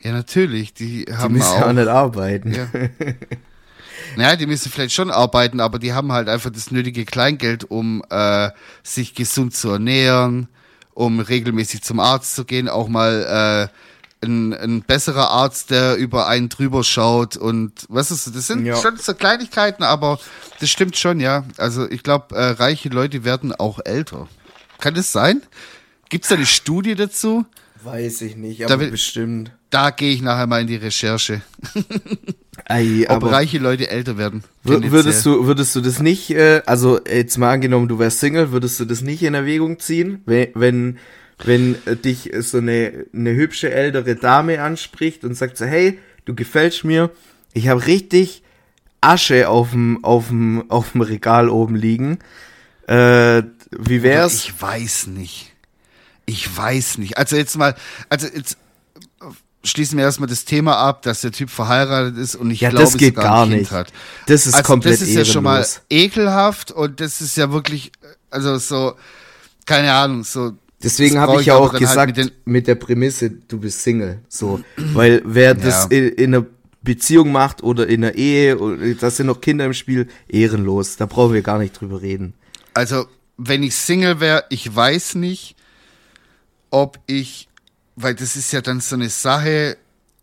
Ja, 0.00 0.12
natürlich, 0.12 0.72
die 0.72 1.04
Die 1.04 1.14
haben 1.14 1.34
müssen 1.34 1.46
auch. 1.46 1.62
auch 1.62 1.72
nicht 1.72 1.88
arbeiten. 1.88 2.52
Ja. 2.52 2.68
Naja, 4.16 4.34
die 4.36 4.46
müssen 4.46 4.72
vielleicht 4.72 4.94
schon 4.94 5.10
arbeiten, 5.10 5.60
aber 5.60 5.78
die 5.78 5.92
haben 5.92 6.10
halt 6.10 6.28
einfach 6.28 6.50
das 6.50 6.70
nötige 6.70 7.04
Kleingeld, 7.04 7.70
um 7.70 8.02
äh, 8.10 8.50
sich 8.82 9.14
gesund 9.14 9.54
zu 9.54 9.70
ernähren, 9.70 10.48
um 10.94 11.20
regelmäßig 11.20 11.82
zum 11.82 12.00
Arzt 12.00 12.34
zu 12.34 12.44
gehen, 12.44 12.68
auch 12.68 12.88
mal 12.88 13.68
äh, 13.70 13.76
ein, 14.22 14.52
ein 14.52 14.82
besserer 14.82 15.30
Arzt, 15.30 15.70
der 15.70 15.96
über 15.96 16.26
einen 16.28 16.48
drüber 16.48 16.84
schaut 16.84 17.36
und 17.36 17.72
was 17.88 18.10
ist 18.10 18.34
das 18.34 18.46
sind 18.46 18.66
Ja. 18.66 18.76
schon 18.76 18.96
so 18.98 19.14
Kleinigkeiten, 19.14 19.82
aber 19.82 20.18
das 20.60 20.68
stimmt 20.70 20.96
schon, 20.96 21.20
ja. 21.20 21.44
Also 21.56 21.88
ich 21.90 22.02
glaube, 22.02 22.34
äh, 22.36 22.50
reiche 22.50 22.90
Leute 22.90 23.24
werden 23.24 23.52
auch 23.54 23.78
älter. 23.84 24.28
Kann 24.78 24.94
das 24.94 25.10
sein? 25.12 25.42
Gibt's 26.10 26.28
da 26.28 26.34
eine 26.34 26.46
Studie 26.46 26.94
dazu? 26.94 27.44
Weiß 27.82 28.20
ich 28.22 28.36
nicht, 28.36 28.60
Da 28.60 28.66
aber 28.66 28.80
will- 28.80 28.90
bestimmt. 28.90 29.52
Da 29.70 29.90
gehe 29.90 30.12
ich 30.12 30.20
nachher 30.20 30.46
mal 30.48 30.60
in 30.60 30.66
die 30.66 30.74
Recherche, 30.76 31.42
Ei, 32.66 33.04
ob 33.08 33.16
aber 33.16 33.32
reiche 33.32 33.58
Leute 33.58 33.88
älter 33.88 34.18
werden. 34.18 34.42
wür- 34.64 34.90
würdest 34.90 35.24
du, 35.24 35.46
würdest 35.46 35.74
du 35.76 35.80
das 35.80 36.00
nicht, 36.00 36.30
äh, 36.30 36.62
also 36.66 37.00
jetzt 37.08 37.38
mal 37.38 37.52
angenommen, 37.52 37.88
du 37.88 37.98
wärst 37.98 38.20
Single, 38.20 38.52
würdest 38.52 38.78
du 38.80 38.84
das 38.84 39.00
nicht 39.00 39.22
in 39.22 39.34
Erwägung 39.34 39.78
ziehen, 39.78 40.22
wenn, 40.26 40.48
wenn, 40.54 40.98
wenn 41.44 41.76
äh, 41.86 41.96
dich 41.96 42.30
so 42.40 42.58
eine, 42.58 43.06
eine 43.14 43.34
hübsche 43.34 43.70
ältere 43.70 44.16
Dame 44.16 44.62
anspricht 44.62 45.24
und 45.24 45.34
sagt 45.34 45.56
so, 45.56 45.64
hey, 45.64 45.98
du 46.24 46.34
gefällst 46.34 46.84
mir, 46.84 47.10
ich 47.52 47.68
habe 47.68 47.86
richtig 47.86 48.42
Asche 49.00 49.48
auf 49.48 49.70
dem, 49.70 50.04
auf 50.04 50.28
dem, 50.28 50.70
auf 50.70 50.92
dem 50.92 51.00
Regal 51.00 51.48
oben 51.48 51.74
liegen. 51.76 52.18
Äh, 52.86 53.42
wie 53.70 54.02
wär's? 54.02 54.34
Ich 54.44 54.60
weiß 54.60 55.06
nicht. 55.08 55.52
Ich 56.26 56.54
weiß 56.56 56.98
nicht. 56.98 57.16
Also 57.18 57.36
jetzt 57.36 57.56
mal, 57.56 57.74
also 58.08 58.26
jetzt 58.28 58.58
äh, 59.20 59.24
schließen 59.64 59.96
wir 59.96 60.04
erstmal 60.04 60.28
das 60.28 60.44
Thema 60.44 60.76
ab, 60.76 61.02
dass 61.02 61.22
der 61.22 61.32
Typ 61.32 61.50
verheiratet 61.50 62.18
ist 62.18 62.34
und 62.36 62.50
ich 62.50 62.60
Ja, 62.60 62.70
glaube, 62.70 62.84
das 62.84 62.96
geht 62.96 63.14
sogar 63.16 63.24
gar 63.24 63.42
ein 63.44 63.50
Kind 63.50 63.60
nicht. 63.60 63.70
hat. 63.72 63.92
Das 64.26 64.46
ist 64.46 64.54
also 64.54 64.66
komplett 64.66 64.94
das 64.94 65.00
ist 65.02 65.14
ja 65.14 65.24
schon 65.24 65.44
mal 65.44 65.58
ehrenlos. 65.60 65.80
ekelhaft 65.88 66.70
und 66.72 67.00
das 67.00 67.20
ist 67.20 67.36
ja 67.36 67.50
wirklich, 67.52 67.90
also 68.30 68.58
so, 68.58 68.94
keine 69.66 69.92
Ahnung, 69.92 70.24
so. 70.24 70.52
Deswegen 70.82 71.16
das 71.16 71.28
habe 71.28 71.40
ich 71.40 71.46
ja 71.46 71.56
auch 71.56 71.72
halt 71.72 71.80
gesagt, 71.80 72.16
mit 72.16 72.26
den- 72.26 72.32
mit 72.44 72.66
der 72.66 72.74
Prämisse, 72.74 73.30
du 73.30 73.58
bist 73.58 73.82
Single. 73.82 74.20
So. 74.28 74.60
Weil 74.76 75.22
wer 75.24 75.54
das 75.54 75.88
Ja. 75.90 75.96
in, 75.98 76.08
in 76.10 76.34
einer 76.34 76.46
Beziehung 76.82 77.30
macht 77.32 77.62
oder 77.62 77.86
in 77.86 78.02
einer 78.04 78.14
Ehe, 78.14 78.56
da 78.98 79.10
sind 79.10 79.26
noch 79.26 79.40
Kinder 79.42 79.66
im 79.66 79.74
Spiel, 79.74 80.08
ehrenlos. 80.28 80.96
Da 80.96 81.04
brauchen 81.06 81.34
wir 81.34 81.42
gar 81.42 81.58
nicht 81.58 81.78
drüber 81.78 82.00
reden. 82.00 82.32
Also, 82.72 83.06
wenn 83.36 83.62
ich 83.62 83.74
Single 83.74 84.20
wäre, 84.20 84.44
ich 84.48 84.74
weiß 84.74 85.16
nicht, 85.16 85.56
ob 86.70 86.98
ich, 87.06 87.48
weil 87.96 88.14
das 88.14 88.36
ist 88.36 88.52
ja 88.52 88.60
dann 88.62 88.80
so 88.80 88.94
eine 88.96 89.10
Sache, 89.10 89.76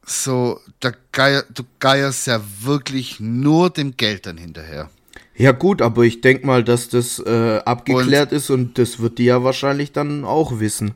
so, 0.05 0.59
da 0.79 0.91
geier, 1.11 1.43
du 1.53 1.63
geierst 1.79 2.27
ja 2.27 2.41
wirklich 2.61 3.19
nur 3.19 3.69
dem 3.69 3.95
Geld 3.97 4.25
dann 4.25 4.37
hinterher. 4.37 4.89
Ja 5.38 5.52
gut, 5.52 5.82
aber 5.82 6.04
ich 6.04 6.21
denk 6.21 6.43
mal, 6.43 6.63
dass 6.63 6.89
das 6.89 7.19
äh, 7.19 7.60
abgeklärt 7.63 8.32
ist 8.32 8.50
und 8.50 8.78
das 8.80 9.00
wird 9.00 9.19
die 9.19 9.26
ja 9.26 9.43
wahrscheinlich 9.43 9.91
dann 9.91 10.26
auch 10.26 10.60
wissen, 10.60 10.95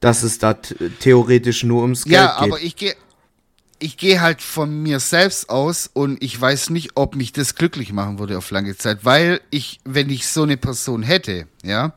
dass 0.00 0.24
es 0.24 0.38
da 0.38 0.54
theoretisch 0.54 1.62
nur 1.62 1.82
ums 1.82 2.04
Geld 2.04 2.14
Ja, 2.14 2.40
geht. 2.40 2.52
aber 2.52 2.60
ich 2.60 2.74
gehe 2.74 2.94
ich 3.82 3.96
gehe 3.96 4.20
halt 4.20 4.42
von 4.42 4.82
mir 4.82 5.00
selbst 5.00 5.48
aus 5.48 5.88
und 5.92 6.22
ich 6.22 6.38
weiß 6.38 6.70
nicht, 6.70 6.90
ob 6.96 7.16
mich 7.16 7.32
das 7.32 7.54
glücklich 7.54 7.92
machen 7.92 8.18
würde 8.18 8.36
auf 8.36 8.50
lange 8.50 8.76
Zeit, 8.76 9.04
weil 9.04 9.40
ich, 9.50 9.80
wenn 9.84 10.10
ich 10.10 10.28
so 10.28 10.42
eine 10.42 10.58
Person 10.58 11.02
hätte, 11.02 11.46
ja, 11.62 11.94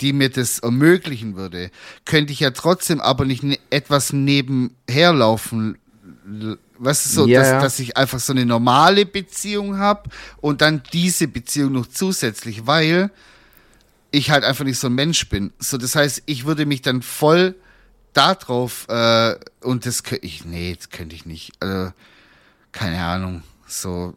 die 0.00 0.12
mir 0.12 0.30
das 0.30 0.60
ermöglichen 0.60 1.36
würde, 1.36 1.70
könnte 2.04 2.32
ich 2.32 2.40
ja 2.40 2.50
trotzdem 2.50 3.00
aber 3.00 3.26
nicht 3.26 3.42
ne 3.42 3.58
etwas 3.70 4.12
nebenher 4.12 5.12
laufen. 5.12 5.76
Weißt 6.78 7.06
du, 7.06 7.10
so, 7.10 7.26
Ja, 7.26 7.40
dass, 7.40 7.48
ja. 7.50 7.60
dass 7.60 7.78
ich 7.78 7.96
einfach 7.96 8.18
so 8.18 8.32
eine 8.32 8.44
normale 8.44 9.06
Beziehung 9.06 9.78
habe 9.78 10.10
und 10.40 10.60
dann 10.60 10.82
diese 10.92 11.28
Beziehung 11.28 11.72
noch 11.72 11.86
zusätzlich, 11.86 12.66
weil 12.66 13.10
ich 14.10 14.30
halt 14.30 14.44
einfach 14.44 14.64
nicht 14.64 14.78
so 14.78 14.88
ein 14.88 14.94
Mensch 14.94 15.28
bin. 15.28 15.52
So, 15.58 15.76
das 15.78 15.94
heißt, 15.96 16.22
ich 16.26 16.44
würde 16.44 16.66
mich 16.66 16.82
dann 16.82 17.02
voll 17.02 17.54
darauf 18.12 18.88
äh, 18.88 19.36
und 19.60 19.86
das 19.86 20.02
könnte 20.02 20.26
ich, 20.26 20.44
nee, 20.44 20.74
das 20.76 20.90
könnte 20.90 21.14
ich 21.14 21.26
nicht. 21.26 21.52
Also, 21.60 21.92
keine 22.72 23.04
Ahnung. 23.04 23.42
So, 23.66 24.14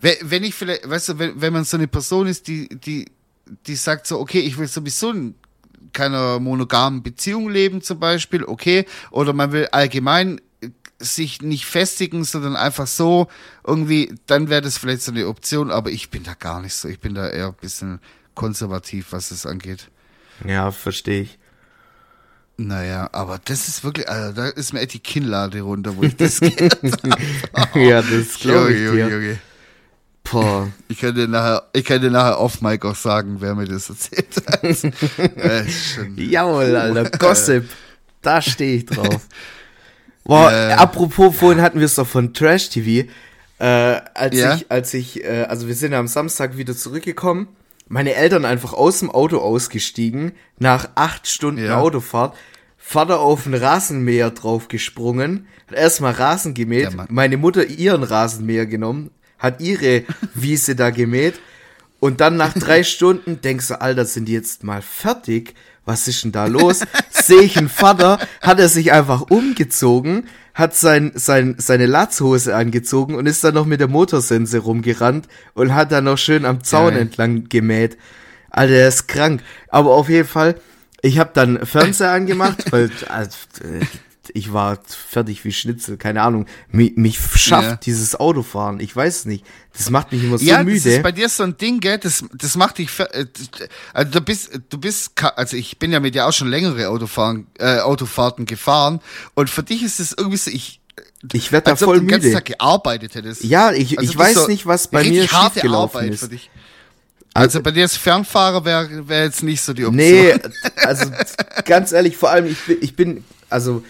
wenn, 0.00 0.16
wenn 0.22 0.44
ich 0.44 0.54
vielleicht, 0.54 0.88
weißt 0.88 1.10
du, 1.10 1.18
wenn, 1.18 1.40
wenn 1.40 1.52
man 1.52 1.64
so 1.64 1.76
eine 1.76 1.88
Person 1.88 2.26
ist, 2.26 2.46
die, 2.46 2.68
die, 2.68 3.10
die 3.66 3.74
sagt 3.74 4.06
so, 4.06 4.20
okay, 4.20 4.40
ich 4.40 4.58
will 4.58 4.68
sowieso 4.68 5.10
in 5.10 5.34
keiner 5.92 6.38
monogamen 6.38 7.02
Beziehung 7.02 7.48
leben 7.48 7.82
zum 7.82 7.98
Beispiel, 7.98 8.44
okay, 8.44 8.86
oder 9.10 9.32
man 9.32 9.52
will 9.52 9.66
allgemein 9.72 10.38
äh, 10.38 10.42
sich 11.02 11.42
nicht 11.42 11.66
festigen, 11.66 12.24
sondern 12.24 12.56
einfach 12.56 12.86
so 12.86 13.28
irgendwie, 13.66 14.14
dann 14.26 14.48
wäre 14.48 14.62
das 14.62 14.78
vielleicht 14.78 15.02
so 15.02 15.12
eine 15.12 15.26
Option, 15.28 15.70
aber 15.70 15.90
ich 15.90 16.10
bin 16.10 16.22
da 16.22 16.34
gar 16.34 16.60
nicht 16.62 16.74
so. 16.74 16.88
Ich 16.88 17.00
bin 17.00 17.14
da 17.14 17.28
eher 17.28 17.48
ein 17.48 17.54
bisschen 17.60 18.00
konservativ, 18.34 19.08
was 19.10 19.28
das 19.30 19.46
angeht. 19.46 19.88
ja, 20.46 20.70
verstehe 20.70 21.22
ich. 21.22 21.38
Naja, 22.58 23.08
aber 23.12 23.40
das 23.44 23.66
ist 23.66 23.82
wirklich, 23.82 24.08
also 24.08 24.32
da 24.34 24.48
ist 24.48 24.72
mir 24.72 24.80
echt 24.80 24.94
die 24.94 25.00
Kinnlade 25.00 25.62
runter, 25.62 25.96
wo 25.96 26.02
ich 26.02 26.16
das 26.16 26.38
gehört 26.40 26.78
habe. 27.54 27.80
ja, 27.80 28.02
das 28.02 28.38
glaube 28.38 28.72
ich 28.72 28.80
Junge, 28.80 28.96
dir. 28.96 29.08
Junge. 29.08 29.38
Boah. 30.24 30.70
Ich 30.88 30.98
kann 30.98 31.14
dir 31.14 31.28
nachher, 31.28 31.68
ich 31.72 31.84
dir 31.84 32.10
nachher 32.10 32.38
off 32.38 32.60
Mike 32.60 32.86
auch 32.86 32.94
sagen, 32.94 33.36
wer 33.40 33.54
mir 33.54 33.66
das 33.66 33.88
erzählt 33.88 34.36
hat. 34.46 34.62
äh, 35.36 35.64
Jawohl, 36.16 36.76
Alter, 36.76 37.10
Gossip. 37.18 37.68
Da 38.20 38.40
stehe 38.40 38.76
ich 38.76 38.86
drauf. 38.86 39.26
Boah, 40.24 40.50
Äh. 40.52 40.72
apropos, 40.74 41.34
vorhin 41.36 41.62
hatten 41.62 41.78
wir 41.78 41.86
es 41.86 41.96
doch 41.96 42.06
von 42.06 42.32
Trash 42.34 42.70
TV. 42.70 43.08
Äh, 43.58 43.64
als 44.14 44.36
Ja? 44.36 44.54
ich, 44.54 44.70
als 44.70 44.94
ich, 44.94 45.24
äh, 45.24 45.46
also 45.48 45.68
wir 45.68 45.74
sind 45.74 45.92
ja 45.92 45.98
am 45.98 46.08
Samstag 46.08 46.56
wieder 46.56 46.76
zurückgekommen. 46.76 47.48
Meine 47.88 48.14
Eltern 48.14 48.44
einfach 48.44 48.72
aus 48.72 49.00
dem 49.00 49.10
Auto 49.10 49.38
ausgestiegen, 49.38 50.32
nach 50.58 50.88
acht 50.94 51.26
Stunden 51.26 51.64
Ja. 51.64 51.78
Autofahrt. 51.78 52.34
Vater 52.78 53.20
auf 53.20 53.44
den 53.44 53.54
Rasenmäher 53.54 54.30
draufgesprungen, 54.30 55.46
hat 55.68 55.76
erstmal 55.78 56.12
Rasen 56.12 56.52
gemäht, 56.54 56.92
Ja, 56.94 57.06
meine 57.08 57.36
Mutter 57.36 57.64
ihren 57.66 58.02
Rasenmäher 58.02 58.66
genommen, 58.66 59.10
hat 59.38 59.60
ihre 59.60 60.02
Wiese 60.34 60.74
da 60.74 60.90
gemäht 60.90 61.34
und 62.00 62.20
dann 62.20 62.36
nach 62.36 62.52
drei 62.54 62.82
Stunden 62.84 63.40
denkst 63.40 63.68
du, 63.68 63.80
Alter, 63.80 64.04
sind 64.04 64.26
die 64.26 64.32
jetzt 64.32 64.64
mal 64.64 64.82
fertig? 64.82 65.54
Was 65.84 66.08
ist 66.08 66.24
denn 66.24 66.32
da 66.32 66.46
los? 66.46 66.80
Sehe 67.10 67.42
ich 67.42 67.56
einen 67.58 67.68
Vater, 67.68 68.18
hat 68.40 68.58
er 68.60 68.68
sich 68.68 68.92
einfach 68.92 69.22
umgezogen, 69.22 70.28
hat 70.54 70.74
sein, 70.74 71.12
sein, 71.14 71.56
seine 71.58 71.86
Latzhose 71.86 72.54
angezogen 72.54 73.14
und 73.14 73.26
ist 73.26 73.42
dann 73.42 73.54
noch 73.54 73.66
mit 73.66 73.80
der 73.80 73.88
Motorsense 73.88 74.58
rumgerannt 74.58 75.26
und 75.54 75.74
hat 75.74 75.92
dann 75.92 76.04
noch 76.04 76.18
schön 76.18 76.44
am 76.44 76.62
Zaun 76.62 76.92
Geil. 76.92 77.02
entlang 77.02 77.48
gemäht. 77.48 77.96
Alter, 78.50 78.72
der 78.74 78.88
ist 78.88 79.08
krank. 79.08 79.42
Aber 79.68 79.92
auf 79.92 80.08
jeden 80.08 80.28
Fall, 80.28 80.56
ich 81.00 81.18
habe 81.18 81.30
dann 81.34 81.64
Fernseher 81.66 82.12
angemacht, 82.12 82.70
weil 82.70 82.90
also, 83.08 83.36
ich 84.34 84.52
war 84.52 84.78
fertig 84.86 85.44
wie 85.44 85.52
Schnitzel, 85.52 85.96
keine 85.96 86.22
Ahnung. 86.22 86.46
Mich, 86.70 86.96
mich 86.96 87.18
schafft 87.36 87.68
Ja. 87.68 87.76
dieses 87.76 88.14
Autofahren, 88.18 88.80
ich 88.80 88.94
weiß 88.94 89.24
nicht. 89.24 89.44
Das 89.76 89.90
macht 89.90 90.12
mich 90.12 90.22
immer 90.22 90.38
so 90.38 90.44
ja, 90.44 90.58
das 90.58 90.64
müde. 90.66 90.90
ist 90.96 91.02
bei 91.02 91.12
dir 91.12 91.28
so 91.28 91.42
ein 91.42 91.56
Ding, 91.56 91.80
gell? 91.80 91.98
Das, 91.98 92.24
das 92.34 92.56
macht 92.56 92.78
dich, 92.78 92.88
äh, 93.00 93.26
also 93.94 94.10
du 94.12 94.20
bist, 94.20 94.60
du 94.68 94.78
bist, 94.78 95.12
also 95.36 95.56
ich 95.56 95.78
bin 95.78 95.92
ja 95.92 96.00
mit 96.00 96.14
dir 96.14 96.26
auch 96.26 96.32
schon 96.32 96.48
längere 96.48 96.88
Autofahren, 96.88 97.46
äh, 97.58 97.78
Autofahrten 97.80 98.44
gefahren 98.46 99.00
und 99.34 99.50
für 99.50 99.62
dich 99.62 99.82
ist 99.82 99.98
es 99.98 100.12
irgendwie 100.16 100.36
so, 100.36 100.50
ich, 100.50 100.80
ich 101.32 101.52
werde 101.52 101.64
da 101.66 101.70
als 101.72 101.82
ob 101.82 101.86
voll 101.88 101.96
du 101.96 102.02
den 102.02 102.08
ganzen 102.10 102.26
müde. 102.28 102.36
Tag 102.36 102.44
gearbeitet 102.44 103.14
hättest. 103.14 103.44
Ja, 103.44 103.72
ich, 103.72 103.98
Also 103.98 104.10
ich 104.10 104.18
weiß 104.18 104.34
so 104.34 104.46
nicht, 104.46 104.66
was 104.66 104.88
bei 104.88 105.04
mir 105.04 105.26
schiefgelaufen 105.26 105.98
Arbeit 106.00 106.12
ist. 106.14 106.20
für 106.20 106.28
dich. 106.28 106.50
Also 107.34 107.62
bei 107.62 107.70
dir 107.70 107.84
als 107.84 107.96
Fernfahrer 107.96 108.64
wäre 108.66 109.08
wär 109.08 109.24
jetzt 109.24 109.42
nicht 109.42 109.62
so 109.62 109.72
die 109.72 109.84
Option. 109.86 109.96
Nee, 109.96 110.34
also 110.84 111.10
ganz 111.64 111.92
ehrlich, 111.92 112.16
vor 112.18 112.30
allem 112.30 112.44
ich 112.46 112.58
bin, 112.66 112.76
ich 112.82 112.94
bin 112.94 113.24
also 113.48 113.82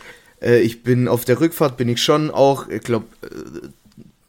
äh, 0.42 0.60
ich 0.60 0.82
bin 0.82 1.08
auf 1.08 1.24
der 1.24 1.40
Rückfahrt 1.40 1.76
bin 1.76 1.88
ich 1.88 2.02
schon 2.02 2.30
auch, 2.30 2.68
ich 2.68 2.82
glaube 2.82 3.06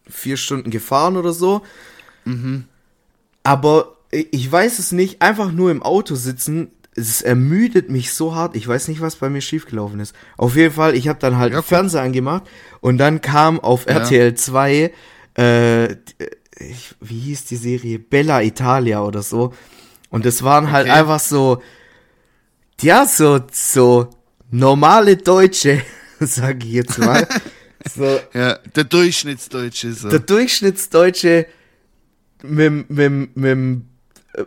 vier 0.10 0.38
Stunden 0.38 0.70
gefahren 0.70 1.18
oder 1.18 1.34
so. 1.34 1.62
Aber 3.44 3.98
ich 4.12 4.50
weiß 4.52 4.80
es 4.80 4.92
nicht, 4.92 5.22
einfach 5.22 5.52
nur 5.52 5.72
im 5.72 5.82
Auto 5.84 6.16
sitzen, 6.16 6.72
es 6.96 7.22
ermüdet 7.24 7.90
mich 7.90 8.14
so 8.14 8.36
hart. 8.36 8.56
Ich 8.56 8.68
weiß 8.68 8.88
nicht, 8.88 9.02
was 9.02 9.16
bei 9.16 9.30
mir 9.30 9.42
schiefgelaufen 9.42 10.00
ist. 10.00 10.16
Auf 10.38 10.56
jeden 10.56 10.74
Fall, 10.74 10.96
ich 10.96 11.08
habe 11.08 11.18
dann 11.20 11.38
halt 11.38 11.52
Ja, 11.54 11.62
Fernseher 11.64 12.02
angemacht 12.04 12.44
und 12.82 13.00
dann 13.00 13.22
kam 13.22 13.60
auf 13.60 13.88
Ja. 13.88 13.94
RTL 13.94 14.36
2 14.36 14.94
äh, 15.38 15.94
ich, 16.60 16.94
wie 17.02 17.20
hieß 17.20 17.46
die 17.46 17.56
Serie 17.56 17.98
Bella 17.98 18.44
Italia 18.44 19.02
oder 19.04 19.24
so. 19.24 19.54
Und 20.12 20.26
es 20.28 20.44
waren 20.44 20.72
halt 20.72 20.88
Okay. 20.88 21.00
einfach 21.00 21.20
so 21.20 21.62
ja, 22.82 23.06
so, 23.08 23.40
so 23.52 24.10
normale 24.52 25.18
Deutsche, 25.18 25.82
sag 26.36 26.64
ich 26.64 26.72
jetzt 26.72 27.00
mal. 27.00 27.28
so, 27.94 28.20
Ja, 28.34 28.60
der 28.76 28.84
Durchschnittsdeutsche 28.84 29.94
so. 29.94 30.10
der 30.10 30.20
Durchschnittsdeutsche 30.20 31.46
mit, 32.44 32.90
mit, 32.90 33.36
mit 33.36 33.52
dem 33.52 33.86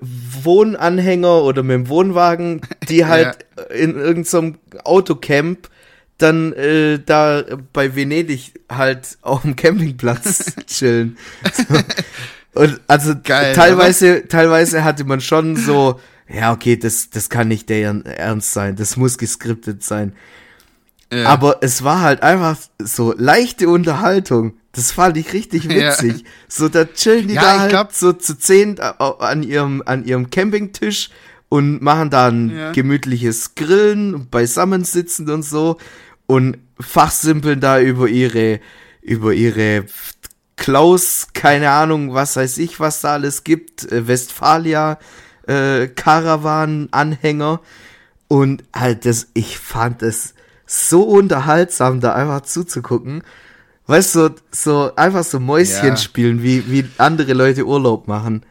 Wohnanhänger 0.00 1.42
oder 1.42 1.62
mit 1.62 1.74
dem 1.74 1.88
Wohnwagen, 1.88 2.60
die 2.88 3.04
halt 3.06 3.46
in 3.74 3.96
irgendeinem 3.96 4.58
Autocamp 4.84 5.68
dann 6.18 6.52
äh, 6.54 6.98
da 7.04 7.44
bei 7.72 7.94
Venedig 7.94 8.54
halt 8.70 9.18
auf 9.20 9.42
dem 9.42 9.54
Campingplatz 9.54 10.54
chillen. 10.66 11.18
So. 11.52 11.76
Und 12.62 12.80
also 12.86 13.14
Geil, 13.22 13.54
teilweise, 13.54 14.26
teilweise 14.28 14.82
hatte 14.82 15.04
man 15.04 15.20
schon 15.20 15.56
so, 15.56 16.00
ja, 16.28 16.52
okay, 16.52 16.78
das, 16.78 17.10
das 17.10 17.28
kann 17.28 17.48
nicht 17.48 17.68
der 17.68 17.90
Ernst 18.04 18.52
sein, 18.52 18.76
das 18.76 18.96
muss 18.96 19.18
geskriptet 19.18 19.84
sein. 19.84 20.14
Ja. 21.12 21.27
Aber 21.27 21.59
es 21.62 21.85
war 21.85 22.01
halt 22.01 22.23
einfach 22.23 22.57
so 22.79 23.14
leichte 23.16 23.69
Unterhaltung. 23.69 24.55
Das 24.73 24.92
fand 24.92 25.16
ich 25.16 25.33
richtig 25.33 25.64
Ja. 25.71 25.71
witzig. 25.92 26.25
So, 26.49 26.69
da 26.69 26.85
chillen 26.85 27.29
die 27.29 27.35
Ja, 27.35 27.42
da 27.42 27.59
halt 27.61 27.71
glaub- 27.71 27.92
so 27.92 28.12
zu 28.12 28.38
zehn 28.38 28.79
an 28.81 29.42
ihrem, 29.42 29.83
an 29.87 30.05
ihrem 30.05 30.31
Campingtisch 30.31 31.11
und 31.49 31.81
machen 31.81 32.11
da 32.11 32.29
ein 32.29 32.51
Ja. 32.51 32.73
gemütliches 32.73 33.55
Grillen, 33.55 34.29
beisammensitzen 34.29 35.31
und 35.31 35.42
so 35.45 35.79
und 36.27 36.59
fachsimpeln 36.81 37.61
da 37.61 37.81
über 37.81 38.09
ihre, 38.09 38.61
über 39.01 39.33
ihre 39.33 39.87
Klaus, 40.57 41.29
keine 41.35 41.71
Ahnung, 41.71 42.12
was 42.14 42.37
weiß 42.37 42.59
ich, 42.59 42.81
was 42.81 43.01
da 43.01 43.12
alles 43.14 43.45
gibt, 43.45 43.90
äh, 43.92 44.09
Westfalia, 44.09 44.99
äh, 45.47 45.87
Caravan-Anhänger 45.88 47.61
und 48.29 48.64
halt 48.75 49.05
das, 49.07 49.29
ich 49.35 49.59
fand 49.59 50.03
es 50.03 50.35
so 50.66 51.02
unterhaltsam, 51.02 52.00
da 52.00 52.14
einfach 52.14 52.42
zuzugucken. 52.42 53.22
Weißt 53.87 54.16
du, 54.16 54.18
so, 54.18 54.31
so 54.50 54.90
einfach 54.96 55.22
so 55.24 55.38
Mäuschen 55.38 55.90
Ja. 55.90 55.96
spielen, 55.96 56.42
wie, 56.42 56.68
wie 56.70 56.88
andere 56.98 57.33
Leute 57.35 57.64
Urlaub 57.64 58.09
machen. 58.09 58.44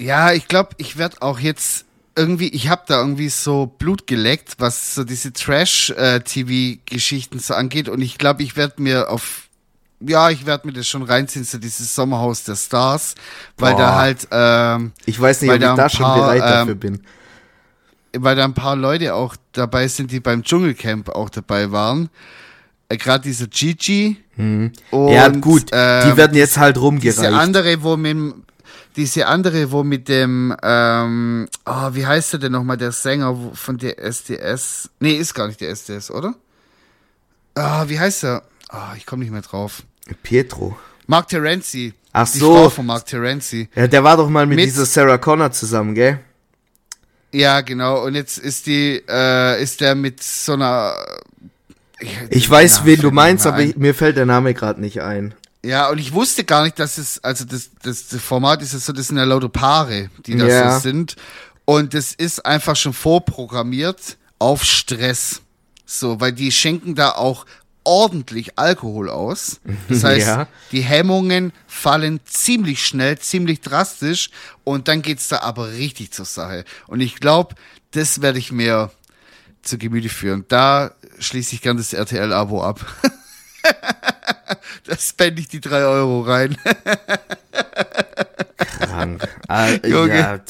Ja, 0.00 0.32
ich 0.32 0.48
glaube, 0.48 0.70
ich 0.78 0.98
werde 0.98 1.22
auch 1.22 1.38
jetzt 1.38 1.84
irgendwie, 2.16 2.48
ich 2.48 2.68
habe 2.68 2.82
da 2.86 3.00
irgendwie 3.00 3.28
so 3.28 3.66
Blut 3.78 4.06
geleckt, 4.06 4.54
was 4.58 4.94
so 4.94 5.04
diese 5.04 5.32
Trash-TV-Geschichten 5.32 7.38
so 7.38 7.54
angeht. 7.54 7.88
Und 7.88 8.02
ich 8.02 8.18
glaube, 8.18 8.42
ich 8.42 8.56
werde 8.56 8.82
mir 8.82 9.10
auf, 9.10 9.48
ja, 10.00 10.30
ich 10.30 10.46
werde 10.46 10.66
mir 10.66 10.72
das 10.72 10.88
schon 10.88 11.02
reinziehen, 11.02 11.44
so 11.44 11.58
dieses 11.58 11.94
Sommerhaus 11.94 12.42
der 12.44 12.56
Stars, 12.56 13.14
weil 13.58 13.74
Boah. 13.74 13.80
da 13.80 13.94
halt, 13.96 14.26
ähm, 14.30 14.92
Ich 15.04 15.20
weiß 15.20 15.42
nicht, 15.42 15.50
ob 15.50 15.60
ich 15.60 15.62
da 15.62 15.88
schon 15.88 16.00
paar, 16.00 16.20
bereit 16.20 16.42
dafür 16.42 16.72
ähm, 16.72 16.78
bin. 16.78 17.00
Weil 18.20 18.36
da 18.36 18.44
ein 18.44 18.54
paar 18.54 18.76
Leute 18.76 19.14
auch 19.14 19.36
dabei 19.52 19.88
sind, 19.88 20.10
die 20.10 20.20
beim 20.20 20.42
Dschungelcamp 20.42 21.08
auch 21.08 21.30
dabei 21.30 21.70
waren. 21.72 22.08
Äh, 22.88 22.96
Gerade 22.96 23.24
dieser 23.24 23.46
Gigi. 23.46 24.16
Und, 24.36 24.72
ja, 24.92 25.28
gut, 25.28 25.70
die 25.72 25.74
ähm, 25.76 26.16
werden 26.16 26.36
jetzt 26.36 26.58
halt 26.58 26.76
Diese 26.76 26.84
rumgereicht. 26.84 27.22
andere, 27.32 27.82
wo 27.82 27.96
mit 27.96 28.10
dem- 28.12 28.42
diese 28.96 29.26
andere, 29.26 29.70
wo 29.72 29.82
mit 29.82 30.08
dem, 30.08 30.54
ähm, 30.62 31.48
oh, 31.66 31.88
wie 31.92 32.06
heißt 32.06 32.34
der 32.34 32.40
denn 32.40 32.52
nochmal, 32.52 32.76
der 32.76 32.92
Sänger 32.92 33.34
von 33.54 33.76
der 33.78 33.98
SDS? 33.98 34.88
Nee, 35.00 35.14
ist 35.14 35.34
gar 35.34 35.48
nicht 35.48 35.60
der 35.60 35.70
SDS, 35.70 36.10
oder? 36.10 36.34
Ah, 37.54 37.84
wie 37.88 37.98
heißt 37.98 38.24
er? 38.24 38.42
Ah, 38.68 38.94
ich 38.96 39.06
komme 39.06 39.22
nicht 39.22 39.32
mehr 39.32 39.42
drauf. 39.42 39.82
Pietro. 40.22 40.76
Mark 41.06 41.28
Terenzi. 41.28 41.94
Ach 42.12 42.30
Die 42.30 42.38
so. 42.38 42.54
Frau 42.54 42.70
von 42.70 42.86
Mark 42.86 43.06
Terenzi. 43.06 43.68
Ja, 43.74 43.86
der 43.86 44.02
war 44.04 44.16
doch 44.16 44.28
mal 44.28 44.46
mit, 44.46 44.56
Mit- 44.56 44.66
dieser 44.66 44.86
Sarah 44.86 45.18
Connor 45.18 45.50
zusammen, 45.52 45.94
gell? 45.94 46.20
Ja, 47.36 47.60
genau. 47.60 48.02
Und 48.04 48.14
jetzt 48.14 48.38
ist 48.38 48.66
die, 48.66 49.02
äh, 49.08 49.62
ist 49.62 49.82
der 49.82 49.94
mit 49.94 50.22
so 50.22 50.54
einer. 50.54 50.94
Ich 52.30 52.48
weiß, 52.48 52.78
Ja, 52.78 52.84
wen 52.86 53.00
du 53.00 53.10
meinst, 53.10 53.46
aber 53.46 53.60
ich, 53.60 53.76
mir 53.76 53.94
fällt 53.94 54.16
der 54.16 54.24
Name 54.26 54.54
gerade 54.54 54.80
nicht 54.80 55.02
ein. 55.02 55.34
Ja, 55.62 55.88
und 55.90 55.98
ich 55.98 56.12
wusste 56.12 56.44
gar 56.44 56.62
nicht, 56.62 56.78
dass 56.78 56.96
es, 56.96 57.22
also 57.24 57.44
das, 57.44 57.70
das, 57.82 58.08
das 58.08 58.20
Format 58.22 58.62
ist 58.62 58.72
ja 58.72 58.78
so, 58.78 58.92
das 58.92 59.08
sind 59.08 59.18
ja 59.18 59.24
lauter 59.24 59.48
Paare, 59.50 60.08
die 60.26 60.36
da 60.36 60.46
Ja. 60.46 60.72
so 60.74 60.80
sind. 60.80 61.16
Und 61.64 61.92
das 61.92 62.14
ist 62.14 62.46
einfach 62.46 62.76
schon 62.76 62.92
vorprogrammiert 62.92 64.16
auf 64.38 64.64
Stress. 64.64 65.42
So, 65.84 66.20
weil 66.20 66.32
die 66.32 66.50
schenken 66.52 66.94
da 66.94 67.10
auch 67.12 67.44
ordentlich 67.86 68.58
Alkohol 68.58 69.08
aus. 69.08 69.60
Das 69.88 70.04
heißt, 70.04 70.26
Ja. 70.26 70.48
die 70.72 70.82
Hemmungen 70.82 71.52
fallen 71.66 72.20
ziemlich 72.24 72.84
schnell, 72.84 73.18
ziemlich 73.18 73.60
drastisch 73.60 74.30
und 74.64 74.88
dann 74.88 75.02
geht's 75.02 75.28
da 75.28 75.38
aber 75.40 75.70
richtig 75.72 76.12
zur 76.12 76.24
Sache. 76.26 76.64
Und 76.86 77.00
ich 77.00 77.16
glaube, 77.20 77.54
das 77.92 78.20
werde 78.20 78.38
ich 78.38 78.52
mir 78.52 78.90
zu 79.62 79.78
Gemüte 79.78 80.08
führen. 80.08 80.44
Da 80.48 80.92
schließe 81.18 81.54
ich 81.54 81.62
gern 81.62 81.76
das 81.76 81.92
RTL-Abo 81.92 82.62
ab. 82.62 82.84
da 84.84 84.96
spende 84.98 85.40
ich 85.40 85.48
die 85.48 85.60
drei 85.60 85.82
Euro 85.84 86.20
rein. 86.22 86.56
Krank. 88.56 89.28
Ah, 89.48 89.68
Junge. 89.86 90.18
ja, 90.18 90.40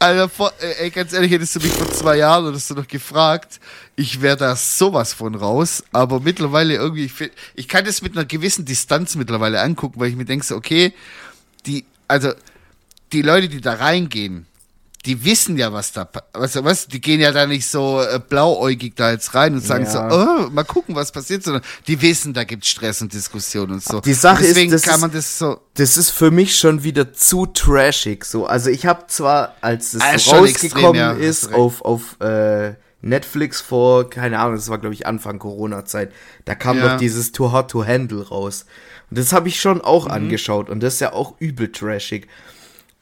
Alter, 0.00 0.28
vor, 0.28 0.52
äh, 0.60 0.84
ey, 0.84 0.90
ganz 0.90 1.12
ehrlich, 1.12 1.30
hättest 1.30 1.56
du 1.56 1.60
mich 1.60 1.72
vor 1.72 1.90
zwei 1.92 2.16
Jahren 2.16 2.46
oder 2.46 2.58
so 2.58 2.74
noch 2.74 2.88
gefragt, 2.88 3.60
ich 3.96 4.20
wäre 4.20 4.36
da 4.36 4.56
sowas 4.56 5.12
von 5.12 5.34
raus. 5.34 5.84
Aber 5.92 6.20
mittlerweile 6.20 6.74
irgendwie, 6.74 7.04
ich, 7.04 7.30
ich 7.54 7.68
kann 7.68 7.84
das 7.84 8.02
mit 8.02 8.16
einer 8.16 8.24
gewissen 8.24 8.64
Distanz 8.64 9.14
mittlerweile 9.14 9.60
angucken, 9.60 10.00
weil 10.00 10.10
ich 10.10 10.16
mir 10.16 10.24
denke, 10.24 10.44
so, 10.44 10.56
okay, 10.56 10.92
die, 11.66 11.84
also 12.08 12.32
die 13.12 13.22
Leute, 13.22 13.48
die 13.48 13.60
da 13.60 13.74
reingehen, 13.74 14.46
die 15.04 15.24
wissen 15.24 15.56
ja, 15.56 15.72
was 15.72 15.90
da, 15.92 16.08
was, 16.32 16.62
was, 16.62 16.86
die 16.86 17.00
gehen 17.00 17.20
ja 17.20 17.32
da 17.32 17.46
nicht 17.46 17.66
so 17.66 18.00
äh, 18.00 18.20
blauäugig 18.20 18.94
da 18.94 19.10
jetzt 19.10 19.34
rein 19.34 19.54
und 19.54 19.60
sagen 19.60 19.84
Ja. 19.84 19.90
so, 19.90 19.98
oh, 20.46 20.50
mal 20.50 20.62
gucken, 20.64 20.94
was 20.94 21.10
passiert, 21.10 21.42
sondern 21.42 21.62
die 21.88 22.00
wissen, 22.02 22.32
da 22.34 22.44
gibt's 22.44 22.68
Stress 22.68 23.02
und 23.02 23.12
Diskussion 23.12 23.72
und 23.72 23.82
so. 23.82 24.00
Die 24.00 24.12
Sache 24.14 24.36
und 24.42 24.48
deswegen 24.48 24.72
ist, 24.72 24.84
kann 24.84 25.00
man 25.00 25.10
das 25.10 25.38
so, 25.38 25.60
das 25.74 25.96
ist 25.96 26.10
für 26.10 26.30
mich 26.30 26.56
schon 26.56 26.84
wieder 26.84 27.12
zu 27.12 27.46
trashig. 27.46 28.24
So, 28.24 28.46
also 28.46 28.70
ich 28.70 28.86
habe 28.86 29.06
zwar, 29.08 29.56
als 29.60 29.94
es 29.94 30.04
ist 30.04 30.24
so 30.24 30.30
schon 30.30 30.38
rausgekommen 30.44 30.84
extrem, 30.84 30.94
ja, 30.94 31.12
ist 31.12 31.52
auf 31.52 31.82
auf 31.82 32.20
äh, 32.20 32.74
Netflix 33.04 33.60
vor, 33.60 34.08
keine 34.08 34.38
Ahnung, 34.38 34.54
das 34.54 34.68
war 34.68 34.78
glaube 34.78 34.94
ich 34.94 35.06
Anfang 35.08 35.40
Corona-Zeit, 35.40 36.12
da 36.44 36.54
kam 36.54 36.78
Ja. 36.78 36.90
doch 36.92 36.96
dieses 36.98 37.32
Too 37.32 37.50
Hot 37.50 37.72
to 37.72 37.84
Handle 37.84 38.28
raus. 38.28 38.66
Und 39.10 39.18
das 39.18 39.32
habe 39.32 39.48
ich 39.48 39.60
schon 39.60 39.80
auch 39.80 40.04
Mhm. 40.06 40.12
angeschaut 40.12 40.70
und 40.70 40.80
das 40.80 40.94
ist 40.94 41.00
ja 41.00 41.12
auch 41.12 41.34
übel 41.40 41.72
trashig. 41.72 42.28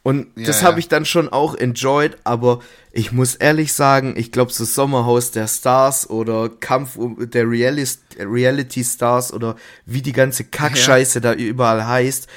Und 0.02 0.28
das 0.36 0.62
Ja, 0.62 0.68
habe 0.68 0.74
ja. 0.74 0.78
ich 0.78 0.88
dann 0.88 1.04
schon 1.04 1.28
auch 1.28 1.54
enjoyed, 1.54 2.16
aber 2.24 2.60
ich 2.90 3.12
muss 3.12 3.34
ehrlich 3.34 3.74
sagen, 3.74 4.14
ich 4.16 4.32
glaube, 4.32 4.50
so 4.52 4.64
Sommerhaus 4.64 5.30
der 5.30 5.46
Stars 5.46 6.08
oder 6.08 6.48
Kampf 6.48 6.96
um- 6.96 7.28
der 7.30 7.44
Reality 7.50 8.82
Stars 8.84 9.32
oder 9.32 9.56
wie 9.84 10.00
die 10.02 10.12
ganze 10.12 10.44
Kackscheiße 10.44 11.20
da 11.20 11.34
überall 11.34 11.86
heißt, 11.86 12.28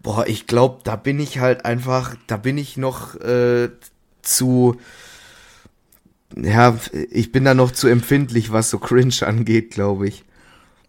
boah, 0.00 0.26
ich 0.28 0.46
glaube, 0.46 0.80
da 0.84 0.94
bin 0.94 1.18
ich 1.18 1.40
halt 1.40 1.64
einfach, 1.64 2.14
da 2.28 2.36
bin 2.36 2.56
ich 2.56 2.76
noch 2.76 3.16
äh, 3.16 3.70
zu, 4.22 4.76
ja, 6.36 6.78
ich 7.10 7.32
bin 7.32 7.44
da 7.44 7.54
noch 7.54 7.70
zu 7.72 7.88
empfindlich, 7.88 8.52
was 8.52 8.70
so 8.70 8.78
Cringe 8.78 9.14
angeht, 9.26 9.70
glaube 9.72 10.08
ich. 10.08 10.24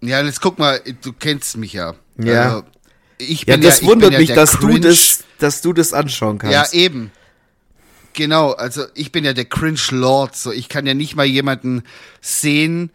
Ja, 0.01 0.21
jetzt 0.21 0.41
guck 0.41 0.59
mal, 0.59 0.79
du 1.01 1.11
kennst 1.13 1.57
mich 1.57 1.73
ja. 1.73 1.95
Ja. 2.17 2.57
Also, 2.57 2.63
ich 3.19 3.45
Ja, 3.45 3.55
bin 3.55 3.61
das 3.61 3.81
ich 3.81 3.87
wundert 3.87 4.13
ja 4.13 4.19
mich, 4.19 4.27
der 4.27 4.35
dass 4.37 4.51
du 4.53 4.67
Cringe- 4.67 4.79
das, 4.81 5.23
dass 5.37 5.61
du 5.61 5.73
das 5.73 5.93
anschauen 5.93 6.39
kannst. 6.39 6.53
Ja, 6.73 6.79
eben. 6.79 7.11
Genau, 8.13 8.51
also 8.51 8.85
ich 8.95 9.11
bin 9.11 9.23
ja 9.23 9.33
der 9.33 9.45
Cringe 9.45 9.79
Lord, 9.91 10.35
so 10.35 10.51
ich 10.51 10.67
kann 10.67 10.85
ja 10.87 10.93
nicht 10.93 11.15
mal 11.15 11.25
jemanden 11.25 11.83
sehen, 12.21 12.89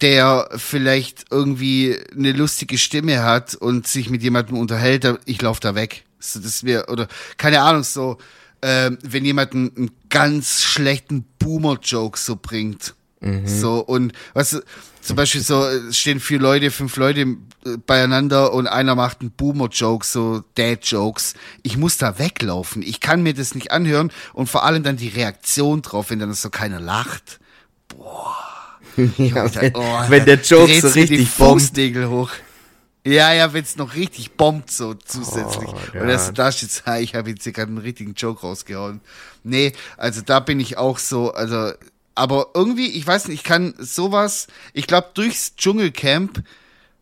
der 0.00 0.48
vielleicht 0.56 1.24
irgendwie 1.30 1.98
eine 2.16 2.32
lustige 2.32 2.78
Stimme 2.78 3.22
hat 3.22 3.54
und 3.54 3.88
sich 3.88 4.10
mit 4.10 4.22
jemandem 4.22 4.56
unterhält, 4.58 5.06
ich 5.24 5.40
laufe 5.42 5.60
da 5.60 5.74
weg. 5.74 6.04
So, 6.20 6.38
das 6.38 6.64
wäre 6.64 6.86
oder 6.86 7.08
keine 7.38 7.62
Ahnung 7.62 7.82
so, 7.82 8.18
ähm, 8.62 8.98
wenn 9.02 9.24
jemand 9.24 9.54
einen, 9.54 9.72
einen 9.76 9.90
ganz 10.10 10.62
schlechten 10.62 11.24
Boomer-Joke 11.38 12.18
so 12.18 12.36
bringt, 12.36 12.94
so 13.44 13.80
und 13.80 14.12
was 14.32 14.52
weißt 14.54 14.64
du, 14.64 14.66
zum 15.00 15.16
Beispiel 15.16 15.40
so 15.40 15.64
es 15.64 15.98
stehen 15.98 16.20
vier 16.20 16.38
Leute, 16.38 16.70
fünf 16.70 16.96
Leute 16.96 17.20
äh, 17.20 17.76
beieinander 17.84 18.52
und 18.52 18.66
einer 18.66 18.94
macht 18.94 19.20
einen 19.20 19.32
Boomer-Joke, 19.32 20.06
so 20.06 20.44
Dad-Jokes. 20.54 21.34
Ich 21.62 21.76
muss 21.76 21.98
da 21.98 22.18
weglaufen. 22.18 22.82
Ich 22.82 23.00
kann 23.00 23.22
mir 23.22 23.34
das 23.34 23.54
nicht 23.54 23.72
anhören 23.72 24.12
und 24.34 24.48
vor 24.48 24.64
allem 24.64 24.82
dann 24.82 24.96
die 24.96 25.08
Reaktion 25.08 25.82
drauf, 25.82 26.10
wenn 26.10 26.20
dann 26.20 26.32
so 26.34 26.50
keiner 26.50 26.80
lacht. 26.80 27.40
Ja, 29.16 29.42
Alter, 29.42 29.62
wenn, 29.62 29.76
oh, 29.76 30.00
wenn 30.08 30.24
der 30.24 30.40
Joke 30.40 30.80
so 30.80 30.88
richtig. 30.88 31.28
Fußnägel 31.28 32.08
hoch. 32.08 32.30
Ja, 33.04 33.32
ja, 33.32 33.52
wenn's 33.52 33.76
noch 33.76 33.94
richtig 33.94 34.32
bombt 34.32 34.70
so 34.70 34.94
zusätzlich. 34.94 35.70
Oh, 35.70 35.98
und 35.98 36.08
dass 36.08 36.26
ja. 36.26 36.28
du 36.28 36.34
da 36.34 36.52
steht, 36.52 36.82
ha, 36.84 36.98
ich 36.98 37.14
habe 37.14 37.30
jetzt 37.30 37.44
hier 37.44 37.52
gerade 37.52 37.68
einen 37.68 37.78
richtigen 37.78 38.14
Joke 38.14 38.42
rausgehauen. 38.42 39.00
Nee, 39.44 39.72
also 39.96 40.20
da 40.20 40.40
bin 40.40 40.60
ich 40.60 40.76
auch 40.76 40.98
so, 40.98 41.32
also, 41.32 41.72
aber 42.18 42.48
irgendwie, 42.54 42.88
ich 42.88 43.06
weiß 43.06 43.28
nicht, 43.28 43.38
ich 43.38 43.44
kann 43.44 43.74
sowas, 43.78 44.48
ich 44.72 44.86
glaube, 44.86 45.10
durchs 45.14 45.54
Dschungelcamp 45.56 46.42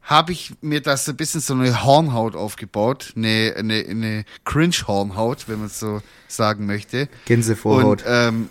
habe 0.03 0.33
ich 0.33 0.53
mir 0.61 0.81
das 0.81 1.05
so 1.05 1.13
ein 1.13 1.17
bisschen 1.17 1.41
so 1.41 1.55
eine 1.55 1.85
Hornhaut 1.85 2.37
aufgebaut, 2.37 3.13
eine, 3.17 3.55
eine, 3.57 3.85
eine 3.89 4.25
Cringe-Hornhaut, 4.45 5.49
wenn 5.49 5.59
man 5.59 5.67
es 5.67 5.81
so 5.81 6.01
sagen 6.29 6.67
möchte. 6.67 7.09
Gänsevorhaut. 7.25 8.03
Und 8.03 8.05
ähm, 8.07 8.51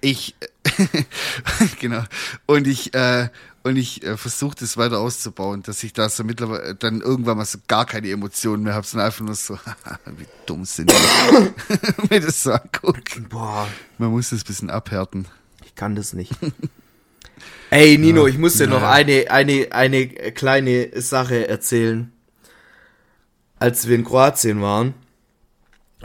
ich 0.00 0.34
genau 1.80 2.02
und 2.46 2.66
ich 2.66 2.92
äh, 2.94 3.28
und 3.62 3.76
ich 3.76 4.02
äh, 4.02 4.18
versuche 4.18 4.56
das 4.60 4.76
weiter 4.76 4.98
auszubauen, 4.98 5.62
dass 5.62 5.82
ich 5.82 5.94
da 5.94 6.10
so 6.10 6.22
mittlerweile 6.22 6.74
dann 6.74 7.00
irgendwann 7.00 7.38
mal 7.38 7.46
so 7.46 7.58
gar 7.66 7.86
keine 7.86 8.10
Emotionen 8.10 8.62
mehr 8.64 8.74
habe, 8.74 8.86
sondern 8.86 9.06
einfach 9.06 9.24
nur 9.24 9.34
so, 9.34 9.58
wie 10.18 10.26
dumm 10.44 10.66
sind 10.66 10.90
die, 10.90 12.10
mir 12.10 12.20
das 12.20 12.42
so 12.42 12.52
angucken. 12.52 13.26
Boah, 13.30 13.66
Man 13.96 14.10
muss 14.10 14.30
das 14.30 14.40
ein 14.40 14.46
bisschen 14.46 14.70
abhärten. 14.70 15.26
Ich 15.74 15.76
kann 15.76 15.96
das 15.96 16.12
nicht. 16.12 16.30
Ey, 17.70 17.98
Nino, 17.98 18.28
ich 18.28 18.38
muss 18.38 18.58
dir 18.58 18.68
noch 18.68 18.82
naja. 18.82 18.92
eine, 18.92 19.30
eine, 19.32 19.66
eine 19.72 20.06
kleine 20.06 21.00
Sache 21.00 21.48
erzählen. 21.48 22.12
Als 23.58 23.88
wir 23.88 23.96
in 23.96 24.04
Kroatien 24.04 24.62
waren, 24.62 24.94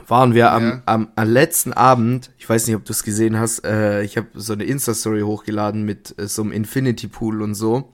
waren 0.08 0.34
wir 0.34 0.52
am, 0.52 0.64
Ja. 0.64 0.82
am, 0.88 1.10
am 1.16 1.30
letzten 1.30 1.72
Abend, 1.74 2.32
ich 2.40 2.50
weiß 2.50 2.66
nicht, 2.66 2.76
ob 2.78 2.86
du 2.86 2.92
es 2.92 3.04
gesehen 3.04 3.38
hast, 3.38 3.64
äh, 3.64 4.02
ich 4.02 4.18
habe 4.18 4.28
so 4.34 4.54
eine 4.54 4.64
Insta-Story 4.64 5.22
hochgeladen 5.22 5.84
mit 5.84 6.18
äh, 6.18 6.28
so 6.28 6.42
einem 6.42 6.52
Infinity 6.52 7.08
Pool 7.08 7.44
und 7.44 7.54
so. 7.54 7.94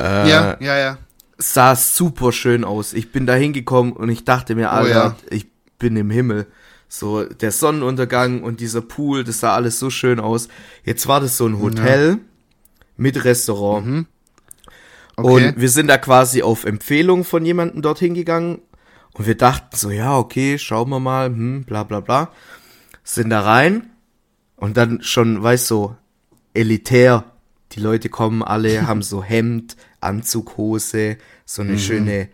Äh, 0.00 0.30
ja, 0.30 0.56
ja, 0.60 0.78
ja. 0.78 0.98
sah 1.36 1.76
super 1.76 2.32
schön 2.32 2.64
aus. 2.64 2.94
Ich 2.94 3.12
bin 3.12 3.26
da 3.26 3.34
hingekommen 3.34 3.92
und 3.92 4.08
ich 4.08 4.24
dachte 4.24 4.54
mir, 4.54 4.70
Alter, 4.72 4.88
ja. 4.90 5.16
ich 5.28 5.48
bin 5.78 5.96
im 5.98 6.08
Himmel. 6.08 6.46
So, 6.88 7.24
der 7.24 7.50
Sonnenuntergang 7.50 8.42
und 8.42 8.60
dieser 8.60 8.80
Pool, 8.80 9.24
das 9.24 9.40
sah 9.40 9.54
alles 9.54 9.78
so 9.78 9.90
schön 9.90 10.20
aus. 10.20 10.48
Jetzt 10.84 11.06
war 11.08 11.20
das 11.20 11.36
so 11.36 11.46
ein 11.46 11.60
Hotel 11.60 12.18
mit 12.96 13.24
Restaurant. 13.24 14.06
Okay. 15.16 15.46
Und 15.48 15.60
wir 15.60 15.68
sind 15.70 15.88
da 15.88 15.98
quasi 15.98 16.42
auf 16.42 16.64
Empfehlung 16.64 17.24
von 17.24 17.44
jemandem 17.44 17.82
dorthin 17.82 18.14
gegangen. 18.14 18.60
Und 19.14 19.26
wir 19.26 19.34
dachten 19.36 19.74
so, 19.76 19.90
ja, 19.90 20.16
okay, 20.16 20.58
schauen 20.58 20.90
wir 20.90 21.00
mal, 21.00 21.26
hm, 21.28 21.64
bla 21.64 21.84
bla 21.84 22.00
bla. 22.00 22.30
Sind 23.02 23.30
da 23.30 23.40
rein. 23.40 23.90
Und 24.56 24.76
dann 24.76 25.02
schon, 25.02 25.42
weißt 25.42 25.70
du, 25.70 25.74
so, 25.74 25.96
elitär. 26.54 27.24
Die 27.72 27.80
Leute 27.80 28.08
kommen 28.10 28.42
alle, 28.42 28.86
haben 28.86 29.02
so 29.02 29.22
Hemd, 29.24 29.76
Anzughose, 30.00 31.16
so 31.44 31.62
Mhm. 31.62 31.68
eine 31.70 31.78
schöne, 31.78 32.28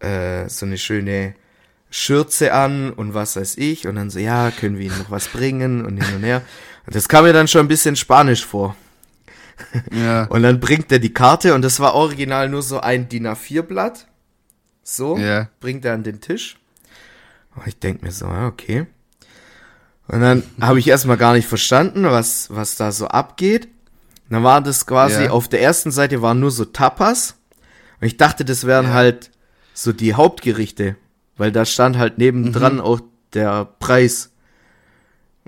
äh, 0.00 0.48
so 0.48 0.66
eine 0.66 0.78
schöne 0.78 1.34
Schürze 1.94 2.52
an 2.54 2.90
und 2.90 3.12
was 3.12 3.36
weiß 3.36 3.58
ich. 3.58 3.86
Und 3.86 3.96
dann 3.96 4.08
so, 4.10 4.18
ja, 4.18 4.50
können 4.50 4.78
wir 4.78 4.86
ihnen 4.86 4.98
noch 4.98 5.10
was 5.10 5.28
bringen 5.28 5.84
und 5.84 6.02
hin 6.02 6.16
und 6.16 6.22
her. 6.24 6.40
Und 6.86 6.96
das 6.96 7.06
kam 7.06 7.24
mir 7.24 7.34
dann 7.34 7.46
schon 7.48 7.60
ein 7.60 7.68
bisschen 7.68 7.94
spanisch 7.96 8.44
vor. 8.46 8.74
ja. 9.92 10.24
Und 10.24 10.42
dann 10.42 10.58
bringt 10.58 10.90
er 10.90 10.98
die 10.98 11.12
Karte 11.12 11.54
und 11.54 11.62
das 11.62 11.78
war 11.80 11.94
original 11.94 12.48
nur 12.48 12.62
so 12.62 12.80
ein 12.80 13.08
DIN 13.08 13.26
A4-Blatt. 13.26 14.06
So, 14.82 15.16
Ja. 15.18 15.48
bringt 15.60 15.84
er 15.84 15.92
an 15.94 16.02
den 16.02 16.20
Tisch. 16.20 16.56
Und 17.54 17.66
ich 17.66 17.78
denk 17.78 18.02
mir 18.02 18.10
so, 18.10 18.24
ja, 18.26 18.46
okay. 18.46 18.86
Und 20.08 20.20
dann 20.22 20.42
habe 20.60 20.78
ich 20.78 20.88
erstmal 20.88 21.18
gar 21.18 21.34
nicht 21.34 21.46
verstanden, 21.46 22.04
was, 22.04 22.48
was 22.50 22.76
da 22.76 22.90
so 22.90 23.06
abgeht. 23.06 23.66
Und 23.66 24.32
dann 24.36 24.44
war 24.44 24.62
das 24.62 24.86
quasi, 24.86 25.24
Ja. 25.24 25.30
auf 25.30 25.46
der 25.46 25.60
ersten 25.60 25.90
Seite 25.90 26.22
waren 26.22 26.40
nur 26.40 26.50
so 26.50 26.64
Tapas. 26.64 27.36
Und 28.00 28.06
ich 28.06 28.16
dachte, 28.16 28.44
das 28.46 28.66
wären 28.66 28.92
halt 28.94 29.30
so 29.74 29.92
die 29.92 30.14
Hauptgerichte. 30.14 30.96
Weil 31.36 31.52
da 31.52 31.64
stand 31.64 31.96
halt 31.98 32.18
nebendran 32.18 32.74
Mhm. 32.76 32.80
auch 32.80 33.00
der 33.34 33.64
Preis. 33.78 34.30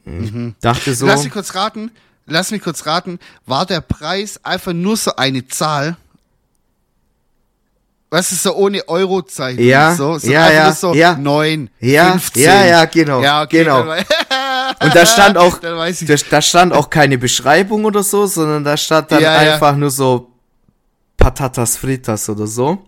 Ich 0.05 0.33
dachte 0.61 0.95
so. 0.95 1.07
Lass 1.07 1.25
mich 1.25 1.33
kurz 1.33 1.55
raten. 1.55 1.91
Lass 2.27 2.51
mich 2.51 2.63
kurz 2.63 2.87
raten. 2.87 3.19
War 3.47 3.67
der 3.67 3.81
Preis 3.81 4.41
einfach 4.45 4.73
nur 4.73 4.97
so 4.97 5.17
eine 5.17 5.47
Zahl? 5.49 5.97
weißt 8.15 8.31
du, 8.31 8.37
so 8.37 8.55
ohne 8.55 8.87
Eurozeichen. 8.89 9.65
Ja, 9.65 9.93
so, 9.97 10.19
so 10.19 10.31
ja, 10.31 10.49
ja, 10.49 10.73
so 10.73 10.95
ja. 10.95 11.17
neun, 11.17 11.69
Ja, 11.81 12.13
15. 12.13 12.43
ja, 12.45 12.65
ja, 12.65 12.85
genau, 12.85 13.21
Ja, 13.21 13.43
okay, 13.43 13.65
genau. 13.65 13.81
Und 13.83 14.95
da 14.95 15.05
stand 15.05 15.37
auch, 15.37 15.59
da, 15.61 15.85
da 16.31 16.43
stand 16.43 16.73
auch 16.75 16.91
keine 16.91 17.19
Beschreibung 17.19 17.85
oder 17.85 18.05
so, 18.05 18.27
sondern 18.27 18.63
da 18.63 18.77
stand 18.77 19.11
dann 19.11 19.21
Ja, 19.21 19.43
ja. 19.43 19.55
einfach 19.55 19.75
nur 19.75 19.91
so 19.91 20.31
Patatas 21.17 21.77
fritas 21.77 22.29
oder 22.29 22.47
so. 22.47 22.85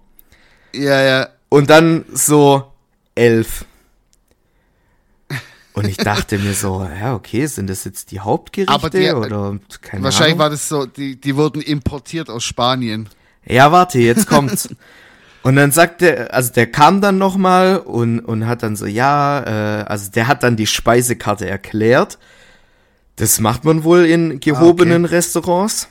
Ja, 0.73 1.03
ja. 1.03 1.29
Und 1.49 1.71
dann 1.71 2.05
so 2.13 2.73
elf. 3.17 3.65
Und 5.73 5.87
ich 5.87 5.99
dachte 5.99 6.39
mir 6.39 6.55
so, 6.55 6.89
ja, 7.01 7.15
okay, 7.15 7.45
sind 7.47 7.69
das 7.69 7.85
jetzt 7.85 8.11
die 8.11 8.21
Hauptgerichte 8.21 8.73
Aber 8.73 8.89
die- 8.89 9.11
oder 9.13 9.59
keine 9.83 10.03
Wahrscheinlich 10.05 10.33
Ahnung. 10.35 10.39
war 10.39 10.51
das 10.51 10.69
so, 10.71 10.87
die, 10.87 11.21
die 11.21 11.37
wurden 11.37 11.61
importiert 11.61 12.31
aus 12.31 12.45
Spanien. 12.45 13.11
Ja, 13.45 13.71
warte, 13.73 13.99
jetzt 13.99 14.27
kommt's. 14.27 14.71
Und 15.43 15.57
dann 15.57 15.71
sagte, 15.73 16.33
also 16.33 16.51
der 16.53 16.67
kam 16.71 17.01
dann 17.03 17.19
nochmal 17.19 17.77
und, 17.79 18.21
und 18.21 18.47
hat 18.47 18.63
dann 18.63 18.75
so, 18.75 18.87
ja, 18.87 19.81
äh, 19.81 19.83
also 19.85 20.11
der 20.11 20.29
hat 20.29 20.43
dann 20.43 20.57
die 20.57 20.67
Speisekarte 20.67 21.47
erklärt. 21.49 22.19
Das 23.17 23.39
macht 23.39 23.65
man 23.65 23.85
wohl 23.85 24.07
in 24.07 24.41
gehobenen 24.41 25.05
Restaurants. 25.05 25.89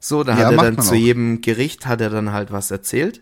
So, 0.00 0.22
da 0.22 0.34
Ah, 0.34 0.38
Ja, 0.38 0.46
hat 0.46 0.52
er 0.52 0.62
dann 0.62 0.78
zu 0.80 0.90
auch. 0.92 0.94
jedem 0.94 1.40
Gericht 1.40 1.86
hat 1.86 2.00
er 2.00 2.10
dann 2.10 2.32
halt 2.32 2.52
was 2.52 2.70
erzählt. 2.70 3.20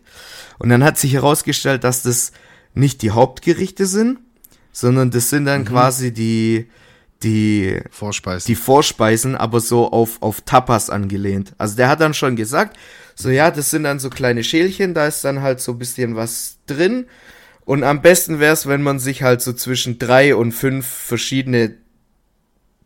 Und 0.59 0.69
dann 0.69 0.85
hat 0.85 0.99
sich 0.99 1.15
herausgestellt, 1.15 1.85
dass 1.85 2.03
das 2.03 2.33
nicht 2.75 3.03
die 3.03 3.11
Hauptgerichte 3.11 3.87
sind, 3.87 4.18
sondern 4.73 5.11
das 5.11 5.31
sind 5.31 5.43
Mhm. 5.43 5.47
dann 5.47 5.64
quasi 5.64 6.12
die, 6.12 6.68
die 7.23 7.81
Vorspeisen. 7.91 8.47
die 8.47 8.55
Vorspeisen, 8.55 9.37
aber 9.37 9.61
so 9.61 9.91
auf, 9.93 10.20
auf 10.23 10.41
Tapas 10.41 10.91
angelehnt. 10.91 11.55
Also 11.59 11.77
der 11.77 11.89
hat 11.89 12.01
dann 12.01 12.14
schon 12.14 12.37
gesagt, 12.37 12.77
so 13.14 13.29
ja, 13.31 13.51
das 13.51 13.70
sind 13.70 13.85
dann 13.85 13.99
so 13.99 14.09
kleine 14.11 14.43
Schälchen, 14.43 14.95
da 14.95 15.07
ist 15.07 15.23
dann 15.25 15.43
halt 15.43 15.61
so 15.61 15.73
ein 15.73 15.79
bisschen 15.79 16.16
was 16.16 16.59
drin. 16.66 17.07
Und 17.64 17.85
am 17.85 18.03
besten 18.03 18.41
wäre 18.41 18.55
es, 18.55 18.66
wenn 18.66 18.83
man 18.83 18.99
sich 18.99 19.23
halt 19.23 19.41
so 19.43 19.53
zwischen 19.53 19.99
drei 19.99 20.35
und 20.35 20.53
fünf 20.53 20.87
verschiedene 20.87 21.77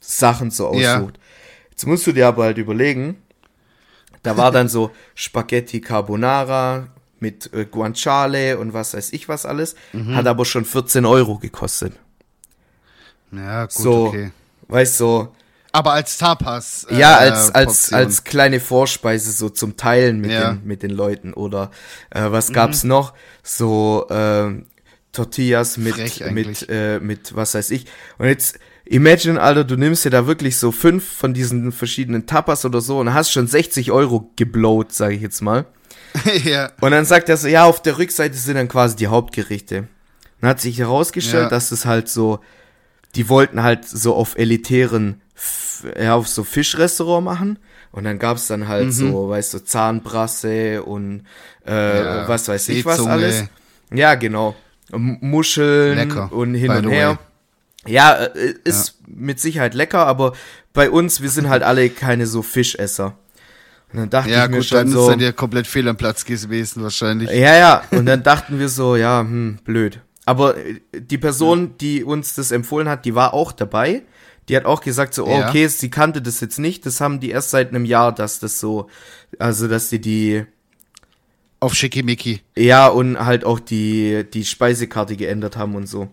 Sachen 0.00 0.50
so 0.50 0.74
Ja. 0.74 0.96
aussucht. 0.98 1.18
Jetzt 1.70 1.86
musst 1.86 2.06
du 2.06 2.12
dir 2.12 2.26
aber 2.26 2.44
halt 2.44 2.58
überlegen, 2.58 3.16
da 4.22 4.36
war 4.36 4.50
dann 4.50 4.68
so 4.68 4.90
Spaghetti 5.14 5.80
Carbonara 5.80 6.88
mit 7.20 7.52
äh, 7.52 7.64
Guanciale 7.64 8.58
und 8.58 8.72
was 8.72 8.94
weiß 8.94 9.12
ich 9.12 9.28
was 9.28 9.46
alles, 9.46 9.74
Mhm. 9.92 10.14
hat 10.16 10.26
aber 10.26 10.44
schon 10.44 10.64
14 10.64 11.04
Euro 11.06 11.38
gekostet. 11.38 11.92
ja, 13.32 13.62
gut, 13.62 13.72
so, 13.72 14.06
okay. 14.08 14.30
weißt 14.68 14.96
so, 14.98 15.34
Aber 15.72 15.92
als 15.92 16.16
Tapas. 16.18 16.84
äh, 16.90 16.98
Ja, 16.98 17.16
als, 17.16 17.54
als, 17.54 17.92
als 17.92 18.24
kleine 18.24 18.60
Vorspeise 18.60 19.30
so 19.32 19.48
zum 19.50 19.76
Teilen 19.76 20.20
mit, 20.20 20.30
Ja. 20.30 20.52
den, 20.54 20.64
mit 20.64 20.82
den 20.82 20.90
Leuten. 20.90 21.34
Oder 21.34 21.70
äh, 22.10 22.30
was 22.30 22.52
gab's 22.52 22.82
noch? 22.84 23.12
So 23.42 24.06
ähm, 24.10 24.66
Tortillas 25.12 25.76
mit, 25.76 25.96
mit, 26.32 26.66
äh, 26.70 26.98
mit 27.00 27.34
was 27.36 27.54
weiß 27.54 27.70
ich. 27.72 27.86
Und 28.18 28.26
jetzt 28.26 28.58
imagine, 28.86 29.40
Alter, 29.40 29.64
du 29.64 29.76
nimmst 29.76 30.04
dir 30.06 30.10
da 30.10 30.26
wirklich 30.26 30.56
so 30.56 30.72
fünf 30.72 31.04
von 31.06 31.34
diesen 31.34 31.72
verschiedenen 31.72 32.26
Tapas 32.26 32.64
oder 32.64 32.80
so 32.80 32.98
und 32.98 33.12
hast 33.12 33.30
schon 33.32 33.46
60 33.46 33.90
Euro 33.92 34.30
geblowt, 34.36 34.92
sage 34.92 35.14
ich 35.14 35.20
jetzt 35.22 35.42
mal. 35.42 35.66
ja. 36.44 36.70
Und 36.80 36.90
dann 36.92 37.04
sagt 37.04 37.28
er 37.28 37.36
so, 37.36 37.48
ja, 37.48 37.64
auf 37.64 37.82
der 37.82 37.98
Rückseite 37.98 38.36
sind 38.36 38.54
dann 38.56 38.68
quasi 38.68 38.96
die 38.96 39.06
Hauptgerichte. 39.08 39.88
Dann 40.40 40.50
hat 40.50 40.60
sich 40.60 40.78
herausgestellt, 40.78 41.44
Ja. 41.44 41.48
dass 41.48 41.72
es 41.72 41.86
halt 41.86 42.08
so, 42.08 42.40
die 43.14 43.28
wollten 43.28 43.62
halt 43.62 43.86
so 43.86 44.14
auf 44.14 44.36
elitären, 44.36 45.20
ja, 45.98 46.14
auf 46.14 46.28
so 46.28 46.44
Fischrestaurant 46.44 47.24
machen. 47.24 47.58
Und 47.92 48.04
dann 48.04 48.18
gab's 48.18 48.46
dann 48.46 48.68
halt 48.68 48.92
so, 48.92 49.30
weißt 49.30 49.54
du, 49.54 49.64
Zahnbrasse 49.64 50.82
und 50.82 51.22
äh, 51.66 51.70
Mhm. 52.00 52.04
Ja, 52.06 52.28
was 52.28 52.46
weiß 52.48 52.68
ich 52.68 52.84
was 52.84 53.04
alles. 53.06 53.44
Ja, 53.92 54.14
genau. 54.16 54.54
Muscheln 54.92 55.96
Lecker, 55.96 56.32
und 56.32 56.54
hin 56.54 56.70
und 56.70 56.88
her. 56.88 57.18
Ja, 57.86 58.14
äh, 58.24 58.54
ist 58.64 58.98
mit 59.06 59.40
Sicherheit 59.40 59.74
lecker, 59.74 60.06
aber 60.06 60.32
bei 60.72 60.90
uns, 60.90 61.22
wir 61.22 61.30
sind 61.30 61.48
halt 61.48 61.62
alle 61.62 61.88
keine 61.90 62.26
so 62.26 62.42
Fischesser. 62.42 63.16
Und 63.92 63.98
dann 64.00 64.10
dachte 64.10 64.30
Ja, 64.30 64.44
ich 64.44 64.50
mir 64.50 64.56
gut, 64.58 64.66
schon 64.66 64.78
dann 64.78 64.88
so, 64.88 65.02
ist 65.02 65.12
dann 65.14 65.20
ja 65.20 65.32
komplett 65.32 65.66
fehl 65.66 65.88
am 65.88 65.96
Platz 65.96 66.24
gewesen, 66.24 66.82
wahrscheinlich. 66.82 67.30
ja, 67.30 67.56
ja, 67.56 67.82
und 67.92 68.06
dann 68.06 68.22
dachten 68.24 68.58
wir 68.58 68.68
so, 68.68 68.96
ja, 68.96 69.20
hm, 69.20 69.58
blöd. 69.64 70.00
Aber 70.24 70.56
äh, 70.56 70.80
die 70.92 71.18
Person, 71.18 71.76
die 71.78 72.02
uns 72.04 72.34
das 72.34 72.50
empfohlen 72.50 72.88
hat, 72.88 73.04
die 73.04 73.14
war 73.14 73.32
auch 73.32 73.52
dabei. 73.52 74.02
Die 74.48 74.56
hat 74.56 74.64
auch 74.64 74.80
gesagt 74.80 75.14
so, 75.14 75.26
oh, 75.26 75.30
Ja. 75.40 75.48
okay, 75.48 75.66
sie 75.68 75.90
kannte 75.90 76.20
das 76.22 76.40
jetzt 76.40 76.58
nicht. 76.58 76.84
Das 76.86 77.00
haben 77.00 77.20
die 77.20 77.30
erst 77.30 77.50
seit 77.50 77.70
einem 77.70 77.84
Jahr, 77.84 78.12
dass 78.14 78.38
das 78.38 78.60
so, 78.60 78.88
also 79.38 79.66
dass 79.68 79.88
die 79.88 80.00
die, 80.00 80.44
Auf 81.60 81.74
Schickimicki. 81.74 82.42
ja, 82.56 82.86
und 82.88 83.18
halt 83.24 83.44
auch 83.44 83.58
die, 83.60 84.24
die 84.32 84.44
Speisekarte 84.44 85.16
geändert 85.16 85.56
haben 85.56 85.74
und 85.74 85.86
so. 85.88 86.08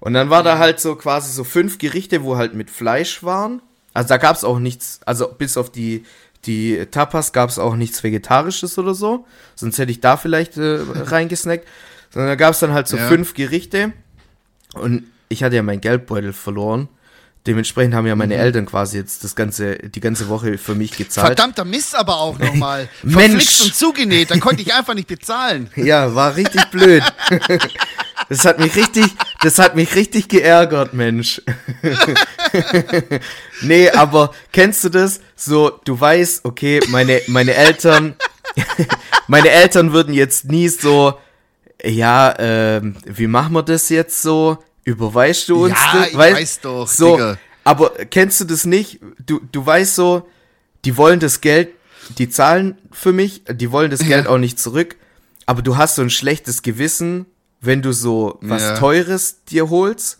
Und 0.00 0.14
dann 0.14 0.30
war 0.30 0.42
da 0.42 0.58
halt 0.58 0.80
so 0.80 0.96
quasi 0.96 1.30
so 1.32 1.44
fünf 1.44 1.78
Gerichte, 1.78 2.22
wo 2.22 2.36
halt 2.36 2.54
mit 2.54 2.70
Fleisch 2.70 3.22
waren. 3.22 3.60
Also 3.92 4.08
da 4.08 4.16
gab's 4.16 4.44
auch 4.44 4.58
nichts, 4.58 5.00
also 5.04 5.28
bis 5.28 5.56
auf 5.56 5.70
die, 5.70 6.04
die 6.46 6.86
Tapas 6.90 7.32
gab's 7.32 7.58
auch 7.58 7.76
nichts 7.76 8.02
Vegetarisches 8.02 8.78
oder 8.78 8.94
so. 8.94 9.26
Sonst 9.54 9.78
hätte 9.78 9.92
ich 9.92 10.00
da 10.00 10.16
vielleicht 10.16 10.56
äh, 10.56 10.78
reingesnackt. 10.94 11.66
Sondern 12.12 12.28
da 12.30 12.34
gab's 12.34 12.58
dann 12.60 12.72
halt 12.72 12.88
so 12.88 12.96
Ja. 12.96 13.06
fünf 13.08 13.34
Gerichte. 13.34 13.92
Und 14.74 15.04
ich 15.28 15.42
hatte 15.42 15.56
ja 15.56 15.62
meinen 15.62 15.80
Geldbeutel 15.80 16.32
verloren. 16.32 16.88
Dementsprechend 17.46 17.94
haben 17.94 18.06
ja 18.06 18.14
meine 18.16 18.34
Mhm. 18.34 18.40
Eltern 18.40 18.66
quasi 18.66 18.98
jetzt 18.98 19.24
das 19.24 19.34
ganze, 19.34 19.76
die 19.76 20.00
ganze 20.00 20.28
Woche 20.28 20.58
für 20.58 20.74
mich 20.74 20.90
gezahlt. 20.96 21.28
Verdammter 21.28 21.64
Mist 21.64 21.94
aber 21.94 22.18
auch 22.18 22.38
nochmal. 22.38 22.88
Mensch. 23.02 23.16
Verflixt 23.30 23.62
und 23.62 23.74
zugenäht, 23.74 24.30
da 24.30 24.38
konnte 24.38 24.60
ich 24.60 24.74
einfach 24.74 24.92
nicht 24.94 25.08
bezahlen. 25.08 25.70
Ja, 25.76 26.14
war 26.14 26.36
richtig 26.36 26.62
blöd. 26.70 27.02
Das 28.30 28.44
hat 28.44 28.58
mich 28.60 28.74
richtig, 28.76 29.04
das 29.42 29.58
hat 29.58 29.74
mich 29.74 29.94
richtig 29.96 30.28
geärgert, 30.28 30.94
Mensch. 30.94 31.42
nee, 33.62 33.90
aber 33.90 34.32
kennst 34.52 34.84
du 34.84 34.88
das? 34.88 35.20
So, 35.36 35.80
du 35.84 35.98
weißt, 35.98 36.44
okay, 36.44 36.80
meine, 36.88 37.20
meine 37.26 37.54
Eltern, 37.54 38.14
meine 39.26 39.48
Eltern 39.50 39.92
würden 39.92 40.14
jetzt 40.14 40.44
nie 40.46 40.68
so, 40.68 41.14
ja, 41.84 42.34
ähm, 42.38 42.96
wie 43.04 43.26
machen 43.26 43.52
wir 43.54 43.62
das 43.62 43.88
jetzt 43.88 44.22
so? 44.22 44.58
Überweist 44.84 45.48
du 45.48 45.64
uns 45.64 45.74
Ja, 45.74 45.98
das? 46.00 46.08
ich 46.10 46.16
weiß 46.16 46.60
doch, 46.60 46.86
So, 46.88 47.12
Digga. 47.16 47.38
aber 47.64 47.90
kennst 48.10 48.40
du 48.40 48.44
das 48.44 48.64
nicht? 48.64 49.00
Du, 49.26 49.40
du 49.52 49.64
weißt 49.64 49.94
so, 49.94 50.28
die 50.84 50.96
wollen 50.96 51.20
das 51.20 51.40
Geld, 51.40 51.70
die 52.18 52.28
zahlen 52.30 52.78
für 52.92 53.12
mich, 53.12 53.42
die 53.50 53.70
wollen 53.72 53.90
das 53.90 54.00
Geld 54.00 54.24
Ja. 54.26 54.30
auch 54.30 54.38
nicht 54.38 54.58
zurück, 54.58 54.96
aber 55.46 55.62
du 55.62 55.76
hast 55.76 55.96
so 55.96 56.02
ein 56.02 56.10
schlechtes 56.10 56.62
Gewissen, 56.62 57.26
wenn 57.60 57.82
du 57.82 57.92
so 57.92 58.38
was 58.42 58.62
Ja. 58.62 58.74
Teures 58.78 59.44
dir 59.44 59.68
holst. 59.70 60.18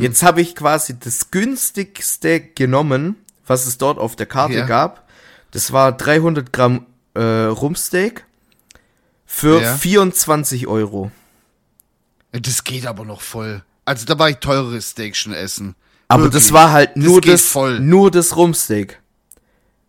Jetzt 0.00 0.22
habe 0.22 0.40
ich 0.40 0.54
quasi 0.56 0.98
das 0.98 1.30
günstigste 1.30 2.40
genommen, 2.40 3.16
was 3.46 3.66
es 3.66 3.76
dort 3.76 3.98
auf 3.98 4.16
der 4.16 4.24
Karte 4.24 4.54
Ja. 4.54 4.64
gab. 4.66 5.06
Das 5.50 5.72
war 5.72 5.92
300 5.92 6.52
Gramm 6.54 6.86
äh, 7.14 7.20
Rumpsteak 7.20 8.24
für 9.26 9.60
Ja. 9.60 9.76
24 9.76 10.66
Euro. 10.68 11.10
Das 12.32 12.64
geht 12.64 12.86
aber 12.86 13.04
noch 13.04 13.20
voll. 13.20 13.62
Also 13.84 14.06
da 14.06 14.18
war 14.18 14.30
ich 14.30 14.36
teureres 14.36 14.90
Steak 14.90 15.16
schon 15.16 15.34
essen. 15.34 15.74
Aber 16.08 16.24
Wirklich. 16.24 16.42
das 16.44 16.52
war 16.52 16.72
halt 16.72 16.96
nur 16.96 17.20
geht 17.20 17.34
das, 17.34 17.42
voll. 17.46 17.78
nur 17.80 18.10
das 18.10 18.36
Rumpsteak. 18.36 19.00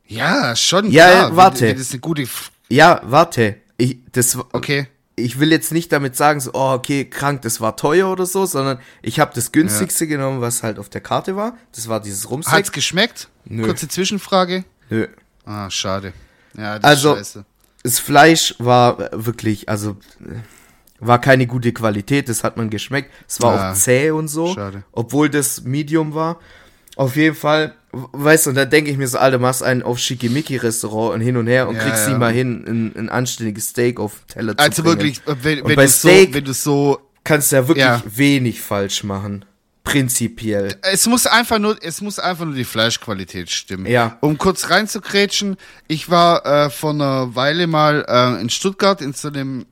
Ja, 0.07 0.55
schon. 0.57 0.91
Ja, 0.91 1.05
klar. 1.07 1.35
warte. 1.37 1.61
Wenn, 1.61 1.69
wenn 1.69 1.77
das 1.77 1.91
eine 1.91 1.99
gute. 1.99 2.23
F 2.23 2.51
Ja, 2.67 2.99
warte. 3.05 3.55
Ich, 3.77 3.97
das, 4.11 4.35
okay. 4.51 4.87
Ich 5.19 5.39
will 5.39 5.51
jetzt 5.51 5.71
nicht 5.71 5.91
damit 5.91 6.15
sagen, 6.15 6.39
so, 6.39 6.51
oh, 6.53 6.73
okay, 6.73 7.05
krank, 7.05 7.41
das 7.43 7.61
war 7.61 7.75
teuer 7.77 8.09
oder 8.11 8.25
so, 8.25 8.45
sondern 8.45 8.79
ich 9.01 9.19
habe 9.19 9.31
das 9.35 9.51
günstigste 9.51 10.07
genommen, 10.07 10.41
was 10.41 10.63
halt 10.63 10.79
auf 10.79 10.89
der 10.89 11.01
Karte 11.01 11.35
war. 11.35 11.57
Das 11.75 11.87
war 11.87 11.99
dieses 11.99 12.29
Rumpsteak. 12.29 12.55
Hat's 12.57 12.71
geschmeckt? 12.71 13.29
Nö. 13.45 13.63
Kurze 13.65 13.87
Zwischenfrage. 13.87 14.63
Nö. 14.89 15.07
Ah, 15.45 15.69
schade. 15.69 16.13
Ja, 16.57 16.79
das 16.79 16.83
Also- 16.89 17.13
ist 17.13 17.17
scheiße. 17.33 17.45
Das 17.83 17.97
Fleisch 17.99 18.55
war 18.59 18.99
äh, 18.99 19.25
wirklich, 19.25 19.69
also, 19.69 19.91
äh, 20.19 20.35
war 20.99 21.21
keine 21.21 21.47
gute 21.47 21.71
Qualität, 21.71 22.27
das 22.27 22.43
hat 22.43 22.57
man 22.57 22.69
geschmeckt. 22.69 23.09
Es 23.25 23.41
war 23.41 23.57
Ah, 23.57 23.71
auch 23.71 23.75
zäh 23.75 24.11
und 24.11 24.27
so, 24.27 24.53
schade. 24.53 24.83
obwohl 24.91 25.29
das 25.29 25.61
Medium 25.63 26.13
war. 26.13 26.39
Auf 26.99 27.15
jeden 27.15 27.35
Fall, 27.35 27.75
weißt 27.93 28.45
du, 28.45 28.49
und 28.49 28.55
da 28.57 28.65
denke 28.65 28.91
ich 28.91 28.97
mir 28.97 29.07
so, 29.07 29.19
Alter, 29.19 29.39
machst 29.39 29.63
einen 29.63 29.83
auf 29.83 29.99
Schickimicki-Restaurant 29.99 31.13
und 31.15 31.21
hin 31.21 31.37
und 31.37 31.47
her 31.47 31.69
und 31.69 31.75
Ja, 31.75 31.81
kriegst 31.83 32.07
ja. 32.07 32.13
nie 32.13 32.19
mal 32.19 32.33
hin, 32.33 32.65
ein, 32.67 32.93
ein 32.99 33.09
anständiges 33.09 33.69
Steak 33.69 34.01
auf 34.01 34.15
den 34.19 34.27
Teller 34.33 34.53
Also 34.57 34.71
zu 34.71 34.83
bringen. 34.83 34.97
wirklich, 34.97 35.19
äh, 35.25 35.35
wenn, 35.43 35.65
wenn, 35.65 35.75
bei 35.77 35.83
du 35.85 35.87
so, 35.91 36.07
Steak- 36.09 36.33
wenn 36.33 36.43
du 36.43 36.53
so. 36.53 36.99
kannst 37.23 37.51
du 37.51 37.55
ja 37.55 37.67
wirklich 37.69 37.85
Ja. 37.85 38.03
wenig 38.05 38.59
falsch 38.59 39.03
machen. 39.05 39.45
Prinzipiell. 39.85 40.75
Es 40.81 41.07
muss 41.07 41.25
einfach 41.25 41.57
nur, 41.57 41.77
es 41.81 42.01
muss 42.01 42.19
einfach 42.19 42.45
nur 42.45 42.53
die 42.53 42.63
Fleischqualität 42.65 43.49
stimmen. 43.49 43.85
Ja. 43.87 44.17
Um 44.21 44.37
kurz 44.37 44.69
reinzukrätschen, 44.69 45.57
ich 45.87 46.09
war 46.11 46.45
äh, 46.45 46.69
vor 46.69 46.91
einer 46.91 47.33
Weile 47.35 47.65
mal 47.65 48.05
äh, 48.07 48.39
in 48.41 48.49
Stuttgart 48.49 49.01
in 49.01 49.13
so 49.13 49.29
einem 49.29 49.65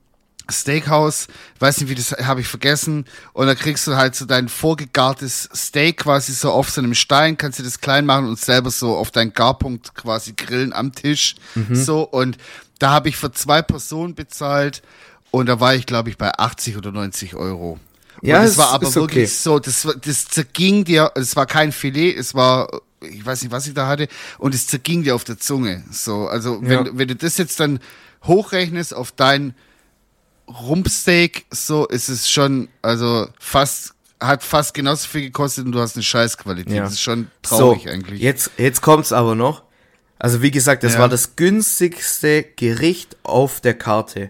Steakhouse, 0.52 1.28
weiß 1.60 1.82
nicht 1.82 1.90
wie 1.90 1.96
das 1.96 2.12
habe 2.12 2.42
ich 2.42 2.48
vergessen 2.48 3.06
und 3.34 3.48
da 3.48 3.56
kriegst 3.56 3.86
du 3.88 3.96
halt 3.96 4.16
so 4.16 4.26
dein 4.26 4.50
vorgegartes 4.50 5.50
Steak 5.56 5.98
quasi 5.98 6.34
so 6.34 6.52
auf 6.52 6.70
so 6.70 6.82
einem 6.82 6.94
Stein, 6.94 7.38
kannst 7.38 7.60
du 7.60 7.64
das 7.64 7.80
klein 7.82 8.06
machen 8.06 8.28
und 8.28 8.40
selber 8.40 8.72
so 8.72 8.96
auf 8.96 9.12
deinen 9.12 9.34
Garpunkt 9.34 9.94
quasi 9.96 10.34
grillen 10.34 10.74
am 10.74 10.94
Tisch 10.94 11.36
so 11.72 12.04
und 12.04 12.38
da 12.80 12.92
habe 12.92 13.10
ich 13.10 13.18
für 13.18 13.32
zwei 13.32 13.62
Personen 13.62 14.14
bezahlt 14.16 14.82
Und 15.32 15.48
da 15.48 15.60
war 15.60 15.76
ich, 15.76 15.86
glaube 15.86 16.10
ich, 16.10 16.18
bei 16.18 16.32
80 16.32 16.78
oder 16.78 16.92
90 16.94 17.36
Euro. 17.36 17.80
Und 18.22 18.28
Ja, 18.30 18.42
das 18.42 18.52
es 18.52 18.58
war 18.58 18.70
aber 18.70 18.94
wirklich 18.96 19.26
okay. 19.26 19.26
so, 19.26 19.60
das, 19.60 19.86
das 20.02 20.26
zerging 20.28 20.86
dir, 20.86 21.12
es 21.16 21.36
war 21.36 21.46
kein 21.46 21.72
Filet, 21.74 22.14
es 22.16 22.34
war, 22.34 22.70
ich 23.02 23.26
weiß 23.26 23.42
nicht, 23.44 23.52
was 23.52 23.68
ich 23.68 23.74
da 23.74 23.88
hatte, 23.88 24.08
und 24.38 24.56
es 24.56 24.68
zerging 24.68 25.04
dir 25.04 25.16
auf 25.16 25.24
der 25.26 25.38
Zunge. 25.38 25.84
So, 25.92 26.28
also 26.28 26.60
wenn, 26.62 26.86
Ja. 26.86 26.92
wenn 26.94 27.08
du 27.10 27.16
das 27.16 27.38
jetzt 27.38 27.60
dann 27.60 27.80
hochrechnest 28.24 28.94
auf 28.96 29.12
dein 29.12 29.54
Rumpsteak, 30.48 31.46
so 31.52 31.86
ist 31.88 32.10
es 32.10 32.30
schon, 32.30 32.70
also 32.82 33.28
fast, 33.40 33.94
hat 34.20 34.44
fast 34.44 34.74
genauso 34.74 35.08
viel 35.08 35.22
gekostet 35.24 35.66
und 35.66 35.72
du 35.74 35.80
hast 35.80 35.96
eine 35.96 36.04
Scheißqualität. 36.04 36.74
Ja. 36.74 36.84
Das 36.84 36.94
ist 36.94 37.02
schon 37.02 37.28
traurig 37.42 37.84
so, 37.84 37.90
eigentlich. 37.90 38.22
Jetzt, 38.22 38.52
jetzt 38.58 38.82
kommt's 38.82 39.12
aber 39.12 39.36
noch. 39.36 39.64
Also 40.20 40.42
wie 40.42 40.52
gesagt, 40.52 40.84
das 40.84 40.94
Ja. 40.94 41.00
war 41.00 41.10
das 41.10 41.36
günstigste 41.36 42.44
Gericht 42.44 43.18
auf 43.24 43.62
der 43.62 43.76
Karte. 43.76 44.30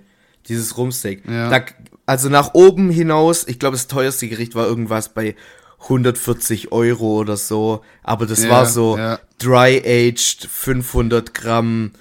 Dieses 0.49 0.77
Rumsteak. 0.77 1.23
Ja. 1.29 1.49
Da, 1.49 1.65
also 2.05 2.29
nach 2.29 2.53
oben 2.53 2.89
hinaus, 2.89 3.45
ich 3.47 3.59
glaube, 3.59 3.75
das 3.77 3.87
teuerste 3.87 4.27
Gericht 4.27 4.55
war 4.55 4.65
irgendwas 4.65 5.09
bei 5.09 5.35
140 5.83 6.71
Euro 6.71 7.17
oder 7.19 7.37
so. 7.37 7.83
Aber 8.03 8.25
das 8.25 8.43
Ja, 8.43 8.49
war 8.49 8.65
so 8.65 8.97
ja. 8.97 9.19
dry-aged, 9.39 10.47
500 10.51 11.33
Gramm 11.33 11.91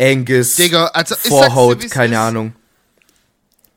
Angus, 0.00 0.54
Digga, 0.56 0.86
also 0.88 1.16
Vorhaut, 1.16 1.82
wie's 1.82 1.90
keine. 1.90 2.20
Ahnung. 2.20 2.52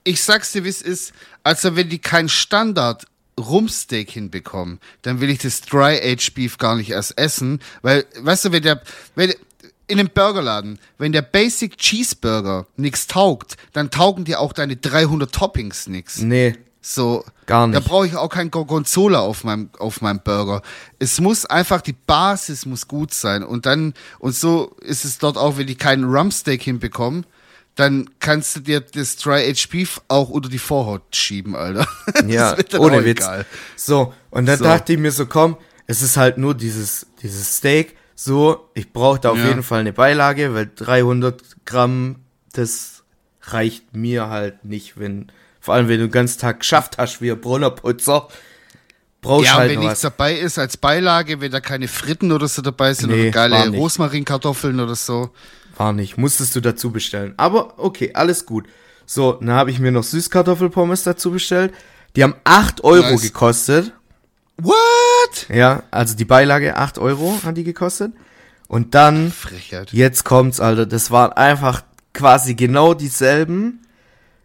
Ich 0.04 0.24
sag's 0.24 0.52
dir, 0.52 0.64
wie 0.64 0.70
es 0.70 0.82
ist, 0.82 1.14
also 1.44 1.76
wenn 1.76 1.90
die 1.90 2.00
kein 2.00 2.30
Standard 2.30 3.06
Rumsteak 3.40 4.12
hinbekommen, 4.12 4.80
dann 5.02 5.22
will 5.22 5.30
ich 5.30 5.40
das 5.40 5.62
Dry 5.62 5.98
Aged 5.98 6.34
Beef 6.36 6.58
gar 6.58 6.76
nicht 6.76 6.92
erst 6.92 7.18
essen, 7.18 7.60
weil, 7.82 8.06
weißt 8.20 8.46
du, 8.46 8.52
wenn 8.52 8.64
der, 8.64 8.82
wenn, 9.16 9.34
in 9.88 10.00
einem 10.00 10.10
Burgerladen, 10.10 10.80
wenn 10.98 11.12
der 11.12 11.22
Basic 11.22 11.78
Cheeseburger 11.78 12.66
nix 12.78 13.08
taugt, 13.08 13.58
dann 13.74 13.92
taugen 13.92 14.24
dir 14.24 14.40
auch 14.40 14.54
deine 14.54 14.78
300 14.78 15.34
Toppings 15.34 15.88
nix. 15.88 16.20
Nee, 16.20 16.56
So. 16.82 17.26
Gar 17.46 17.68
nicht. 17.68 17.76
Da 17.76 17.82
brauche 17.82 18.08
ich 18.08 18.16
auch 18.16 18.30
kein 18.30 18.50
Gorgonzola 18.50 19.20
auf 19.20 19.44
meinem, 19.44 19.70
auf 19.78 20.02
meinem 20.02 20.22
Burger. 20.24 20.62
Es 21.00 21.20
muss 21.20 21.46
einfach, 21.46 21.82
die 21.82 21.94
Basis 21.94 22.66
muss 22.66 22.88
gut 22.88 23.14
sein. 23.14 23.44
Und 23.44 23.66
dann, 23.66 23.94
und 24.20 24.34
so 24.34 24.76
ist 24.80 25.04
es 25.04 25.18
dort 25.18 25.38
auch, 25.38 25.58
wenn 25.58 25.68
die 25.68 25.76
keinen 25.76 26.06
Rumpsteak 26.06 26.62
hinbekommen, 26.62 27.26
dann 27.76 28.10
kannst 28.20 28.56
du 28.56 28.60
dir 28.60 28.82
das 28.82 29.16
Dry 29.16 29.54
Beef 29.72 30.02
auch 30.08 30.30
unter 30.30 30.50
die 30.50 30.60
Vorhaut 30.60 31.16
schieben, 31.16 31.56
Alter. 31.56 31.88
Ja, 32.28 32.56
ohne 32.78 33.06
Witz. 33.06 33.20
egal. 33.22 33.46
So, 33.76 34.14
und 34.30 34.46
dann 34.46 34.58
So. 34.58 34.66
dachte 34.66 34.94
ich 34.94 35.00
mir 35.00 35.12
so, 35.12 35.26
komm, 35.26 35.58
es 35.88 36.02
ist 36.02 36.18
halt 36.18 36.38
nur 36.38 36.54
dieses, 36.56 37.08
dieses 37.22 37.58
Steak. 37.58 37.96
So, 38.16 38.70
ich 38.76 38.92
brauche 38.94 39.20
da 39.20 39.32
auf 39.32 39.38
Ja. 39.38 39.48
jeden 39.48 39.64
Fall 39.64 39.80
eine 39.80 39.94
Beilage, 39.94 40.54
weil 40.54 40.70
300 40.76 41.42
Gramm, 41.66 42.18
das 42.54 43.04
reicht 43.44 43.96
mir 43.96 44.28
halt 44.30 44.64
nicht, 44.66 45.00
wenn, 45.00 45.32
vor 45.60 45.74
allem 45.74 45.88
wenn 45.88 46.00
du 46.00 46.08
den 46.08 46.12
ganzen 46.12 46.40
Tag 46.40 46.60
geschafft 46.60 46.98
hast 46.98 47.22
wie 47.22 47.32
ein 47.32 47.42
Brunnerputzer, 47.42 48.28
brauchst 49.22 49.46
Ja, 49.48 49.56
halt 49.56 49.72
wenn 49.72 49.80
nichts 49.80 50.04
was. 50.04 50.12
dabei 50.12 50.36
ist 50.36 50.60
als 50.60 50.78
Beilage, 50.78 51.42
wenn 51.42 51.52
da 51.52 51.60
keine 51.62 51.88
Fritten 51.88 52.32
oder 52.32 52.48
so 52.48 52.62
dabei 52.62 52.94
sind 52.94 53.10
Nee, 53.10 53.24
oder 53.30 53.32
geile. 53.32 53.70
Rosmarinkartoffeln 53.70 54.80
oder 54.80 54.96
so. 54.96 55.32
War 55.82 55.94
nicht, 55.94 56.16
musstest 56.16 56.56
du 56.56 56.62
dazu 56.62 56.92
bestellen. 56.92 57.34
Aber 57.38 57.80
okay, 57.80 58.12
alles 58.14 58.46
gut. 58.46 58.68
So, 59.08 59.34
dann 59.34 59.50
habe 59.50 59.72
ich 59.72 59.80
mir 59.80 59.92
noch 59.92 60.04
Süßkartoffelpommes 60.04 61.02
dazu 61.02 61.32
bestellt. 61.32 61.74
Die 62.16 62.22
haben 62.24 62.36
8 62.44 62.84
Euro 62.84 63.10
Nice. 63.10 63.24
gekostet. 63.24 63.92
What? 64.58 65.48
Ja, 65.50 65.82
also 65.90 66.16
die 66.16 66.26
Beilage 66.26 66.78
8 66.78 67.00
Euro 67.00 67.40
hat 67.44 67.58
die 67.58 67.64
gekostet. 67.64 68.14
Und 68.68 68.94
dann 68.94 69.32
Frechheit. 69.32 69.92
Jetzt 69.92 70.24
kommt's, 70.24 70.60
Alter. 70.60 70.86
Das 70.86 71.10
waren 71.10 71.34
einfach 71.34 71.82
quasi 72.14 72.54
genau 72.54 72.94
dieselben, 72.94 73.80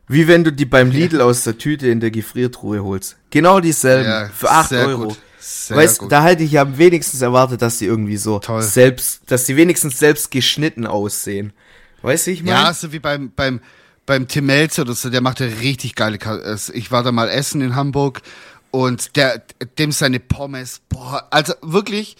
wie 0.09 0.28
wenn 0.28 0.43
du 0.43 0.51
die 0.53 0.64
beim 0.64 0.91
Lidl 0.91 1.20
aus 1.20 1.45
der 1.45 1.59
Tüte 1.59 1.89
in 1.89 2.01
der 2.01 2.11
Gefriertruhe 2.11 2.82
holst. 2.82 3.16
Genau 3.28 3.61
dieselben. 3.61 4.09
Ja, 4.09 4.30
für 4.34 4.51
8 4.51 4.70
sehr 4.70 4.87
Euro. 4.87 5.09
gut. 5.09 5.18
Sehr 5.49 5.76
weißt, 5.76 5.99
gut. 6.01 6.11
da 6.12 6.24
hätte 6.24 6.42
ich 6.42 6.51
ja 6.53 6.76
wenigstens 6.76 7.22
erwartet, 7.22 7.62
dass 7.62 7.78
die 7.78 7.84
irgendwie 7.84 8.16
so 8.16 8.40
Toll. 8.40 8.62
selbst, 8.62 9.22
dass 9.30 9.44
die 9.44 9.57
wenigstens 9.57 9.97
selbst 9.99 10.32
geschnitten 10.32 10.86
aussehen. 10.86 11.53
Weißt 12.03 12.26
du, 12.26 12.32
ich 12.32 12.42
meine? 12.42 12.57
Ja, 12.57 12.74
so 12.74 12.92
wie 12.92 12.99
beim, 12.99 13.30
beim, 13.30 13.61
beim 14.07 14.26
Tim 14.26 14.47
Melzer 14.47 14.82
oder 14.82 14.94
so, 14.94 15.09
der 15.09 15.20
macht 15.20 15.38
ja 15.38 15.47
richtig 15.47 15.94
geile, 15.94 16.18
ich 16.72 16.90
war 16.90 17.03
da 17.05 17.12
mal 17.12 17.28
essen 17.28 17.61
in 17.61 17.76
Hamburg 17.76 18.22
und 18.72 19.14
der, 19.16 19.42
dem 19.78 19.92
seine 19.92 20.18
Pommes, 20.18 20.80
boah, 20.88 21.26
also 21.30 21.55
wirklich, 21.62 22.16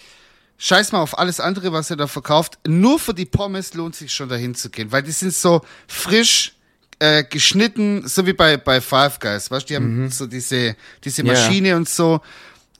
scheiß 0.57 0.93
mal 0.93 1.01
auf 1.01 1.19
alles 1.19 1.39
andere, 1.41 1.73
was 1.73 1.89
er 1.89 1.97
da 1.97 2.07
verkauft, 2.07 2.57
nur 2.65 2.97
für 2.97 3.13
die 3.13 3.25
Pommes 3.25 3.73
lohnt 3.73 3.95
sich 3.95 4.13
schon 4.13 4.29
dahin 4.29 4.55
zu 4.55 4.69
gehen, 4.69 4.91
weil 4.93 5.03
die 5.03 5.11
sind 5.11 5.33
so 5.33 5.61
frisch, 5.87 6.53
äh, 6.99 7.23
geschnitten, 7.23 8.07
so 8.07 8.25
wie 8.25 8.33
bei, 8.33 8.57
bei 8.57 8.81
Five 8.81 9.19
Guys, 9.19 9.51
weißt 9.51 9.65
du, 9.65 9.67
die 9.67 9.75
haben 9.75 10.09
so 10.09 10.25
diese, 10.25 10.75
diese 11.03 11.21
Mhm. 11.23 11.27
Maschine 11.29 11.75
und 11.75 11.87
so, 11.87 12.21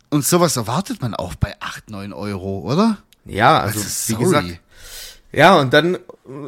und 0.09 0.25
sowas 0.25 0.55
erwartet 0.57 1.01
man 1.01 1.13
auch 1.13 1.35
bei 1.35 1.55
8, 1.59 1.89
9 1.89 2.13
Euro, 2.13 2.59
oder? 2.61 2.97
ja, 3.25 3.59
also, 3.59 3.79
wie 3.79 3.83
sorry. 4.13 4.23
gesagt. 4.23 4.59
Ja, 5.33 5.59
und 5.59 5.73
dann 5.73 5.97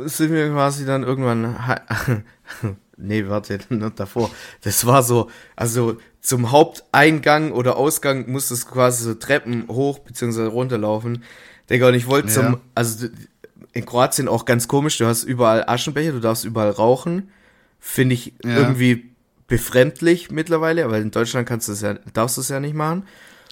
sind 0.06 0.32
wir 0.32 0.50
quasi 0.52 0.86
dann 0.86 1.04
irgendwann, 1.04 1.56
nee, 2.98 3.28
warte, 3.28 3.60
noch 3.70 3.90
davor. 3.92 4.32
Das 4.62 4.86
war 4.86 5.04
so, 5.04 5.30
also 5.56 5.98
zum 6.22 6.52
Haupteingang 6.52 7.52
oder 7.52 7.76
Ausgang 7.78 8.30
musstest 8.32 8.64
du 8.68 8.72
quasi 8.72 9.04
so 9.04 9.14
Treppen 9.16 9.68
hoch 9.68 10.00
bzw. 10.00 10.46
runterlaufen. 10.46 11.24
Digga, 11.70 11.88
und 11.90 11.94
ich 11.94 12.08
wollte 12.08 12.30
Ja. 12.30 12.34
zum, 12.34 12.58
also 12.76 13.08
in 13.74 13.86
Kroatien 13.86 14.28
auch 14.28 14.46
ganz 14.46 14.68
komisch, 14.68 14.98
du 14.98 15.06
hast 15.06 15.24
überall 15.24 15.64
Aschenbecher, 15.68 16.12
du 16.14 16.20
darfst 16.20 16.46
überall 16.46 16.72
rauchen. 16.72 17.30
Finde 17.80 18.16
ich 18.16 18.34
Ja. 18.44 18.58
irgendwie 18.58 19.12
befremdlich 19.48 20.32
mittlerweile, 20.32 20.90
weil 20.90 21.02
in 21.02 21.12
Deutschland 21.12 21.48
kannst 21.48 21.68
du 21.68 21.74
es 21.74 21.82
ja, 21.82 21.96
darfst 22.14 22.38
du 22.38 22.42
es 22.42 22.50
ja 22.50 22.60
nicht 22.60 22.76
machen. 22.76 23.04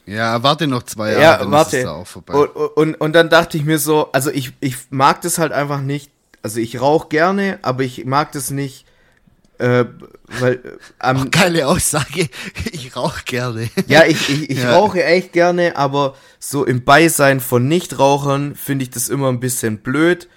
Ja, 0.08 0.42
warte 0.42 0.68
noch 0.68 0.84
zwei 0.84 1.12
Jahre, 1.12 1.22
Ja, 1.22 1.38
dann 1.38 1.48
ist 1.48 1.52
warte. 1.52 1.78
es 1.80 1.84
da 1.84 1.92
auch 1.92 2.08
vorbei. 2.08 2.34
Und, 2.34 2.48
und, 2.78 2.96
und 2.96 3.14
dann 3.14 3.30
dachte 3.30 3.58
ich 3.58 3.66
mir 3.66 3.78
so, 3.78 4.10
also 4.14 4.32
ich, 4.32 4.54
ich 4.62 4.76
mag 4.90 5.22
das 5.22 5.38
halt 5.38 5.52
einfach 5.52 5.82
nicht. 5.82 6.12
Also 6.42 6.60
ich 6.62 6.80
rauche 6.80 7.10
gerne, 7.10 7.60
aber 7.62 7.84
ich 7.84 8.06
mag 8.06 8.32
das 8.32 8.50
nicht, 8.50 8.86
äh, 9.58 9.84
weil 10.40 10.54
äh, 10.54 10.60
am, 11.00 11.30
Geile 11.30 11.68
Aussage. 11.68 12.30
Ich 12.72 12.96
rauche 12.96 13.24
gerne. 13.26 13.70
ja, 13.88 14.06
ich, 14.06 14.30
ich, 14.30 14.50
ich 14.52 14.60
Ja. 14.64 14.74
rauche 14.78 15.04
echt 15.04 15.34
gerne, 15.34 15.76
aber 15.76 16.16
so 16.40 16.64
im 16.64 16.84
Beisein 16.86 17.40
von 17.42 17.68
Nichtrauchern 17.68 18.56
finde 18.56 18.84
ich 18.84 18.90
das 18.92 19.10
immer 19.10 19.28
ein 19.30 19.40
bisschen 19.42 19.80
blöd. 19.80 20.30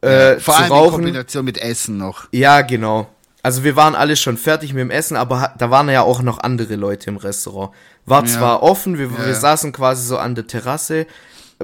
Äh, 0.00 0.38
Vor 0.40 0.54
zu 0.54 0.60
allem 0.60 0.66
in 0.66 0.72
rauchen. 0.72 0.92
Kombination 0.92 1.44
mit 1.44 1.58
Essen 1.58 1.98
noch. 1.98 2.28
Ja, 2.32 2.62
genau. 2.62 3.08
Also 3.42 3.64
wir 3.64 3.74
waren 3.74 3.94
alle 3.96 4.14
schon 4.16 4.36
fertig 4.36 4.72
mit 4.72 4.80
dem 4.82 4.90
Essen, 4.90 5.16
aber 5.16 5.52
da 5.58 5.70
waren 5.70 5.88
ja 5.88 6.02
auch 6.02 6.22
noch 6.22 6.38
andere 6.38 6.76
Leute 6.76 7.10
im 7.10 7.16
Restaurant. 7.16 7.72
War 8.06 8.20
Ja. 8.24 8.26
zwar 8.26 8.62
offen, 8.62 8.98
wir, 8.98 9.06
Ja, 9.06 9.18
wir 9.18 9.26
ja. 9.28 9.34
saßen 9.34 9.72
quasi 9.72 10.06
so 10.06 10.16
an 10.18 10.34
der 10.36 10.46
Terrasse. 10.46 11.06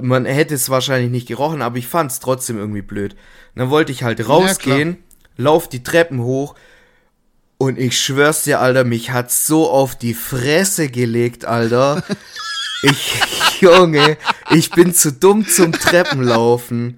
Man 0.01 0.25
hätte 0.25 0.55
es 0.55 0.69
wahrscheinlich 0.69 1.09
nicht 1.11 1.27
gerochen, 1.27 1.61
aber 1.61 1.77
ich 1.77 1.87
fand 1.87 2.11
es 2.11 2.19
trotzdem 2.19 2.57
irgendwie 2.57 2.81
blöd. 2.81 3.13
Und 3.13 3.59
dann 3.59 3.69
wollte 3.69 3.91
ich 3.91 4.03
halt 4.03 4.27
rausgehen, 4.27 4.97
lauf 5.37 5.67
die 5.69 5.83
Treppen 5.83 6.21
hoch 6.21 6.55
und 7.57 7.77
ich 7.77 7.99
schwör's 8.01 8.43
dir, 8.43 8.59
Alter, 8.61 8.83
mich 8.85 9.11
hat 9.11 9.31
so 9.31 9.69
auf 9.69 9.95
die 9.95 10.13
Fresse 10.13 10.89
gelegt, 10.89 11.45
Alter. 11.45 12.03
Ich, 12.81 13.59
Junge, 13.59 14.15
ich 14.51 14.69
bin 14.71 14.93
zu 14.93 15.11
dumm 15.11 15.45
zum 15.45 15.73
Treppenlaufen. 15.73 16.97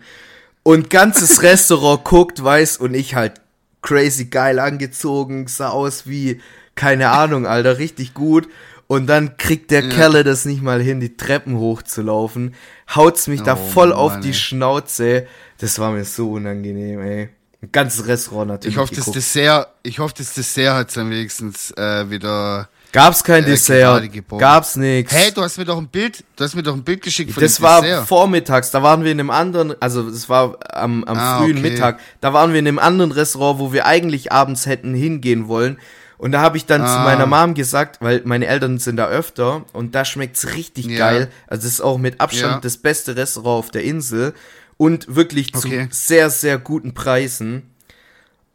Und 0.61 0.91
ganzes 0.91 1.41
Restaurant 1.41 2.03
guckt, 2.03 2.43
weiß, 2.43 2.77
und 2.77 2.93
ich 2.93 3.15
halt 3.15 3.40
crazy 3.81 4.25
geil 4.25 4.59
angezogen, 4.59 5.47
sah 5.47 5.69
aus 5.69 6.07
wie, 6.07 6.41
keine 6.75 7.09
Ahnung, 7.09 7.45
Alter, 7.45 7.77
richtig 7.77 8.13
gut. 8.13 8.47
Und 8.87 9.07
dann 9.07 9.37
kriegt 9.37 9.71
der 9.71 9.87
Kerle 9.87 10.25
das 10.25 10.43
nicht 10.43 10.61
mal 10.61 10.81
hin, 10.81 10.99
die 10.99 11.15
Treppen 11.15 11.57
hochzulaufen, 11.57 12.53
haut's 12.93 13.27
mich 13.27 13.41
da 13.41 13.53
Oh 13.53 13.55
voll 13.55 13.93
auf 13.93 14.13
Mann, 14.13 14.21
die 14.21 14.29
ey. 14.29 14.33
Schnauze. 14.33 15.27
Das 15.59 15.79
war 15.79 15.91
mir 15.91 16.03
so 16.03 16.31
unangenehm, 16.31 16.99
ey. 16.99 17.29
Ein 17.61 17.71
ganzes 17.71 18.07
Restaurant 18.07 18.49
natürlich. 18.49 18.75
Ich 18.75 18.81
hoffe, 18.81 18.93
das. 18.93 19.11
Dessert, 19.11 19.67
ich 19.83 19.99
hoffe, 19.99 20.15
das 20.17 20.33
Dessert 20.33 20.75
hat 20.75 20.97
dann 20.97 21.09
wenigstens 21.09 21.71
äh, 21.77 22.09
wieder. 22.09 22.67
Gab's 22.91 23.23
kein 23.23 23.43
äh, 23.43 23.47
Dessert, 23.47 24.09
gab's 24.37 24.75
nix. 24.75 25.13
Hey, 25.13 25.31
du 25.31 25.41
hast 25.41 25.57
mir 25.57 25.63
doch 25.65 25.77
ein 25.77 25.87
Bild, 25.87 26.23
du 26.35 26.43
hast 26.43 26.55
mir 26.55 26.63
doch 26.63 26.73
ein 26.75 26.83
Bild 26.83 27.01
geschickt 27.01 27.31
von 27.31 27.41
Das 27.41 27.61
war 27.61 27.81
Dessert. 27.81 28.07
vormittags, 28.07 28.71
da 28.71 28.83
waren 28.83 29.03
wir 29.05 29.11
in 29.13 29.19
einem 29.19 29.29
anderen, 29.29 29.73
also 29.81 30.09
das 30.09 30.27
war 30.27 30.57
am, 30.75 31.03
am 31.05 31.17
Ah, 31.17 31.37
frühen 31.39 31.59
okay. 31.59 31.69
Mittag, 31.71 31.99
da 32.19 32.33
waren 32.33 32.51
wir 32.51 32.59
in 32.59 32.67
einem 32.67 32.79
anderen 32.79 33.11
Restaurant, 33.13 33.59
wo 33.59 33.71
wir 33.71 33.85
eigentlich 33.85 34.31
abends 34.33 34.65
hätten 34.65 34.93
hingehen 34.93 35.47
wollen. 35.47 35.77
Und 36.17 36.33
da 36.33 36.41
habe 36.41 36.57
ich 36.57 36.65
dann 36.65 36.81
zu 36.81 36.87
Ah. 36.91 37.03
meiner 37.05 37.25
Mom 37.25 37.53
gesagt, 37.55 37.97
weil 38.01 38.21
meine 38.25 38.45
Eltern 38.45 38.77
sind 38.77 38.97
da 38.97 39.07
öfter 39.07 39.63
und 39.73 39.95
da 39.95 40.03
schmeckt's 40.05 40.53
richtig 40.53 40.85
Ja. 40.87 40.97
geil. 40.97 41.31
Also 41.47 41.63
das 41.63 41.71
ist 41.73 41.81
auch 41.81 41.97
mit 41.97 42.19
Abstand 42.21 42.53
Ja. 42.55 42.59
das 42.59 42.77
beste 42.77 43.15
Restaurant 43.15 43.65
auf 43.65 43.71
der 43.71 43.83
Insel 43.85 44.33
und 44.77 45.15
wirklich 45.15 45.55
Okay. 45.55 45.87
zu 45.89 45.95
sehr, 45.95 46.29
sehr 46.29 46.57
guten 46.59 46.93
Preisen. 46.93 47.63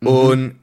Mhm. 0.00 0.06
Und 0.08 0.54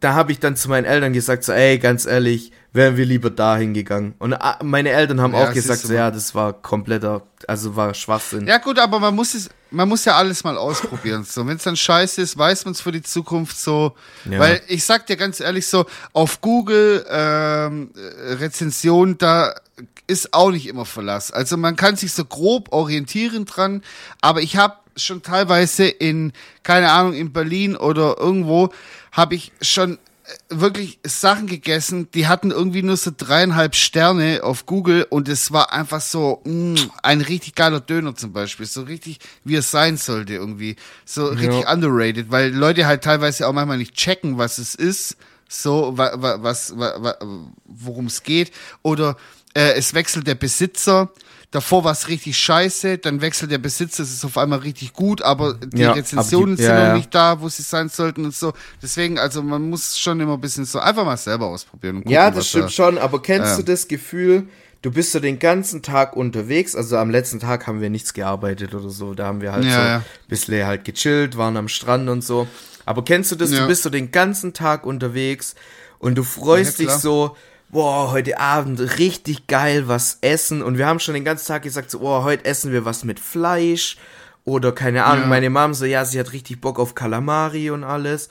da 0.00 0.14
habe 0.14 0.32
ich 0.32 0.38
dann 0.38 0.56
zu 0.56 0.68
meinen 0.70 0.84
Eltern 0.86 1.12
gesagt, 1.12 1.44
so, 1.44 1.52
ey, 1.52 1.78
ganz 1.78 2.06
ehrlich, 2.06 2.52
wären 2.78 2.96
wir 2.96 3.04
lieber 3.04 3.28
dahin 3.28 3.74
gegangen. 3.74 4.14
Und 4.18 4.32
ah, 4.34 4.58
meine 4.62 4.90
Eltern 4.90 5.20
haben 5.20 5.34
Ja, 5.34 5.48
auch 5.48 5.52
gesagt, 5.52 5.80
so, 5.80 5.92
ja, 5.92 6.10
das 6.10 6.34
war 6.34 6.52
kompletter, 6.52 7.22
also 7.46 7.74
war 7.74 7.92
Schwachsinn. 7.92 8.46
Ja 8.46 8.58
gut, 8.58 8.78
aber 8.78 9.00
man 9.00 9.14
muss 9.14 9.34
es, 9.34 9.50
man 9.70 9.88
muss 9.88 10.04
ja 10.04 10.16
alles 10.16 10.44
mal 10.44 10.56
ausprobieren. 10.56 11.24
So, 11.24 11.46
wenn 11.46 11.56
es 11.56 11.64
dann 11.64 11.76
scheiße 11.76 12.22
ist, 12.22 12.38
weiß 12.38 12.64
man 12.64 12.72
es 12.72 12.80
für 12.80 12.92
die 12.92 13.02
Zukunft 13.02 13.58
so. 13.58 13.96
Ja. 14.30 14.38
Weil 14.38 14.60
ich 14.68 14.84
sag 14.84 15.06
dir 15.08 15.16
ganz 15.16 15.40
ehrlich 15.40 15.66
so, 15.66 15.86
auf 16.12 16.40
Google 16.40 17.04
ähm, 17.10 17.90
äh, 17.96 18.34
Rezension 18.34 19.18
da 19.18 19.54
ist 20.06 20.32
auch 20.32 20.50
nicht 20.50 20.66
immer 20.68 20.86
Verlass. 20.86 21.30
Also 21.32 21.56
man 21.56 21.76
kann 21.76 21.96
sich 21.96 22.12
so 22.12 22.24
grob 22.24 22.72
orientieren 22.72 23.44
dran, 23.44 23.82
aber 24.22 24.40
ich 24.40 24.56
habe 24.56 24.76
schon 24.96 25.22
teilweise 25.22 25.86
in 25.86 26.32
keine 26.62 26.90
Ahnung 26.90 27.14
in 27.14 27.32
Berlin 27.32 27.76
oder 27.76 28.16
irgendwo 28.18 28.70
habe 29.12 29.34
ich 29.34 29.52
schon 29.60 29.98
wirklich 30.48 30.98
Sachen 31.04 31.46
gegessen, 31.46 32.08
die 32.12 32.26
hatten 32.26 32.50
irgendwie 32.50 32.82
nur 32.82 32.96
so 32.96 33.10
dreieinhalb 33.16 33.74
Sterne 33.74 34.40
auf 34.42 34.66
Google 34.66 35.06
und 35.08 35.28
es 35.28 35.52
war 35.52 35.72
einfach 35.72 36.00
so 36.00 36.42
mm, 36.44 36.74
ein 37.02 37.20
richtig 37.20 37.54
geiler 37.54 37.80
Döner 37.80 38.14
zum 38.14 38.32
Beispiel, 38.32 38.66
so 38.66 38.82
richtig 38.82 39.18
wie 39.44 39.56
es 39.56 39.70
sein 39.70 39.96
sollte 39.96 40.34
irgendwie, 40.34 40.76
so 41.04 41.26
richtig 41.26 41.68
underrated, 41.68 42.30
weil 42.30 42.52
Leute 42.52 42.86
halt 42.86 43.04
teilweise 43.04 43.46
auch 43.46 43.52
manchmal 43.52 43.78
nicht 43.78 43.94
checken, 43.94 44.38
was 44.38 44.58
es 44.58 44.74
ist, 44.74 45.16
so 45.48 45.96
wa, 45.96 46.12
wa, 46.16 46.42
was, 46.42 46.76
wa, 46.76 46.94
wa, 46.98 47.16
worum 47.64 48.06
es 48.06 48.22
geht 48.22 48.52
oder 48.82 49.16
äh, 49.54 49.72
es 49.72 49.94
wechselt 49.94 50.26
der 50.26 50.34
Besitzer. 50.34 51.10
Davor 51.50 51.82
war 51.82 51.92
es 51.92 52.08
richtig 52.08 52.36
scheiße, 52.36 52.98
dann 52.98 53.22
wechselt 53.22 53.50
der 53.50 53.56
Besitzer, 53.56 54.02
es 54.02 54.12
ist 54.12 54.22
auf 54.24 54.36
einmal 54.36 54.58
richtig 54.58 54.92
gut, 54.92 55.22
aber 55.22 55.54
die 55.54 55.80
Ja, 55.80 55.92
Rezensionen 55.92 56.48
aber 56.50 56.56
die- 56.56 56.62
sind 56.62 56.72
ja, 56.74 56.78
noch 56.80 56.86
ja. 56.88 56.96
nicht 56.96 57.14
da, 57.14 57.40
wo 57.40 57.48
sie 57.48 57.62
sein 57.62 57.88
sollten 57.88 58.26
und 58.26 58.34
so. 58.34 58.52
Deswegen, 58.82 59.18
also 59.18 59.42
man 59.42 59.70
muss 59.70 59.98
schon 59.98 60.20
immer 60.20 60.34
ein 60.34 60.40
bisschen 60.42 60.66
so 60.66 60.78
einfach 60.78 61.06
mal 61.06 61.16
selber 61.16 61.46
ausprobieren. 61.46 61.96
Und 61.96 62.02
gucken, 62.02 62.12
Ja, 62.12 62.30
das 62.30 62.48
stimmt 62.48 62.64
da- 62.66 62.68
schon, 62.70 62.98
aber 62.98 63.22
kennst 63.22 63.52
Ja. 63.52 63.56
du 63.56 63.62
das 63.62 63.88
Gefühl, 63.88 64.46
du 64.82 64.90
bist 64.90 65.12
so 65.12 65.20
den 65.20 65.38
ganzen 65.38 65.80
Tag 65.80 66.14
unterwegs, 66.16 66.76
also 66.76 66.98
am 66.98 67.08
letzten 67.08 67.40
Tag 67.40 67.66
haben 67.66 67.80
wir 67.80 67.88
nichts 67.88 68.12
gearbeitet 68.12 68.74
oder 68.74 68.90
so, 68.90 69.14
da 69.14 69.24
haben 69.24 69.40
wir 69.40 69.52
halt 69.52 69.64
so 69.64 69.70
ein 69.70 70.04
bisschen 70.28 70.66
halt 70.66 70.84
gechillt, 70.84 71.38
waren 71.38 71.56
am 71.56 71.68
Strand 71.68 72.10
und 72.10 72.22
so. 72.22 72.46
Aber 72.84 73.02
kennst 73.04 73.32
du 73.32 73.36
das, 73.36 73.50
du 73.50 73.66
bist 73.66 73.84
so 73.84 73.90
den 73.90 74.10
ganzen 74.10 74.52
Tag 74.52 74.84
unterwegs 74.84 75.54
und 75.98 76.16
du 76.18 76.24
freust 76.24 76.78
dich 76.78 76.90
so, 76.90 77.36
boah, 77.70 78.10
heute 78.10 78.38
Abend 78.40 78.80
richtig 78.98 79.46
geil 79.46 79.88
was 79.88 80.18
essen 80.22 80.62
und 80.62 80.78
wir 80.78 80.86
haben 80.86 81.00
schon 81.00 81.14
den 81.14 81.24
ganzen 81.24 81.46
Tag 81.48 81.62
gesagt, 81.62 81.90
so, 81.90 81.98
boah, 82.00 82.24
heute 82.24 82.44
essen 82.44 82.72
wir 82.72 82.84
was 82.84 83.04
mit 83.04 83.20
Fleisch 83.20 83.96
oder 84.44 84.72
keine 84.72 85.04
Ahnung, 85.04 85.24
Ja. 85.24 85.28
meine 85.28 85.50
Mom 85.50 85.74
so, 85.74 85.84
ja, 85.84 86.04
sie 86.04 86.18
hat 86.18 86.32
richtig 86.32 86.60
Bock 86.60 86.78
auf 86.78 86.94
Kalamari 86.94 87.70
und 87.70 87.84
alles. 87.84 88.28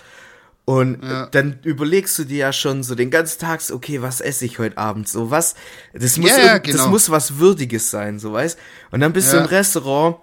Und 0.66 1.02
Ja. 1.04 1.28
dann 1.28 1.60
überlegst 1.64 2.18
du 2.20 2.26
dir 2.26 2.38
ja 2.38 2.52
schon 2.54 2.84
so 2.84 2.94
den 2.96 3.10
ganzen 3.12 3.40
Tag, 3.40 3.62
so, 3.62 3.76
okay, 3.76 4.02
was 4.02 4.20
esse 4.20 4.44
ich 4.44 4.60
heute 4.60 4.78
Abend? 4.78 5.08
So, 5.08 5.30
was, 5.32 5.56
das 5.94 6.18
muss, 6.18 6.32
Ja, 6.32 6.54
irgend- 6.54 6.68
das 6.68 6.74
genau. 6.76 6.88
muss 6.90 7.10
was 7.10 7.38
Würdiges 7.38 7.90
sein, 7.90 8.20
so, 8.20 8.34
weißt? 8.34 8.58
Und 8.92 9.00
dann 9.00 9.14
bist 9.14 9.32
du 9.32 9.38
im 9.38 9.46
Restaurant, 9.46 10.18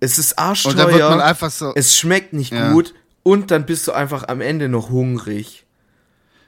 es 0.00 0.18
ist 0.18 0.38
arschteuer, 0.38 1.34
so, 1.50 1.72
es 1.74 1.96
schmeckt 1.96 2.32
nicht 2.32 2.54
gut 2.72 2.94
und 3.22 3.50
dann 3.50 3.66
bist 3.66 3.86
du 3.88 3.92
einfach 3.92 4.28
am 4.28 4.40
Ende 4.40 4.68
noch 4.68 4.88
hungrig. 4.90 5.63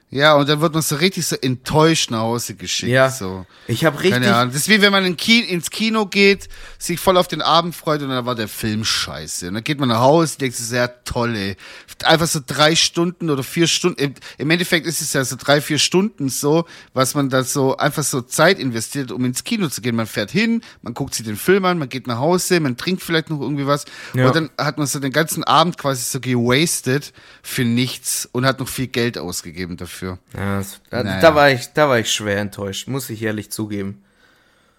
Ja, 0.09 0.35
und 0.35 0.47
dann 0.47 0.61
wird 0.61 0.73
man 0.73 0.81
so 0.81 0.95
richtig 0.95 1.25
so 1.25 1.35
enttäuscht 1.35 2.11
nach 2.11 2.19
Hause 2.19 2.55
geschickt. 2.55 2.89
Ja, 2.89 3.09
So. 3.09 3.45
ich 3.67 3.83
habe 3.83 3.97
richtig, 3.97 4.13
Keine 4.13 4.33
Ahnung. 4.33 4.53
Das 4.53 4.61
ist 4.61 4.69
wie 4.69 4.81
wenn 4.81 4.93
man 4.93 5.03
in 5.03 5.17
Ki 5.17 5.41
ins 5.41 5.69
Kino 5.69 6.05
geht, 6.05 6.47
sich 6.79 6.97
voll 6.97 7.17
auf 7.17 7.27
den 7.27 7.41
Abend 7.41 7.75
freut 7.75 8.01
und 8.01 8.09
dann 8.09 8.25
war 8.25 8.35
der 8.35 8.47
Film 8.47 8.85
scheiße. 8.85 9.49
Und 9.49 9.55
dann 9.55 9.65
geht 9.65 9.81
man 9.81 9.89
nach 9.89 9.99
Hause, 9.99 10.37
denkt 10.37 10.55
sich, 10.55 10.65
sehr 10.65 11.03
tolle. 11.03 11.57
Einfach 12.03 12.27
so 12.27 12.39
drei 12.45 12.77
Stunden 12.77 13.29
oder 13.29 13.43
vier 13.43 13.67
Stunden. 13.67 13.99
Im, 13.99 14.13
Im 14.37 14.49
Endeffekt 14.49 14.87
ist 14.87 15.01
es 15.01 15.11
ja 15.11 15.25
so 15.25 15.35
drei, 15.35 15.59
vier 15.59 15.77
Stunden 15.77 16.29
so, 16.29 16.65
was 16.93 17.13
man 17.13 17.29
da 17.29 17.43
so 17.43 17.75
einfach 17.75 18.03
so 18.03 18.21
Zeit 18.21 18.59
investiert, 18.59 19.11
um 19.11 19.25
ins 19.25 19.43
Kino 19.43 19.67
zu 19.67 19.81
gehen. 19.81 19.97
Man 19.97 20.07
fährt 20.07 20.31
hin, 20.31 20.61
man 20.83 20.93
guckt 20.93 21.15
sich 21.15 21.25
den 21.25 21.35
Film 21.35 21.65
an, 21.65 21.79
man 21.79 21.89
geht 21.89 22.07
nach 22.07 22.19
Hause, 22.19 22.61
man 22.61 22.77
trinkt 22.77 23.03
vielleicht 23.03 23.29
noch 23.29 23.41
irgendwie 23.41 23.67
was. 23.67 23.83
Ja. 24.13 24.27
Und 24.27 24.35
dann 24.37 24.49
hat 24.57 24.77
man 24.77 24.87
so 24.87 24.99
den 24.99 25.11
ganzen 25.11 25.43
Abend 25.43 25.77
quasi 25.77 26.03
so 26.03 26.21
gewastet 26.21 27.11
für 27.43 27.65
nichts 27.65 28.29
und 28.31 28.45
hat 28.45 28.61
noch 28.61 28.69
viel 28.69 28.87
Geld 28.87 29.17
ausgegeben 29.17 29.75
dafür. 29.75 29.96
Ja, 30.01 30.17
das, 30.33 30.81
da, 30.89 31.03
Naja. 31.03 31.21
da 31.21 31.35
war 31.35 31.51
ich, 31.51 31.67
da 31.73 31.89
war 31.89 31.99
ich 31.99 32.11
schwer 32.11 32.37
enttäuscht, 32.39 32.87
muss 32.87 33.09
ich 33.09 33.21
ehrlich 33.23 33.51
zugeben. 33.51 34.03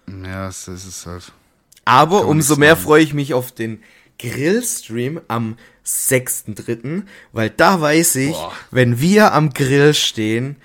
Ja, 0.07 0.51
so 0.51 0.71
ist 0.73 0.85
es 0.85 1.05
halt. 1.05 1.31
Aber 1.85 2.25
umso 2.27 2.55
mehr 2.55 2.75
freue 2.77 3.03
ich 3.03 3.13
mich 3.13 3.33
auf 3.33 3.51
den 3.51 3.81
Grillstream 4.19 5.21
am 5.27 5.57
6.3., 5.85 7.03
weil 7.31 7.49
da 7.49 7.81
weiß 7.81 8.15
ich, 8.17 8.33
Boah. 8.33 8.53
wenn 8.71 8.99
wir 8.99 9.33
am 9.33 9.51
Grill 9.53 9.93
stehen, 9.93 10.57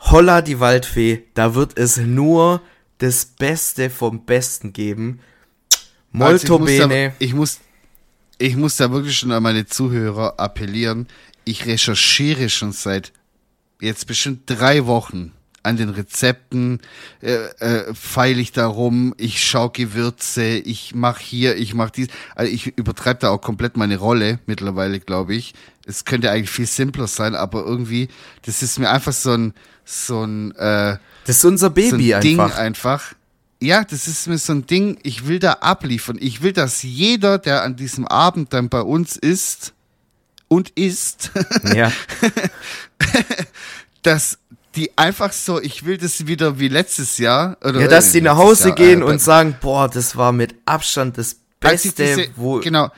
holla 0.00 0.42
die 0.42 0.60
Waldfee, 0.60 1.24
da 1.34 1.54
wird 1.54 1.78
es 1.78 1.96
nur 1.96 2.60
das 2.98 3.24
Beste 3.26 3.90
vom 3.90 4.24
Besten 4.24 4.72
geben. 4.72 5.20
Also 6.12 6.24
Molto 6.48 6.54
ich 6.54 6.60
muss 6.60 6.78
da- 6.78 6.86
bene. 6.86 7.14
Ich 7.18 7.34
muss, 7.34 7.60
ich 8.38 8.56
muss 8.56 8.76
da 8.76 8.90
wirklich 8.92 9.16
schon 9.18 9.32
an 9.32 9.42
meine 9.42 9.66
Zuhörer 9.66 10.38
appellieren. 10.38 11.08
Ich 11.44 11.66
recherchiere 11.66 12.48
schon 12.48 12.72
seit 12.72 13.12
jetzt 13.84 14.06
bestimmt 14.06 14.42
drei 14.46 14.86
Wochen 14.86 15.32
an 15.64 15.76
den 15.78 15.88
Rezepten, 15.88 16.80
äh, 17.22 17.32
äh, 17.58 17.94
feile 17.94 18.40
ich 18.40 18.52
da 18.52 18.66
rum, 18.66 19.14
ich 19.16 19.42
schau 19.42 19.70
Gewürze, 19.70 20.44
ich 20.44 20.94
mach 20.94 21.18
hier, 21.18 21.56
ich 21.56 21.74
mach 21.74 21.90
dies. 21.90 22.08
Also 22.34 22.52
ich 22.52 22.66
übertreibe 22.76 23.20
da 23.20 23.30
auch 23.30 23.40
komplett 23.40 23.76
meine 23.76 23.96
Rolle 23.96 24.38
mittlerweile, 24.46 25.00
glaube 25.00 25.34
ich. 25.34 25.54
Es 25.86 26.04
könnte 26.04 26.30
eigentlich 26.30 26.50
viel 26.50 26.66
simpler 26.66 27.06
sein, 27.06 27.34
aber 27.34 27.64
irgendwie, 27.64 28.08
das 28.42 28.62
ist 28.62 28.78
mir 28.78 28.90
einfach 28.90 29.12
so 29.12 29.32
ein, 29.32 29.54
so 29.84 30.22
ein, 30.22 30.52
äh, 30.52 30.98
Das 31.26 31.38
ist 31.38 31.44
unser 31.44 31.68
so 31.68 31.74
Baby 31.74 32.14
ein 32.14 32.20
Ding 32.20 32.40
einfach. 32.40 32.58
einfach. 32.58 33.14
Ja, 33.62 33.84
das 33.84 34.06
ist 34.06 34.26
mir 34.28 34.36
so 34.36 34.52
ein 34.52 34.66
Ding, 34.66 34.98
ich 35.02 35.26
will 35.26 35.38
da 35.38 35.52
abliefern. 35.54 36.18
Ich 36.20 36.42
will, 36.42 36.52
dass 36.52 36.82
jeder, 36.82 37.38
der 37.38 37.62
an 37.62 37.76
diesem 37.76 38.06
Abend 38.06 38.52
dann 38.52 38.68
bei 38.68 38.82
uns 38.82 39.16
ist 39.16 39.72
und 40.48 40.70
isst, 40.70 41.30
Ja. 41.74 41.90
dass 44.02 44.38
die 44.76 44.90
einfach 44.98 45.32
so, 45.32 45.60
ich 45.60 45.84
will 45.84 45.98
das 45.98 46.26
wieder 46.26 46.58
wie 46.58 46.68
letztes 46.68 47.18
Jahr. 47.18 47.56
Oder 47.62 47.82
ja, 47.82 47.88
dass 47.88 48.12
die 48.12 48.20
nach 48.20 48.36
letztes 48.36 48.44
Hause 48.64 48.68
Jahr, 48.68 48.76
gehen 48.76 49.00
äh, 49.02 49.04
und 49.04 49.20
sagen, 49.20 49.56
boah, 49.60 49.88
das 49.88 50.16
war 50.16 50.32
mit 50.32 50.54
Abstand 50.66 51.16
das 51.16 51.36
Beste, 51.60 51.92
diese, 52.04 52.28
wo 52.36 52.58
genau, 52.58 52.90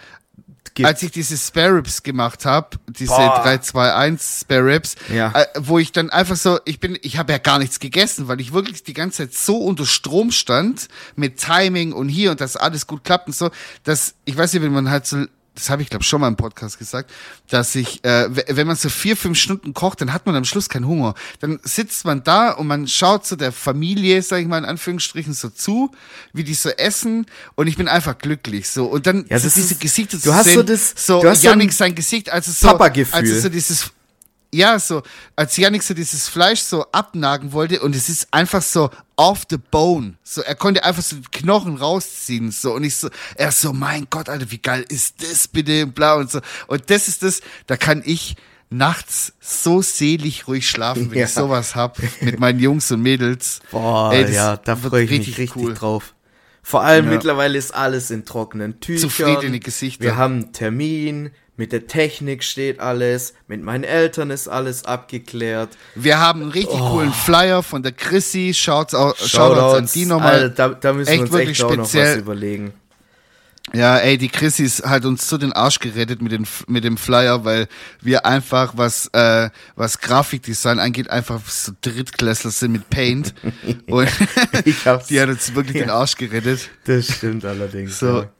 gibt. 0.74 0.88
als 0.88 1.02
ich 1.02 1.10
diese 1.12 1.36
Spare 1.36 1.76
Ribs 1.76 2.02
gemacht 2.02 2.44
habe, 2.46 2.78
diese 2.88 3.08
Boah. 3.14 3.40
321 3.42 4.40
Spare 4.40 4.64
Ribs, 4.64 4.96
Ja. 5.14 5.32
äh, 5.32 5.46
wo 5.58 5.78
ich 5.78 5.92
dann 5.92 6.08
einfach 6.10 6.36
so, 6.36 6.58
ich 6.64 6.80
bin, 6.80 6.98
ich 7.02 7.18
habe 7.18 7.32
ja 7.32 7.38
gar 7.38 7.58
nichts 7.58 7.78
gegessen, 7.78 8.26
weil 8.26 8.40
ich 8.40 8.52
wirklich 8.54 8.82
die 8.82 8.94
ganze 8.94 9.18
Zeit 9.28 9.34
so 9.34 9.58
unter 9.58 9.84
Strom 9.86 10.30
stand 10.32 10.88
mit 11.14 11.36
Timing 11.38 11.92
und 11.92 12.08
hier 12.08 12.30
und 12.30 12.40
das 12.40 12.56
alles 12.56 12.86
gut 12.86 13.04
klappt 13.04 13.28
und 13.28 13.36
so, 13.36 13.50
dass 13.84 14.14
ich 14.24 14.36
weiß 14.36 14.54
nicht, 14.54 14.62
wenn 14.62 14.72
man 14.72 14.90
halt 14.90 15.06
so 15.06 15.26
das 15.56 15.68
habe 15.70 15.82
ich 15.82 15.90
glaube 15.90 16.04
schon 16.04 16.20
mal 16.20 16.28
im 16.28 16.36
Podcast 16.36 16.78
gesagt, 16.78 17.10
dass 17.50 17.74
ich, 17.74 18.04
äh, 18.04 18.28
wenn 18.54 18.66
man 18.68 18.76
so 18.76 18.88
vier, 18.88 19.16
fünf 19.16 19.36
Stunden 19.38 19.74
kocht, 19.74 20.00
dann 20.00 20.12
hat 20.12 20.24
man 20.26 20.36
am 20.36 20.44
Schluss 20.44 20.68
keinen 20.68 20.86
Hunger. 20.86 21.14
Dann 21.40 21.58
sitzt 21.64 22.04
man 22.04 22.22
da 22.22 22.52
und 22.52 22.66
man 22.68 22.86
schaut 22.86 23.26
so 23.26 23.34
der 23.36 23.50
Familie, 23.52 24.22
sage 24.22 24.42
ich 24.42 24.48
mal 24.48 24.58
in 24.58 24.64
Anführungsstrichen, 24.64 25.32
so 25.32 25.48
zu, 25.48 25.90
wie 26.32 26.44
die 26.44 26.54
so 26.54 26.68
essen 26.68 27.26
und 27.56 27.66
ich 27.66 27.76
bin 27.76 27.88
einfach 27.88 28.16
glücklich 28.18 28.68
so. 28.68 28.84
Und 28.86 29.06
dann 29.06 29.24
Ja, 29.28 29.38
so 29.38 29.46
das 29.46 29.54
diese 29.54 29.72
ist- 29.74 29.80
Gesichter 29.80 30.16
du 30.18 30.22
zu 30.22 30.34
hast 30.34 30.44
sehen, 30.44 30.54
so 30.54 30.62
das- 30.62 30.94
so 30.96 31.20
du 31.22 31.28
hast 31.28 31.42
so 31.42 31.48
Yannick 31.48 31.70
ein 31.70 31.72
sein 31.72 31.94
Gesicht, 31.94 32.30
als 32.30 32.46
es 32.48 32.60
so, 32.60 32.68
Papa-Gefühl. 32.68 33.14
als 33.18 33.28
es 33.30 33.42
so 33.42 33.48
dieses 33.48 33.90
ja, 34.56 34.78
so, 34.78 35.02
als 35.36 35.56
Yannick 35.56 35.82
so 35.82 35.94
dieses 35.94 36.28
Fleisch 36.28 36.60
so 36.60 36.84
abnagen 36.92 37.52
wollte 37.52 37.80
und 37.80 37.94
es 37.94 38.08
ist 38.08 38.28
einfach 38.32 38.62
so 38.62 38.90
off 39.16 39.42
the 39.50 39.56
bone. 39.58 40.14
So, 40.22 40.42
er 40.42 40.54
konnte 40.54 40.84
einfach 40.84 41.02
so 41.02 41.16
Knochen 41.32 41.76
rausziehen, 41.76 42.50
so, 42.50 42.72
und 42.74 42.84
ich 42.84 42.96
so, 42.96 43.08
er 43.36 43.52
so, 43.52 43.72
mein 43.72 44.06
Gott, 44.10 44.28
Alter, 44.28 44.50
wie 44.50 44.58
geil 44.58 44.84
ist 44.88 45.22
das 45.22 45.48
bitte, 45.48 45.84
und 45.84 45.94
bla, 45.94 46.14
und 46.14 46.30
so. 46.30 46.40
Und 46.66 46.90
das 46.90 47.08
ist 47.08 47.22
das, 47.22 47.40
da 47.66 47.76
kann 47.76 48.02
ich 48.04 48.36
nachts 48.68 49.32
so 49.40 49.80
selig 49.80 50.48
ruhig 50.48 50.68
schlafen, 50.68 51.10
wenn 51.10 51.18
Ja. 51.20 51.26
ich 51.26 51.32
sowas 51.32 51.76
hab, 51.76 51.98
mit 52.20 52.40
meinen 52.40 52.58
Jungs 52.58 52.90
und 52.90 53.00
Mädels. 53.00 53.60
Boah, 53.70 54.12
Ey, 54.12 54.32
ja, 54.34 54.56
da 54.56 54.74
freue 54.76 55.04
ich 55.04 55.10
mich 55.10 55.28
richtig 55.38 55.54
cool. 55.56 55.74
drauf. 55.74 56.14
Vor 56.62 56.82
allem 56.82 57.04
Ja. 57.06 57.12
mittlerweile 57.12 57.56
ist 57.56 57.72
alles 57.72 58.10
in 58.10 58.24
trockenen 58.24 58.80
Tüchern. 58.80 59.08
Zufriedene 59.08 59.60
Gesichter. 59.60 60.02
Wir 60.02 60.16
haben 60.16 60.34
einen 60.42 60.52
Termin, 60.52 61.30
mit 61.56 61.72
der 61.72 61.86
Technik 61.86 62.44
steht 62.44 62.80
alles, 62.80 63.34
mit 63.48 63.62
meinen 63.62 63.84
Eltern 63.84 64.30
ist 64.30 64.46
alles 64.48 64.84
abgeklärt. 64.84 65.70
Wir 65.94 66.18
haben 66.18 66.42
einen 66.42 66.50
richtig 66.50 66.78
Oh. 66.80 66.90
coolen 66.90 67.12
Flyer 67.12 67.62
von 67.62 67.82
der 67.82 67.92
Chrissy, 67.92 68.52
schaut's, 68.54 68.94
au- 68.94 69.14
Shoutouts 69.14 69.78
an 69.78 69.88
die 69.94 70.06
nochmal. 70.06 70.34
Alter, 70.34 70.48
da, 70.50 70.68
da 70.74 70.92
müssen 70.92 71.08
Echt 71.08 71.18
wir 71.18 71.22
uns 71.24 71.32
wirklich 71.32 71.50
echt 71.50 71.64
auch 71.64 71.70
noch 71.70 71.78
was 71.84 71.90
speziell. 71.90 72.18
überlegen. 72.18 72.72
Ja, 73.74 73.98
ey, 73.98 74.16
die 74.16 74.28
Chrissys 74.28 74.84
hat 74.84 75.04
uns 75.04 75.28
so 75.28 75.38
den 75.38 75.52
Arsch 75.52 75.80
gerettet 75.80 76.22
mit, 76.22 76.30
den, 76.30 76.46
mit 76.68 76.84
dem 76.84 76.96
Flyer, 76.96 77.44
weil 77.44 77.66
wir 78.00 78.24
einfach, 78.24 78.74
was, 78.76 79.08
äh, 79.12 79.50
was 79.74 79.98
Grafikdesign 79.98 80.78
angeht, 80.78 81.10
einfach 81.10 81.40
so 81.48 81.72
Drittklässler 81.80 82.52
sind 82.52 82.70
mit 82.72 82.88
Paint. 82.90 83.34
Und 83.88 84.08
die 85.10 85.20
hat 85.20 85.28
uns 85.28 85.52
wirklich 85.56 85.78
den 85.78 85.88
Ja. 85.88 85.96
Arsch 85.96 86.14
gerettet. 86.16 86.70
Das 86.84 87.12
stimmt 87.12 87.44
allerdings. 87.44 87.98
So. 87.98 88.20
Ja. 88.20 88.30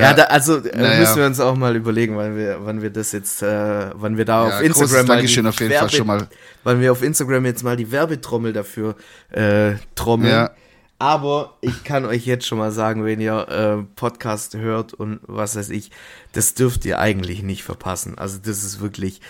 Ja, 0.00 0.14
da, 0.14 0.22
also 0.24 0.58
äh, 0.58 0.76
Naja. 0.76 1.00
müssen 1.00 1.16
wir 1.16 1.26
uns 1.26 1.40
auch 1.40 1.56
mal 1.56 1.74
überlegen, 1.76 2.16
wann 2.16 2.36
wir, 2.36 2.58
wann 2.64 2.82
wir 2.82 2.90
das 2.90 3.12
jetzt, 3.12 3.42
äh, 3.42 3.90
wann 3.94 4.16
wir 4.16 4.24
da 4.24 4.48
Ja, 4.48 4.56
auf 4.56 4.62
Instagram 4.62 5.06
mal 5.06 5.14
Dankeschön 5.16 5.46
auf 5.46 5.60
jeden 5.60 5.72
Fall 5.74 5.90
schon 5.90 6.06
mal. 6.06 6.28
wann 6.64 6.80
wir 6.80 6.92
auf 6.92 7.02
Instagram 7.02 7.44
jetzt 7.46 7.62
mal 7.62 7.76
die 7.76 7.90
Werbetrommel 7.92 8.52
dafür 8.52 8.96
äh, 9.30 9.72
trommeln. 9.94 10.32
Ja. 10.32 10.50
Aber 10.98 11.56
ich 11.62 11.82
kann 11.82 12.04
euch 12.04 12.26
jetzt 12.26 12.46
schon 12.46 12.58
mal 12.58 12.70
sagen, 12.70 13.04
wenn 13.04 13.20
ihr 13.20 13.48
äh, 13.48 13.82
Podcast 13.96 14.54
hört 14.54 14.94
und 14.94 15.18
was 15.26 15.56
weiß 15.56 15.70
ich, 15.70 15.90
das 16.32 16.54
dürft 16.54 16.84
ihr 16.84 17.00
eigentlich 17.00 17.42
nicht 17.42 17.64
verpassen. 17.64 18.16
Also 18.18 18.38
das 18.38 18.62
ist 18.62 18.80
wirklich, 18.80 19.20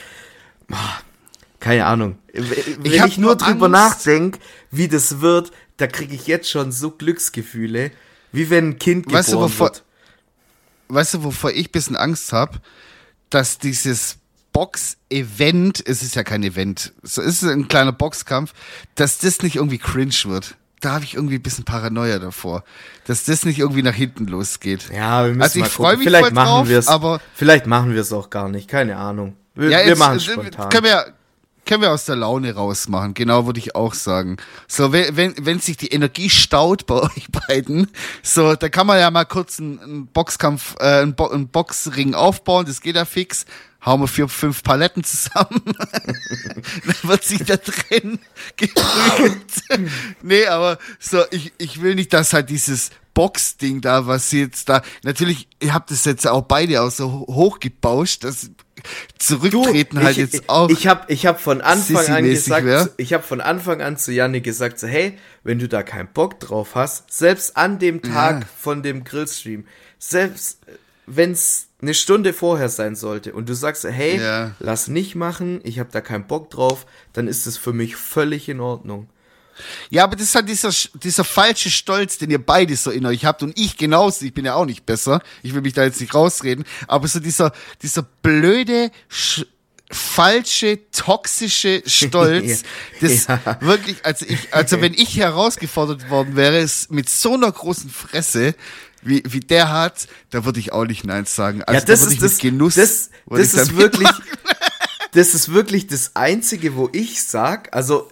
ah, 0.71 0.77
keine 1.61 1.87
Ahnung. 1.87 2.19
Wenn 2.35 2.45
Ich 2.93 3.03
ich, 3.03 3.17
nur 3.19 3.37
drüber 3.37 3.69
nachdenke, 3.69 4.39
wie 4.71 4.89
das 4.89 5.21
wird, 5.23 5.51
da 5.79 5.87
kriege 5.87 6.15
ich 6.15 6.27
jetzt 6.27 6.51
schon 6.51 6.73
so 6.73 6.91
Glücksgefühle, 6.91 7.91
wie 8.33 8.51
wenn 8.51 8.71
ein 8.71 8.79
Kind 8.79 9.07
geboren 9.07 9.19
Weißt 9.21 9.33
du, 9.33 9.59
wird. 9.61 9.83
Weißt 10.89 11.15
du, 11.15 11.25
wovor 11.25 11.51
ich 11.51 11.69
ein 11.69 11.73
bisschen 11.73 11.97
Angst 11.97 12.33
habe? 12.33 12.59
Dass 13.31 13.59
dieses 13.59 14.17
Box-Event, 14.53 15.83
es 15.87 16.03
ist 16.03 16.15
ja 16.15 16.25
kein 16.25 16.43
Event, 16.43 16.93
so 17.03 17.23
ist 17.23 17.43
es 17.43 17.49
ein 17.51 17.69
kleiner 17.69 17.93
Boxkampf, 17.93 18.53
dass 18.95 19.19
das 19.19 19.43
nicht 19.43 19.57
irgendwie 19.57 19.79
cringe 19.79 20.13
wird. 20.27 20.57
Da 20.81 20.93
habe 20.95 21.05
ich 21.05 21.15
irgendwie 21.15 21.37
ein 21.37 21.43
bisschen 21.43 21.65
Paranoia 21.65 22.19
davor, 22.19 22.65
dass 23.07 23.25
das 23.25 23.45
nicht 23.45 23.59
irgendwie 23.61 23.83
nach 23.83 23.95
hinten 23.95 24.27
losgeht. 24.27 24.91
Ja, 24.93 25.23
wir 25.25 25.31
müssen 25.31 25.43
Also 25.43 25.59
ich 25.61 25.65
mal 25.65 25.69
freu 25.71 25.85
gucken. 25.85 25.99
mich 26.01 26.09
Vielleicht 26.09 26.25
voll 26.27 26.33
machen 26.35 26.47
drauf, 26.49 26.69
wir 26.69 26.79
es, 26.79 26.89
aber- 26.89 27.21
vielleicht 27.35 27.67
machen 27.67 27.95
wir 27.95 28.01
es 28.01 28.13
auch 28.13 28.31
gar 28.31 28.49
nicht, 28.49 28.69
keine 28.69 28.97
Ahnung. 28.97 29.37
Wir, 29.55 29.71
Ja, 29.71 29.87
wir 29.87 29.97
machen 29.97 30.17
es 30.17 30.27
äh, 30.29 30.33
spontan. 30.33 30.69
Können 30.71 30.85
wir, 30.85 31.13
können 31.73 31.85
wir 31.85 31.93
aus 31.93 32.05
der 32.05 32.17
Laune 32.17 32.55
rausmachen, 32.55 33.15
genau 33.15 33.47
würde 33.47 33.59
ich 33.59 33.75
auch 33.75 33.95
sagen. 33.95 34.37
So, 34.69 34.93
wenn, 34.93 35.17
wenn, 35.17 35.35
wenn 35.41 35.59
sich 35.59 35.79
die 35.79 35.87
Energie 35.87 36.29
staut 36.29 36.85
bei 36.85 36.97
euch 37.01 37.29
beiden, 37.49 37.91
so, 38.23 38.55
da 38.57 38.69
kann 38.69 38.87
man 38.87 38.99
ja 38.99 39.11
mal 39.11 39.25
kurz 39.25 39.59
einen, 39.59 39.79
einen 39.81 40.07
Boxkampf, 40.07 40.75
äh, 40.81 41.01
einen, 41.01 41.15
Bo 41.15 41.29
einen 41.29 41.49
Boxring 41.49 42.13
aufbauen, 42.13 42.67
das 42.67 42.83
geht 42.83 42.97
ja 42.97 43.07
fix. 43.07 43.47
Hauen 43.87 44.03
wir 44.03 44.07
vier, 44.07 44.29
fünf 44.29 44.63
Paletten 44.63 45.03
zusammen. 45.03 45.63
Dann 45.65 46.97
wird 47.05 47.25
sich 47.25 47.43
da 47.43 47.57
drin 47.57 48.19
geprügelt. 48.59 49.43
nee, 50.21 50.47
aber 50.47 50.77
so, 51.01 51.25
ich, 51.31 51.55
ich 51.57 51.81
will 51.81 51.95
nicht, 51.95 52.13
dass 52.13 52.35
halt 52.35 52.51
dieses 52.51 52.91
Box-Ding 53.15 53.81
da, 53.81 54.07
was 54.07 54.31
sie 54.31 54.41
jetzt 54.41 54.69
da, 54.69 54.83
natürlich, 55.03 55.49
ihr 55.61 55.75
habt 55.75 55.91
das 55.91 56.05
jetzt 56.05 56.27
auch 56.27 56.43
beide 56.43 56.83
auch 56.83 56.91
so 56.91 57.13
ho- 57.13 57.27
hochgebauscht, 57.35 58.25
das 58.25 58.51
Zurücktreten 59.19 59.99
halt 60.03 60.13
ich, 60.13 60.33
jetzt 60.33 60.49
auch. 60.49 60.69
Ich 60.71 60.87
habe 60.87 61.05
ich 61.13 61.27
hab 61.27 61.41
von 61.41 61.61
Anfang 61.61 62.07
an 62.09 62.25
gesagt, 62.25 62.67
wär. 62.67 62.91
ich 62.97 63.13
habe 63.13 63.23
von 63.23 63.41
Anfang 63.41 63.81
an 63.81 63.97
zu 63.97 64.13
Janne 64.13 64.41
gesagt, 64.41 64.79
so, 64.79 64.87
hey, 64.87 65.19
wenn 65.45 65.59
du 65.59 65.69
da 65.69 65.83
keinen 65.83 66.09
Bock 66.13 66.41
drauf 66.41 66.75
hast, 66.75 67.13
selbst 67.13 67.57
an 67.57 67.79
dem 67.79 68.03
Tag 68.03 68.41
Ja. 68.41 68.47
von 68.59 68.83
dem 68.83 69.05
Grillstream, 69.05 69.67
selbst 69.99 70.59
wenn 71.07 71.33
es 71.33 71.69
eine 71.81 71.95
Stunde 71.95 72.33
vorher 72.33 72.69
sein 72.69 72.95
sollte 72.97 73.33
und 73.33 73.49
du 73.49 73.55
sagst, 73.55 73.85
hey, 73.85 74.19
Ja. 74.21 74.53
lass 74.59 74.89
nicht 74.89 75.15
machen, 75.15 75.61
ich 75.65 75.79
habe 75.79 75.91
da 75.93 76.01
keinen 76.01 76.27
Bock 76.27 76.51
drauf, 76.51 76.87
dann 77.13 77.29
ist 77.29 77.47
es 77.47 77.59
für 77.59 77.73
mich 77.73 77.97
völlig 77.97 78.49
in 78.49 78.61
Ordnung. 78.61 79.09
Ja, 79.91 80.05
aber 80.05 80.17
das 80.17 80.27
ist 80.27 80.35
halt 80.35 80.49
dieser, 80.49 80.71
dieser 81.03 81.25
falsche 81.25 81.71
Stolz, 81.71 82.19
den 82.19 82.31
ihr 82.31 82.45
beide 82.45 82.77
so 82.77 82.91
in 82.91 83.07
euch 83.07 83.25
habt 83.25 83.43
und 83.43 83.59
ich 83.59 83.77
genauso. 83.77 84.25
Ich 84.25 84.35
bin 84.35 84.45
ja 84.45 84.55
auch 84.55 84.67
nicht 84.67 84.87
besser. 84.87 85.23
Ich 85.43 85.55
will 85.55 85.61
mich 85.63 85.75
da 85.75 85.85
jetzt 85.85 86.01
nicht 86.01 86.15
rausreden. 86.15 86.65
Aber 86.89 87.09
so 87.09 87.21
dieser, 87.21 87.53
dieser 87.83 88.03
blöde, 88.03 88.91
sch 89.09 89.45
falsche, 89.95 90.79
toxische 90.91 91.83
Stolz, 91.87 92.63
das 93.01 93.27
Ja. 93.27 93.59
wirklich, 93.61 93.99
also 94.05 94.25
ich, 94.27 94.55
also 94.55 94.81
wenn 94.81 94.95
ich 94.95 95.19
herausgefordert 95.19 96.09
worden 96.09 96.35
wäre, 96.35 96.59
es 96.59 96.89
mit 96.89 97.11
so 97.11 97.35
einer 97.35 97.53
großen 97.53 97.91
Fresse, 97.91 98.55
wie, 99.03 99.23
wie 99.27 99.41
der 99.41 99.71
hat, 99.71 100.07
da 100.31 100.45
würde 100.45 100.61
ich 100.61 100.73
auch 100.73 100.85
nicht 100.87 101.05
Nein 101.05 101.27
sagen. 101.27 101.63
Also 101.65 101.79
ja, 101.79 101.85
das 101.85 102.01
da 102.05 102.11
ist 102.11 102.23
das, 102.23 102.39
Genuss. 102.39 102.77
das, 102.77 103.11
das 103.27 103.53
ist 103.55 103.77
wirklich, 103.77 104.09
das 105.13 105.35
ist 105.35 105.53
wirklich 105.53 105.87
das 105.89 106.13
einzige, 106.15 106.75
wo 106.77 106.89
ich 106.93 107.23
sag, 107.23 107.75
also 107.75 108.11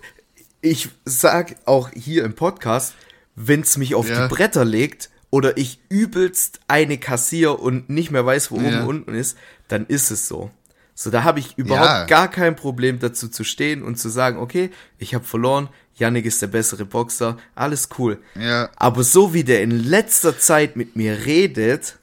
ich 0.60 0.88
sag 1.04 1.56
auch 1.64 1.90
hier 1.90 2.24
im 2.24 2.34
Podcast, 2.34 2.94
wenn's 3.34 3.76
mich 3.76 3.94
auf 3.94 4.08
Ja. 4.08 4.26
die 4.28 4.34
Bretter 4.34 4.64
legt 4.64 5.10
oder 5.30 5.56
ich 5.56 5.80
übelst 5.88 6.60
eine 6.68 6.98
kassier 6.98 7.58
und 7.60 7.88
nicht 7.88 8.10
mehr 8.10 8.26
weiß, 8.26 8.50
wo 8.50 8.56
oben 8.56 8.64
Ja. 8.72 8.80
und 8.82 8.86
unten 8.88 9.14
ist, 9.14 9.36
dann 9.68 9.86
ist 9.86 10.10
es 10.10 10.26
so. 10.28 10.50
So, 10.94 11.10
da 11.10 11.24
habe 11.24 11.38
ich 11.38 11.56
überhaupt 11.56 11.88
Ja. 11.88 12.04
gar 12.04 12.28
kein 12.28 12.56
Problem 12.56 12.98
dazu 12.98 13.28
zu 13.28 13.42
stehen 13.44 13.82
und 13.82 13.96
zu 13.96 14.08
sagen, 14.10 14.36
okay, 14.38 14.70
ich 14.98 15.14
habe 15.14 15.24
verloren, 15.24 15.68
Yannick 15.94 16.26
ist 16.26 16.42
der 16.42 16.48
bessere 16.48 16.84
Boxer, 16.84 17.38
alles 17.54 17.88
cool. 17.98 18.18
Ja. 18.34 18.68
Aber 18.76 19.02
so 19.02 19.32
wie 19.32 19.44
der 19.44 19.62
in 19.62 19.70
letzter 19.70 20.38
Zeit 20.38 20.76
mit 20.76 20.96
mir 20.96 21.24
redet, 21.24 21.96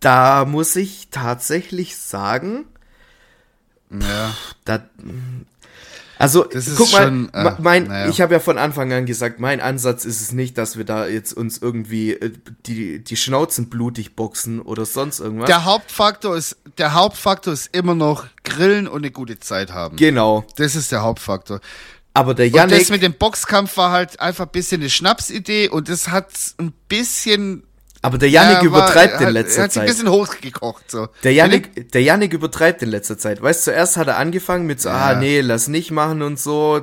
da 0.00 0.44
muss 0.44 0.76
ich 0.76 1.08
tatsächlich 1.10 1.96
sagen, 1.96 2.64
ja. 3.90 4.34
da, 4.64 4.88
also 6.22 6.44
Das 6.44 6.68
ist 6.68 6.76
guck 6.76 6.92
mal, 6.92 7.02
schon, 7.02 7.34
äh, 7.34 7.54
mein, 7.58 7.88
naja. 7.88 8.08
ich 8.08 8.20
habe 8.20 8.32
ja 8.34 8.40
von 8.40 8.56
Anfang 8.56 8.92
an 8.92 9.06
gesagt, 9.06 9.40
mein 9.40 9.60
Ansatz 9.60 10.04
ist 10.04 10.20
es 10.20 10.32
nicht, 10.32 10.56
dass 10.56 10.76
wir 10.76 10.84
da 10.84 11.06
jetzt 11.06 11.32
uns 11.32 11.58
irgendwie 11.58 12.12
äh, 12.12 12.32
die, 12.66 13.02
die 13.02 13.16
Schnauzen 13.16 13.68
blutig 13.68 14.14
boxen 14.14 14.60
oder 14.60 14.86
sonst 14.86 15.20
irgendwas. 15.20 15.48
Der 15.48 15.64
Hauptfaktor 15.64 16.36
ist, 16.36 16.56
der 16.78 16.94
Hauptfaktor 16.94 17.52
ist 17.52 17.74
immer 17.74 17.94
noch 17.94 18.26
Grillen 18.44 18.86
und 18.86 18.98
eine 19.02 19.10
gute 19.10 19.40
Zeit 19.40 19.72
haben. 19.72 19.96
genau. 19.96 20.44
Das 20.56 20.76
ist 20.76 20.92
der 20.92 21.02
Hauptfaktor. 21.02 21.60
Aber 22.14 22.34
der 22.34 22.46
Und 22.54 22.70
das 22.70 22.90
mit 22.90 23.02
dem 23.02 23.14
Boxkampf 23.14 23.76
war 23.76 23.90
halt 23.90 24.20
einfach 24.20 24.44
ein 24.46 24.52
bisschen 24.52 24.80
eine 24.80 24.90
Schnapsidee 24.90 25.68
und 25.68 25.88
das 25.88 26.08
hat 26.08 26.28
ein 26.58 26.72
bisschen. 26.88 27.64
Aber 28.02 28.18
der 28.18 28.28
Yannick 28.30 28.58
ja, 28.62 28.64
übertreibt 28.64 29.20
in 29.20 29.26
hat, 29.28 29.32
letzter 29.32 29.62
hat 29.62 29.72
sich 29.72 29.80
ein 29.82 29.86
Zeit. 29.88 29.96
bisschen 29.96 30.10
hochgekocht. 30.10 30.90
So. 30.90 31.08
Der 31.22 31.32
Yannick, 31.32 31.90
der 31.92 32.02
Yannick 32.02 32.32
übertreibt 32.32 32.82
in 32.82 32.88
letzter 32.90 33.16
Zeit. 33.16 33.40
Weißt 33.40 33.66
du, 33.66 33.70
zuerst 33.70 33.96
hat 33.96 34.08
er 34.08 34.18
angefangen 34.18 34.66
mit 34.66 34.80
so, 34.80 34.90
ah, 34.90 35.12
Ja. 35.12 35.18
nee, 35.18 35.40
lass 35.40 35.68
nicht 35.68 35.90
machen 35.92 36.20
und 36.22 36.38
so, 36.38 36.80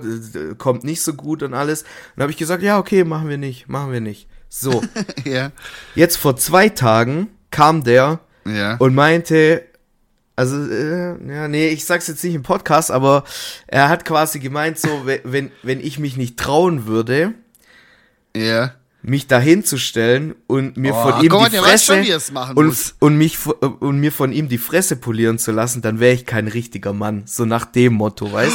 kommt 0.58 0.84
nicht 0.86 1.02
so 1.02 1.14
gut 1.14 1.44
und 1.44 1.54
alles. 1.54 1.82
Und 1.84 1.90
dann 2.16 2.24
habe 2.24 2.32
ich 2.32 2.38
gesagt, 2.38 2.64
ja, 2.64 2.80
okay, 2.80 3.04
machen 3.04 3.28
wir 3.30 3.38
nicht, 3.38 3.68
machen 3.70 3.92
wir 3.92 4.02
nicht. 4.02 4.28
So, 4.48 4.82
ja. 5.26 5.52
jetzt 5.94 6.18
vor 6.18 6.36
zwei 6.38 6.70
Tagen 6.70 7.28
kam 7.52 7.84
der 7.84 8.20
Ja. 8.46 8.78
und 8.78 8.96
meinte, 8.96 9.64
also, 10.38 10.56
äh, 10.72 11.16
ja, 11.28 11.50
nee, 11.50 11.68
ich 11.68 11.84
sag's 11.84 12.08
jetzt 12.08 12.24
nicht 12.24 12.34
im 12.34 12.44
Podcast, 12.44 12.92
aber 12.92 13.26
er 13.68 13.90
hat 13.90 14.06
quasi 14.06 14.40
gemeint, 14.40 14.80
so, 14.80 15.06
we- 15.06 15.20
wenn, 15.26 15.52
wenn 15.64 15.82
ich 15.82 16.00
mich 16.00 16.16
nicht 16.16 16.38
trauen 16.38 16.86
würde, 16.88 17.34
ja. 18.36 18.72
Mich 19.02 19.28
da 19.28 19.40
hinzustellen 19.40 20.36
und 20.48 20.76
mir 20.78 20.94
Oh, 20.94 21.02
von 21.12 21.24
ihm 21.24 21.32
mal, 21.32 21.50
die 21.50 21.58
Fresse 21.58 21.86
schon, 22.04 22.56
und, 22.56 22.96
und 23.00 23.18
mich 23.18 23.38
und 23.48 24.00
mir 24.00 24.12
von 24.12 24.32
ihm 24.34 24.50
die 24.50 24.58
Fresse 24.58 24.96
polieren 24.98 25.40
zu 25.40 25.52
lassen, 25.52 25.82
dann 25.82 26.00
wäre 26.00 26.14
ich 26.14 26.26
kein 26.26 26.48
richtiger 26.48 26.92
Mann, 26.94 27.24
so 27.26 27.46
nach 27.46 27.66
dem 27.66 27.94
Motto, 27.94 28.32
weißt? 28.32 28.54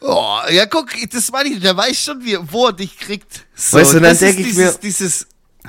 Oh, 0.00 0.38
ja, 0.50 0.66
guck, 0.66 0.88
das 1.12 1.30
meine 1.30 1.48
ich, 1.50 1.60
der 1.60 1.76
weiß 1.76 1.96
schon, 2.02 2.24
wie, 2.24 2.36
wo 2.50 2.66
er 2.66 2.72
dich 2.72 2.98
kriegt. 2.98 3.46
So, 3.54 3.78
Weißt 3.78 3.92
du, 3.92 4.00
dann 4.00 4.10
das 4.10 4.18
denk 4.18 4.38
ist 4.38 4.40
ich 4.40 4.46
dieses, 4.52 4.72
mir- 4.74 4.78
Dieses, 4.82 5.26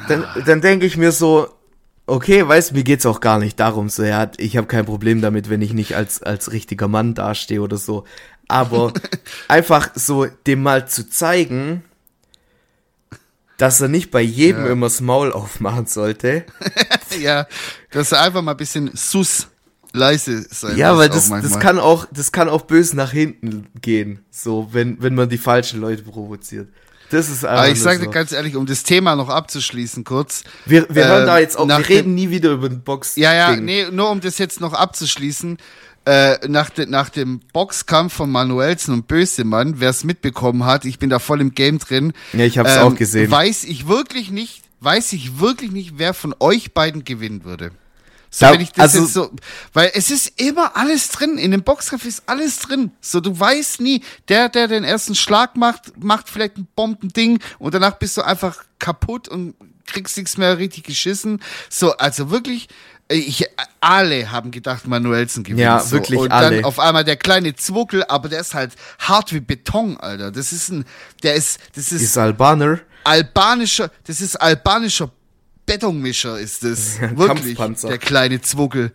Dann, 0.08 0.26
dann 0.46 0.62
denke 0.62 0.88
ich 0.88 0.98
mir 0.98 1.12
so, 1.12 1.48
okay, 2.08 2.46
weißt, 2.48 2.74
mir 2.74 2.84
geht's 2.84 3.06
auch 3.06 3.20
gar 3.22 3.38
nicht 3.38 3.60
darum, 3.60 3.89
so 3.89 4.04
ja, 4.04 4.32
ich 4.38 4.58
habe 4.58 4.66
kein 4.66 4.86
Problem 4.86 5.22
damit, 5.22 5.50
wenn 5.52 5.62
ich 5.62 5.74
nicht 5.74 5.96
als 5.96 6.24
als 6.24 6.52
richtiger 6.52 6.88
Mann 6.88 7.14
dastehe 7.14 7.62
oder 7.62 7.78
so, 7.78 8.06
aber 8.48 8.91
einfach 9.48 9.91
so 9.94 10.26
dem 10.48 10.64
mal 10.64 10.88
zu 10.88 11.08
zeigen, 11.08 11.84
dass 13.64 13.80
er 13.80 13.88
nicht 13.88 14.11
bei 14.11 14.20
jedem 14.20 14.66
Ja. 14.66 14.72
immer 14.74 14.88
das 14.88 14.99
Maul 14.99 15.32
aufmachen 15.32 15.86
sollte. 15.86 16.43
ja, 17.22 17.47
dass 17.91 18.11
er 18.11 18.20
einfach 18.20 18.41
mal 18.41 18.51
ein 18.51 18.57
bisschen 18.57 18.91
sus 18.93 19.47
leise 19.93 20.45
sein 20.49 20.76
Ja, 20.76 20.97
weil 20.97 21.07
das, 21.07 21.30
das 21.30 21.61
kann 21.61 21.80
auch, 21.80 22.05
das 22.11 22.34
kann 22.34 22.49
auch 22.49 22.64
böse 22.64 22.97
nach 22.97 23.14
hinten 23.14 23.68
gehen, 23.82 24.20
so, 24.30 24.68
wenn, 24.74 25.01
wenn 25.01 25.16
man 25.16 25.30
die 25.30 25.38
falschen 25.38 25.80
Leute 25.80 26.03
provoziert. 26.03 26.68
Das 27.09 27.30
ist 27.30 27.45
einfach 27.45 27.64
Aber 27.64 27.72
ich 27.72 27.82
sage 27.82 27.99
dir 27.99 28.05
so. 28.05 28.11
ganz 28.11 28.34
ehrlich, 28.34 28.57
um 28.57 28.66
das 28.66 28.84
Thema 28.84 29.16
noch 29.16 29.30
abzuschließen 29.30 30.03
kurz. 30.03 30.43
wir, 30.66 30.86
wir 30.89 31.05
äh, 31.05 31.07
hören 31.07 31.26
da 31.26 31.39
jetzt 31.39 31.57
auch, 31.57 31.66
wir 31.66 31.88
reden 31.88 32.16
nie 32.16 32.32
wieder 32.32 32.51
über 32.51 32.68
den 32.68 32.82
Box. 32.82 33.16
Ja, 33.16 33.34
ja, 33.34 33.55
nee, 33.55 33.86
nur 33.91 34.09
um 34.09 34.20
das 34.20 34.39
jetzt 34.39 34.59
noch 34.59 34.74
abzuschließen. 34.74 35.57
Äh, 36.06 36.47
nach, 36.49 36.70
de, 36.70 36.86
nach 36.86 37.08
dem 37.10 37.39
Boxkampf 37.54 38.14
von 38.14 38.30
Manuelsen 38.30 38.93
und 38.93 39.08
Bösemann, 39.08 39.80
wer 39.80 39.89
es 39.89 40.04
mitbekommen 40.04 40.66
hat, 40.66 40.84
ich 40.84 40.99
bin 40.99 41.10
da 41.10 41.20
voll 41.20 41.39
im 41.39 41.56
Game 41.56 41.80
drin. 41.80 42.12
ähm, 42.34 42.39
Ja, 42.39 42.45
ich 42.45 42.58
hab's 42.58 42.76
auch 42.78 42.93
gesehen. 42.95 43.32
Weiß 43.32 43.64
ich 43.64 43.88
wirklich 43.88 44.30
nicht, 44.30 44.64
weiß 44.82 45.14
ich 45.14 45.39
wirklich 45.39 45.72
nicht, 45.72 45.93
wer 45.97 46.14
von 46.14 46.36
euch 46.41 46.74
beiden 46.74 47.06
gewinnen 47.06 47.45
würde. 47.45 47.72
So, 48.30 48.47
Da- 48.47 48.54
wenn 48.54 48.62
ich 48.62 48.72
das 48.74 48.95
also- 48.95 48.99
jetzt 49.04 49.14
so, 49.14 49.32
weil 49.72 49.91
es 49.93 50.12
ist 50.12 50.41
immer 50.41 50.76
alles 50.76 51.08
drin, 51.08 51.38
in 51.38 51.51
dem 51.51 51.64
Boxkampf 51.64 52.04
ist 52.04 52.24
alles 52.26 52.60
drin. 52.60 52.91
So, 52.99 53.22
du 53.22 53.39
weißt 53.39 53.80
nie, 53.80 54.04
der, 54.28 54.49
der 54.49 54.68
den 54.68 54.84
ersten 54.84 55.16
Schlag 55.16 55.56
macht, 55.56 56.04
macht 56.04 56.28
vielleicht 56.30 56.58
ein 56.58 56.68
Bombending 56.76 57.39
und 57.60 57.74
danach 57.76 57.93
bist 57.97 58.18
du 58.18 58.24
einfach 58.24 58.66
kaputt 58.80 59.30
und 59.30 59.56
kriegst 59.86 60.18
nichts 60.18 60.38
mehr 60.38 60.58
richtig 60.58 60.84
geschissen. 60.84 61.41
So, 61.70 61.95
also 61.97 62.30
wirklich, 62.32 62.68
ich, 63.10 63.45
alle 63.80 64.32
haben 64.32 64.51
gedacht, 64.51 64.88
Manuelsen 64.88 65.43
gewinnt. 65.43 65.60
Ja, 65.60 65.80
so. 65.80 65.91
wirklich 65.91 66.20
und 66.20 66.32
alle. 66.32 66.58
dann 66.58 66.66
auf 66.66 66.80
einmal 66.80 67.04
der 67.04 67.18
kleine 67.18 67.56
Zwuckel, 67.56 68.04
aber 68.06 68.30
der 68.30 68.39
ist 68.41 68.54
halt 68.54 68.74
hart 68.99 69.34
wie 69.34 69.39
Beton, 69.39 69.97
Alter. 69.97 70.32
Das 70.32 70.51
ist 70.51 70.70
ein, 70.70 70.86
der 71.22 71.36
ist, 71.36 71.60
das 71.76 71.91
ist 71.91 72.01
Ist 72.01 72.18
Albaner. 72.18 72.80
albanischer, 73.04 73.91
das 74.06 74.22
ist 74.22 74.36
albanischer 74.38 75.12
Betonmischer 75.66 76.39
ist. 76.39 76.64
Ja, 76.64 76.70
ein 77.08 77.18
Wirklich, 77.18 77.58
der 77.84 77.97
kleine 77.97 78.41
Zwuckel. 78.41 78.91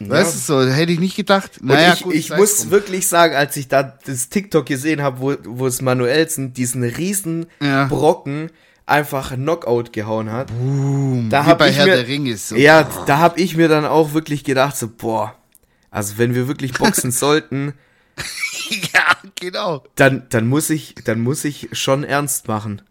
Weißt 0.00 0.34
du, 0.34 0.38
so 0.64 0.70
hätte 0.70 0.92
ich 0.92 1.00
nicht 1.00 1.16
gedacht. 1.16 1.58
Und 1.60 1.68
Naja, 1.68 1.94
ich, 1.94 2.02
gut, 2.02 2.14
ich 2.14 2.30
muss 2.30 2.58
drum. 2.60 2.70
wirklich 2.70 3.08
sagen, 3.08 3.34
als 3.34 3.56
ich 3.56 3.66
da 3.66 3.82
das 3.82 4.28
TikTok 4.28 4.66
gesehen 4.66 5.02
habe, 5.02 5.18
wo, 5.20 5.34
wo 5.44 5.66
es 5.66 5.82
Manuelsen 5.82 6.52
diesen 6.52 6.84
riesen 6.84 7.46
Ja. 7.60 7.86
Brocken 7.86 8.50
einfach 8.88 9.34
Knockout 9.34 9.92
gehauen 9.92 10.30
hat. 10.32 10.50
da 10.50 11.46
Wie 11.46 11.54
bei 11.54 11.70
ich 11.70 11.76
Herr 11.76 11.86
mir, 11.86 11.96
der 11.96 12.08
Ringe 12.08 12.30
ist 12.30 12.48
so. 12.48 12.56
Ja, 12.56 12.88
da 13.06 13.18
habe 13.18 13.40
ich 13.40 13.56
mir 13.56 13.68
dann 13.68 13.84
auch 13.84 14.12
wirklich 14.14 14.44
gedacht, 14.44 14.76
so, 14.76 14.88
boah, 14.88 15.34
also 15.90 16.18
wenn 16.18 16.34
wir 16.34 16.48
wirklich 16.48 16.72
boxen 16.78 17.10
sollten, 17.10 17.74
ja, 18.92 19.04
genau. 19.38 19.84
dann, 19.94 20.26
dann 20.30 20.46
muss 20.48 20.70
ich, 20.70 20.94
dann 21.04 21.20
muss 21.20 21.44
ich 21.44 21.68
schon 21.72 22.02
ernst 22.04 22.48
machen. 22.48 22.82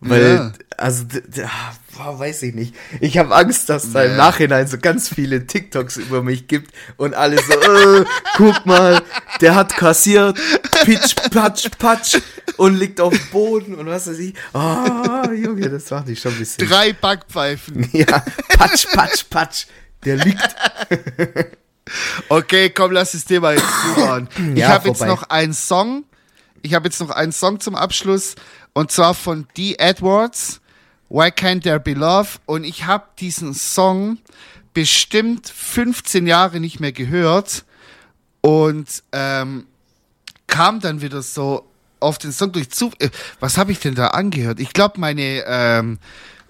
Weil, 0.00 0.34
Ja. 0.36 0.52
also, 0.76 1.04
ah, 1.44 1.72
boah, 1.96 2.18
weiß 2.20 2.42
ich 2.44 2.54
nicht. 2.54 2.72
Ich 3.00 3.18
habe 3.18 3.34
Angst, 3.34 3.68
dass 3.68 3.92
da 3.92 4.04
im 4.04 4.12
Ja. 4.12 4.16
Nachhinein 4.16 4.68
so 4.68 4.78
ganz 4.78 5.08
viele 5.08 5.46
TikToks 5.46 5.96
über 5.96 6.22
mich 6.22 6.46
gibt 6.46 6.72
und 6.96 7.14
alle 7.14 7.36
so, 7.36 7.52
äh, 7.52 8.04
guck 8.36 8.64
mal, 8.64 9.02
der 9.40 9.56
hat 9.56 9.76
kassiert, 9.76 10.38
pitsch, 10.84 11.16
patsch, 11.32 11.68
patsch 11.78 12.18
und 12.58 12.74
liegt 12.78 13.00
auf 13.00 13.12
dem 13.14 13.26
Boden 13.30 13.74
und 13.74 13.86
was 13.86 14.06
weiß 14.08 14.18
ich. 14.18 14.34
Ah, 14.52 15.30
Junge, 15.32 15.70
das 15.70 15.90
macht 15.90 16.08
dich 16.08 16.20
schon 16.20 16.32
ein 16.32 16.38
bisschen. 16.38 16.68
Drei 16.68 16.92
Backpfeifen. 16.92 17.88
Ja, 17.92 18.22
patsch, 18.56 18.86
patsch, 18.92 19.24
patsch. 19.30 19.66
Der 20.04 20.16
liegt. 20.16 20.56
Okay, 22.28 22.68
komm, 22.68 22.92
lass 22.92 23.12
das 23.12 23.24
Thema 23.24 23.52
jetzt 23.52 23.64
zubauen. 23.82 24.28
Ich 24.54 24.58
Ja, 24.58 24.68
habe 24.68 24.88
jetzt 24.88 25.00
noch 25.00 25.22
einen 25.30 25.54
Song. 25.54 26.04
Ich 26.60 26.74
habe 26.74 26.86
jetzt 26.86 27.00
noch 27.00 27.08
einen 27.10 27.32
Song 27.32 27.60
zum 27.60 27.74
Abschluss. 27.74 28.34
Und 28.74 28.92
zwar 28.92 29.14
von 29.14 29.46
D. 29.56 29.74
Edwards. 29.78 30.60
Why 31.08 31.28
Can't 31.28 31.62
There 31.62 31.80
Be 31.80 31.94
Love? 31.94 32.28
Und 32.44 32.64
ich 32.64 32.84
habe 32.84 33.06
diesen 33.18 33.54
Song 33.54 34.18
bestimmt 34.74 35.48
15 35.48 36.26
Jahre 36.26 36.60
nicht 36.60 36.78
mehr 36.78 36.92
gehört. 36.92 37.64
Und 38.42 39.02
ähm, 39.12 39.66
kam 40.46 40.80
dann 40.80 41.00
wieder 41.00 41.22
so 41.22 41.67
auf 42.00 42.18
den 42.18 42.32
Song 42.32 42.52
durch 42.52 42.70
zu. 42.70 42.90
Äh, 42.98 43.10
was 43.40 43.58
habe 43.58 43.72
ich 43.72 43.80
denn 43.80 43.94
da 43.94 44.08
angehört? 44.08 44.60
Ich 44.60 44.72
glaube, 44.72 45.00
meine. 45.00 45.44
Ähm, 45.46 45.98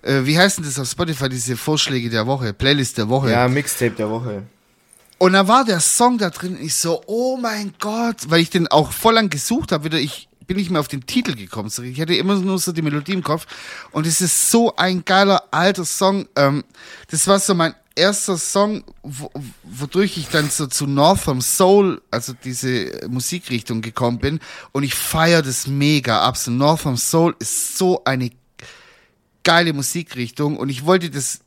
äh, 0.03 0.25
wie 0.25 0.39
heißen 0.39 0.63
das 0.65 0.79
auf 0.79 0.89
Spotify, 0.89 1.29
diese 1.29 1.57
Vorschläge 1.57 2.09
der 2.09 2.27
Woche, 2.27 2.53
Playlist 2.53 2.99
der 2.99 3.09
Woche? 3.09 3.33
Ja, 3.33 3.49
Mixtape 3.49 3.93
der 3.93 4.09
Woche. 4.09 4.45
Und 5.19 5.33
da 5.33 5.49
war 5.49 5.65
der 5.65 5.81
Song 5.81 6.17
da 6.19 6.31
drin 6.31 6.57
und 6.57 6.63
ich 6.63 6.77
so, 6.77 7.03
oh 7.07 7.37
mein 7.37 7.75
Gott, 7.81 8.17
weil 8.29 8.41
ich 8.41 8.51
den 8.51 8.69
auch 8.69 8.93
voll 8.93 9.15
lang 9.15 9.31
gesucht 9.31 9.73
habe, 9.73 9.85
wieder 9.85 9.99
ich 9.99 10.29
bin 10.47 10.57
nicht 10.57 10.71
mehr 10.71 10.81
auf 10.81 10.89
den 10.89 11.05
Titel 11.07 11.35
gekommen. 11.35 11.71
Ich 11.85 12.01
hatte 12.01 12.15
immer 12.15 12.37
nur 12.37 12.59
so 12.59 12.73
die 12.73 12.83
Melodie 12.83 13.13
im 13.13 13.23
Kopf 13.23 13.47
und 13.91 14.07
es 14.07 14.21
ist 14.21 14.51
so 14.51 14.75
ein 14.77 15.05
geiler 15.05 15.43
alter 15.51 15.85
Song. 15.85 16.27
Ähm, 16.37 16.65
das 17.11 17.27
war 17.27 17.39
so 17.39 17.55
mein 17.55 17.75
erster 17.99 18.39
Song, 18.39 18.85
wo, 19.03 19.31
wodurch 19.65 20.17
ich 20.17 20.29
dann 20.29 20.49
so 20.49 20.67
zu 20.67 20.87
Northam 20.87 21.41
Soul, 21.41 22.01
also 22.11 22.33
diese 22.33 23.07
Musikrichtung 23.09 23.83
gekommen 23.83 24.19
bin 24.19 24.41
und 24.73 24.85
ich 24.85 24.95
feiere 24.95 25.43
das 25.43 25.67
mega 25.67 26.23
ab. 26.23 26.37
So 26.37 26.51
Northam 26.51 26.97
Soul 26.97 27.35
ist 27.39 27.77
so 27.77 28.05
eine 28.05 28.31
geile 29.43 29.73
Musikrichtung 29.73 30.57
und 30.57 30.69
ich 30.69 30.87
wollte 30.87 31.11
das 31.11 31.41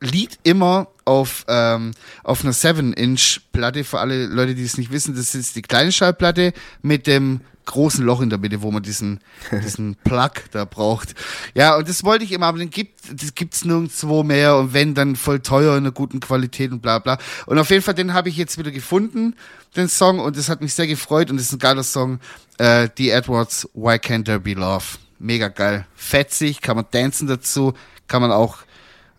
Lied 0.00 0.38
immer 0.42 0.88
auf, 1.04 1.44
ähm, 1.48 1.92
auf 2.22 2.42
einer 2.42 2.52
7-Inch-Platte. 2.52 3.84
Für 3.84 4.00
alle 4.00 4.26
Leute, 4.26 4.54
die 4.54 4.64
es 4.64 4.78
nicht 4.78 4.92
wissen, 4.92 5.14
das 5.14 5.34
ist 5.34 5.56
die 5.56 5.62
kleine 5.62 5.92
Schallplatte 5.92 6.52
mit 6.82 7.06
dem 7.06 7.40
großen 7.66 8.04
Loch 8.04 8.20
in 8.20 8.30
der 8.30 8.38
Mitte, 8.38 8.62
wo 8.62 8.70
man 8.70 8.82
diesen, 8.82 9.20
diesen 9.52 9.96
Plug 10.04 10.32
da 10.50 10.64
braucht. 10.64 11.14
Ja, 11.54 11.76
und 11.76 11.88
das 11.88 12.04
wollte 12.04 12.24
ich 12.24 12.32
immer, 12.32 12.46
aber 12.46 12.58
den 12.58 12.70
gibt, 12.70 13.00
das 13.10 13.34
gibt's 13.34 13.64
nirgendwo 13.64 14.22
mehr 14.22 14.56
und 14.56 14.74
wenn, 14.74 14.94
dann 14.94 15.16
voll 15.16 15.40
teuer 15.40 15.72
in 15.72 15.84
einer 15.84 15.92
guten 15.92 16.20
Qualität 16.20 16.72
und 16.72 16.82
bla 16.82 16.98
bla. 16.98 17.18
Und 17.46 17.58
auf 17.58 17.70
jeden 17.70 17.82
Fall, 17.82 17.94
den 17.94 18.14
habe 18.14 18.28
ich 18.28 18.36
jetzt 18.36 18.58
wieder 18.58 18.70
gefunden, 18.70 19.34
den 19.76 19.88
Song, 19.88 20.20
und 20.20 20.36
das 20.36 20.48
hat 20.48 20.60
mich 20.60 20.74
sehr 20.74 20.86
gefreut 20.86 21.30
und 21.30 21.36
das 21.36 21.46
ist 21.46 21.52
ein 21.52 21.58
geiler 21.58 21.82
Song. 21.82 22.20
Äh, 22.58 22.88
die 22.96 23.10
Edwards, 23.10 23.68
Why 23.74 23.94
Can't 23.94 24.24
There 24.24 24.40
Be 24.40 24.54
Love? 24.54 24.84
Mega 25.18 25.48
geil. 25.48 25.86
Fetzig, 25.94 26.60
kann 26.60 26.76
man 26.76 26.86
dancen 26.90 27.26
dazu, 27.26 27.72
kann 28.08 28.20
man 28.20 28.30
auch 28.30 28.58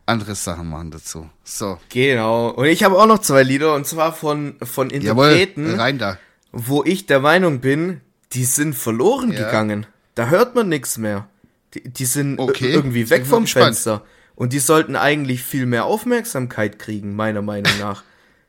andere 0.05 0.35
Sachen 0.35 0.69
machen 0.69 0.91
dazu. 0.91 1.29
So. 1.43 1.79
Genau. 1.89 2.49
Und 2.49 2.65
ich 2.65 2.83
habe 2.83 2.97
auch 2.97 3.07
noch 3.07 3.19
zwei 3.19 3.43
Lieder 3.43 3.73
und 3.73 3.87
zwar 3.87 4.13
von, 4.13 4.55
von 4.63 4.89
Jawohl, 4.89 5.29
Interpreten, 5.31 5.79
rein 5.79 5.97
da. 5.97 6.17
wo 6.51 6.83
ich 6.83 7.05
der 7.07 7.19
Meinung 7.19 7.59
bin, 7.59 8.01
die 8.33 8.45
sind 8.45 8.73
verloren 8.75 9.31
Ja. 9.31 9.45
gegangen. 9.45 9.85
Da 10.13 10.27
hört 10.27 10.55
man 10.55 10.69
nichts 10.69 10.97
mehr. 10.97 11.27
Die, 11.73 11.83
die 11.89 12.05
sind 12.05 12.39
Okay, 12.39 12.67
ir- 12.67 12.73
irgendwie 12.73 13.09
weg 13.09 13.25
vom 13.25 13.43
gespannt. 13.43 13.65
Fenster. 13.65 14.03
Und 14.35 14.53
die 14.53 14.59
sollten 14.59 14.95
eigentlich 14.95 15.43
viel 15.43 15.65
mehr 15.65 15.85
Aufmerksamkeit 15.85 16.77
kriegen, 16.79 17.15
meiner 17.15 17.41
Meinung 17.41 17.71
nach. 17.79 18.03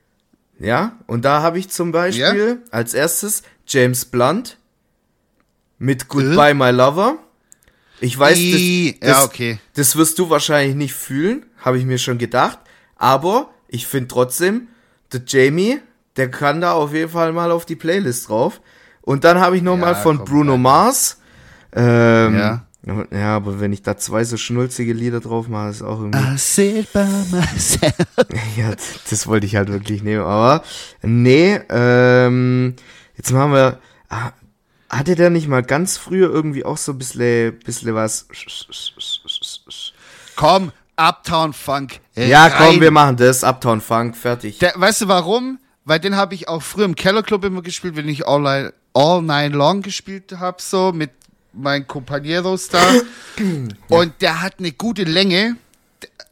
ja, 0.59 0.99
und 1.07 1.25
da 1.25 1.43
habe 1.43 1.59
ich 1.59 1.69
zum 1.71 1.93
Beispiel 1.93 2.63
als 2.71 2.93
erstes 2.95 3.43
James 3.67 4.05
Blunt 4.05 4.59
mit 5.79 6.09
Goodbye 6.09 6.55
My 6.55 6.71
Lover. 6.71 7.19
Ich 8.01 8.19
weiß, 8.19 8.37
I- 8.39 8.97
das, 9.01 9.09
ja, 9.09 9.15
das, 9.17 9.25
okay. 9.25 9.59
das 9.75 9.97
wirst 9.97 10.19
du 10.19 10.29
wahrscheinlich 10.31 10.77
nicht 10.77 10.95
fühlen, 10.95 11.47
habe 11.59 11.79
ich 11.79 11.85
mir 11.85 11.99
schon 11.99 12.19
gedacht. 12.19 12.59
Aber 12.97 13.51
ich 13.69 13.87
finde 13.87 14.09
trotzdem, 14.09 14.69
der 15.13 15.23
Jamie, 15.27 15.79
der 16.17 16.31
kann 16.31 16.61
da 16.61 16.73
auf 16.73 16.93
jeden 16.95 17.11
Fall 17.11 17.33
mal 17.33 17.51
auf 17.51 17.65
die 17.67 17.77
Playlist 17.77 18.29
drauf. 18.29 18.61
Und 19.03 19.25
dann 19.25 19.39
habe 19.41 19.57
ich 19.57 19.63
noch 19.63 19.75
Ja, 19.77 19.81
mal 19.81 19.95
von 19.95 20.25
Bruno 20.25 20.53
rein. 20.53 20.63
Mars. 20.63 21.19
Ähm, 21.75 22.35
Ja. 22.37 22.63
Ja, 23.11 23.35
aber 23.35 23.59
wenn 23.59 23.73
ich 23.73 23.83
da 23.83 23.97
zwei 23.97 24.23
so 24.23 24.37
schnulzige 24.37 24.93
Lieder 24.93 25.19
drauf 25.19 25.49
mache, 25.49 25.71
ist 25.71 25.83
auch 25.83 25.99
irgendwie. 25.99 26.21
I 26.21 26.39
sit 26.39 26.93
by 26.93 27.05
myself. 27.33 27.95
Ja, 28.57 28.73
das 29.11 29.27
wollte 29.27 29.45
ich 29.45 29.57
halt 29.57 29.71
wirklich 29.73 30.05
nehmen. 30.05 30.23
Aber 30.23 30.63
nee, 31.03 31.59
ähm, 31.69 32.75
jetzt 33.17 33.33
machen 33.33 33.53
wir. 33.53 33.81
Ah, 34.09 34.31
hatte 34.89 35.15
der 35.15 35.31
nicht 35.31 35.49
mal 35.49 35.63
ganz 35.63 35.97
früher 35.97 36.31
irgendwie 36.31 36.65
auch 36.65 36.77
so 36.77 36.93
ein 36.93 36.99
bisschen, 36.99 37.59
bisschen 37.61 37.95
was? 37.95 38.27
Komm, 40.37 40.73
Uptown 40.97 41.53
Funk. 41.53 42.01
Ja, 42.15 42.51
komm, 42.51 42.67
rein. 42.67 42.81
wir 42.81 42.91
machen 42.91 43.17
das. 43.17 43.43
Uptown 43.43 43.81
Funk, 43.81 44.17
fertig. 44.17 44.59
Der, 44.59 44.75
weißt 44.77 45.03
du 45.03 45.09
warum? 45.09 45.59
Weil 45.85 46.01
den 46.01 46.17
habe 46.17 46.35
ich 46.35 46.49
auch 46.49 46.63
früher 46.63 46.85
im 46.85 46.95
Kellerclub 46.95 47.45
immer 47.45 47.63
gespielt, 47.63 47.97
wenn 47.97 48.09
ich 48.09 48.27
All, 48.27 48.41
Night- 48.41 48.75
All 48.93 49.23
Night 49.23 49.53
Long 49.53 49.83
gespielt 49.83 50.33
habe, 50.39 50.61
so 50.61 50.93
mit 50.93 51.11
meinen 51.53 51.87
Compañeros 51.87 52.71
da. 52.71 52.83
Und 53.89 54.15
der 54.21 54.43
hat 54.43 54.55
eine 54.59 54.73
gute 54.73 55.05
Länge. 55.05 55.57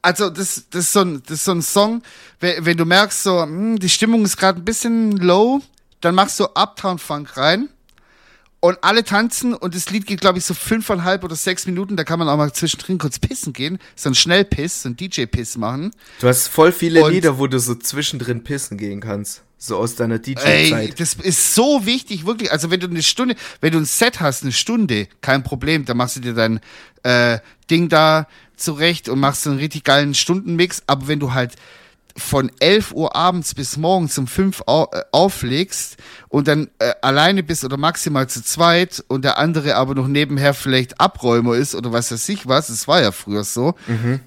Also 0.03 0.29
das, 0.29 0.65
das, 0.71 0.87
ist, 0.87 0.93
so 0.93 1.01
ein, 1.01 1.23
das 1.27 1.39
ist 1.39 1.45
so 1.45 1.53
ein 1.53 1.63
Song, 1.63 2.03
wenn, 2.41 2.67
wenn 2.67 2.77
du 2.77 2.85
merkst, 2.85 3.23
so 3.23 3.43
hm, 3.43 3.79
die 3.79 3.89
Stimmung 3.89 4.25
ist 4.25 4.37
gerade 4.37 4.61
ein 4.61 4.65
bisschen 4.65 5.13
low, 5.13 5.63
dann 6.01 6.15
machst 6.15 6.39
du 6.41 6.45
Uptown 6.55 6.99
Funk 6.99 7.37
rein 7.37 7.69
und 8.65 8.79
alle 8.83 9.05
tanzen 9.05 9.53
und 9.53 9.75
das 9.75 9.91
Lied 9.91 10.07
geht, 10.07 10.23
glaube 10.23 10.39
ich, 10.39 10.45
so 10.47 10.55
fünfeinhalb 10.55 11.23
oder 11.23 11.37
sechs 11.37 11.67
Minuten. 11.67 11.97
Da 11.97 12.05
kann 12.05 12.19
man 12.19 12.31
auch 12.31 12.39
mal 12.39 12.51
zwischendrin 12.51 12.97
kurz 12.97 13.19
pissen 13.19 13.53
gehen, 13.53 13.79
so 13.95 14.09
ein 14.09 14.15
Schnellpiss, 14.15 14.81
so 14.85 14.89
ein 14.89 14.97
DJ-Piss 14.97 15.59
machen. 15.59 15.91
Du 16.21 16.29
hast 16.29 16.49
voll 16.49 16.73
viele 16.73 17.05
Und- 17.05 17.13
Lieder, 17.13 17.39
wo 17.39 17.47
du 17.47 17.59
so 17.59 17.75
zwischendrin 17.75 18.43
pissen 18.43 18.79
gehen 18.79 19.03
kannst. 19.03 19.43
So 19.59 19.77
aus 19.77 19.97
deiner 19.97 20.19
DJ-Zeit. 20.19 20.99
das 20.99 21.13
ist 21.13 21.55
so 21.55 21.85
wichtig, 21.85 22.25
wirklich. 22.25 22.53
Also 22.53 22.71
wenn 22.71 22.81
du 22.81 22.87
eine 22.87 23.03
Stunde, 23.03 23.35
wenn 23.61 23.73
du 23.73 23.79
ein 23.81 23.85
Set 23.85 24.21
hast, 24.21 24.43
eine 24.45 24.53
Stunde, 24.53 25.09
kein 25.21 25.43
Problem, 25.43 25.85
dann 25.85 25.99
machst 25.99 26.17
du 26.17 26.21
dir 26.21 26.33
dein 26.33 26.59
äh, 27.03 27.41
Ding 27.71 27.91
da 27.91 28.27
zurecht 28.57 29.11
und 29.11 29.21
machst 29.21 29.43
so 29.43 29.51
einen 29.51 29.59
richtig 29.59 29.85
geilen 29.85 30.15
Stundenmix. 30.15 30.83
Aber 30.87 31.07
wenn 31.07 31.21
du 31.21 31.35
halt 31.35 31.53
von 32.17 32.51
11 32.61 32.93
Uhr 32.93 33.17
abends 33.17 33.55
bis 33.55 33.77
morgens 33.77 34.17
um 34.19 34.27
5 34.27 34.63
au 34.67 34.89
äh, 34.93 35.03
auflegst 35.11 35.97
und 36.29 36.47
dann 36.47 36.69
äh, 36.79 36.93
alleine 37.03 37.43
bist 37.43 37.65
oder 37.65 37.77
maximal 37.77 38.29
zu 38.29 38.43
zweit 38.43 39.05
und 39.09 39.25
der 39.25 39.39
andere 39.39 39.75
aber 39.75 39.95
noch 39.95 40.07
nebenher 40.07 40.55
vielleicht 40.55 41.01
Abräumer 41.01 41.55
ist 41.57 41.75
oder 41.75 41.93
was 41.93 42.13
weiß 42.13 42.29
ich 42.29 42.47
was, 42.47 42.69
das 42.69 42.87
war 42.87 43.03
ja 43.03 43.11
früher 43.11 43.43
so, 43.45 43.75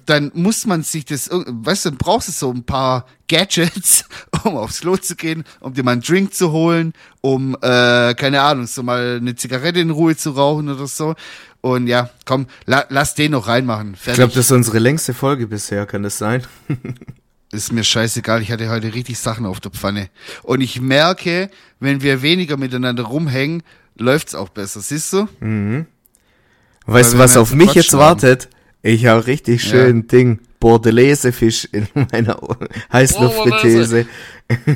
dann 0.06 0.30
muss 0.34 0.66
man 0.66 0.82
sich 0.82 1.04
das, 1.06 1.30
weißt 1.30 1.86
du, 1.86 1.90
dann 1.90 1.98
brauchst 1.98 2.28
du 2.28 2.32
so 2.32 2.50
ein 2.50 2.64
paar 2.64 3.06
Gadgets, 3.28 4.04
um 4.44 4.56
aufs 4.56 4.80
Klo 4.80 4.96
zu 4.96 5.14
gehen, 5.14 5.44
um 5.60 5.74
dir 5.74 5.84
mal 5.84 5.92
einen 5.92 6.02
Drink 6.02 6.34
zu 6.34 6.50
holen, 6.52 6.92
um, 7.20 7.56
äh, 7.60 8.14
keine 8.14 8.42
Ahnung, 8.42 8.66
so 8.66 8.82
mal 8.82 9.18
eine 9.20 9.34
Zigarette 9.34 9.80
in 9.80 9.90
Ruhe 9.90 10.16
zu 10.16 10.30
rauchen 10.30 10.68
oder 10.68 10.86
so. 10.86 11.14
Und 11.60 11.88
ja, 11.88 12.10
komm, 12.24 12.46
la 12.66 12.84
lass 12.88 13.14
den 13.14 13.32
noch 13.32 13.48
reinmachen. 13.48 13.94
Ich 13.94 14.00
Fertig. 14.00 14.18
glaube, 14.18 14.34
das 14.34 14.46
ist 14.46 14.52
unsere 14.52 14.78
längste 14.78 15.12
Folge 15.12 15.46
bisher, 15.46 15.86
kann 15.86 16.02
das 16.02 16.18
sein? 16.18 16.46
Ist 17.50 17.72
mir 17.72 17.84
scheißegal, 17.84 18.42
ich 18.42 18.52
hatte 18.52 18.68
heute 18.68 18.92
richtig 18.94 19.18
Sachen 19.18 19.46
auf 19.46 19.60
der 19.60 19.70
Pfanne. 19.70 20.10
Und 20.42 20.60
ich 20.60 20.80
merke, 20.80 21.50
wenn 21.80 22.02
wir 22.02 22.20
weniger 22.20 22.58
miteinander 22.58 23.04
rumhängen, 23.04 23.62
läuft's 23.96 24.34
auch 24.34 24.50
besser, 24.50 24.80
siehst 24.80 25.12
du? 25.12 25.28
Weißt 26.86 27.14
du, 27.14 27.18
was 27.18 27.36
auf 27.36 27.54
mich 27.54 27.72
jetzt 27.72 27.92
haben. 27.92 28.00
wartet? 28.00 28.48
Ich 28.82 29.06
habe 29.06 29.26
richtig 29.26 29.62
schön 29.62 30.06
Ding. 30.06 30.40
Bordelaise-Fisch 30.60 31.68
in 31.70 31.86
meiner 31.94 32.38
Heißluftfritteuse. 32.92 34.06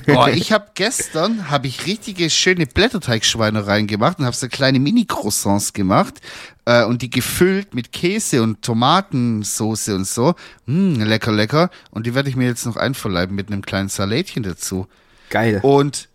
Oh, 0.09 0.27
ich 0.33 0.53
habe 0.53 0.68
gestern 0.75 1.51
habe 1.51 1.66
ich 1.66 1.87
richtige 1.87 2.31
schöne 2.31 2.66
Blätterteigschweinereien 2.66 3.87
gemacht 3.87 4.18
und 4.18 4.27
habe 4.27 4.37
so 4.37 4.49
kleine 4.49 4.79
Mini-Croissants 4.79 5.73
gemacht 5.73 6.20
äh, 6.65 6.85
und 6.85 7.03
die 7.03 7.11
gefüllt 7.11 7.75
mit 7.75 7.93
Käse 7.93 8.43
und 8.43 8.63
Tomatensoße 8.63 9.95
und 9.95 10.07
so. 10.07 10.35
Mm, 10.67 10.95
lecker, 11.03 11.33
lecker. 11.33 11.71
Und 11.91 12.07
die 12.07 12.15
werde 12.15 12.29
ich 12.29 12.37
mir 12.37 12.47
jetzt 12.47 12.67
noch 12.67 12.77
einverleiben 12.77 13.35
mit 13.35 13.49
einem 13.49 13.63
kleinen 13.63 13.89
Salätchen 13.89 14.43
dazu. 14.43 14.87
Geil. 15.31 15.61
Und 15.63 16.09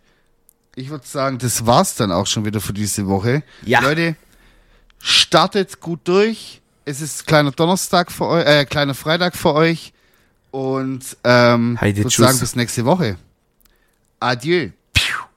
ich 0.74 0.90
würde 0.90 1.06
sagen, 1.06 1.38
das 1.38 1.66
war's 1.66 1.96
dann 1.96 2.12
auch 2.12 2.26
schon 2.26 2.44
wieder 2.44 2.60
für 2.60 2.72
diese 2.72 3.06
Woche. 3.06 3.42
Ja. 3.64 3.80
Leute, 3.80 4.16
startet 4.98 5.80
gut 5.80 6.00
durch. 6.04 6.60
Es 6.84 7.00
ist 7.00 7.26
kleiner 7.26 7.50
Donnerstag 7.50 8.10
für 8.10 8.26
euch, 8.26 8.46
äh, 8.46 8.64
kleiner 8.64 8.94
Freitag 8.94 9.36
für 9.36 9.54
euch. 9.54 9.92
Und 10.50 11.16
ähm, 11.24 11.78
ich 11.82 11.96
würde 11.96 12.10
sagen, 12.10 12.38
bis 12.38 12.56
nächste 12.56 12.84
Woche. 12.84 13.18
Adieu. 14.20 14.70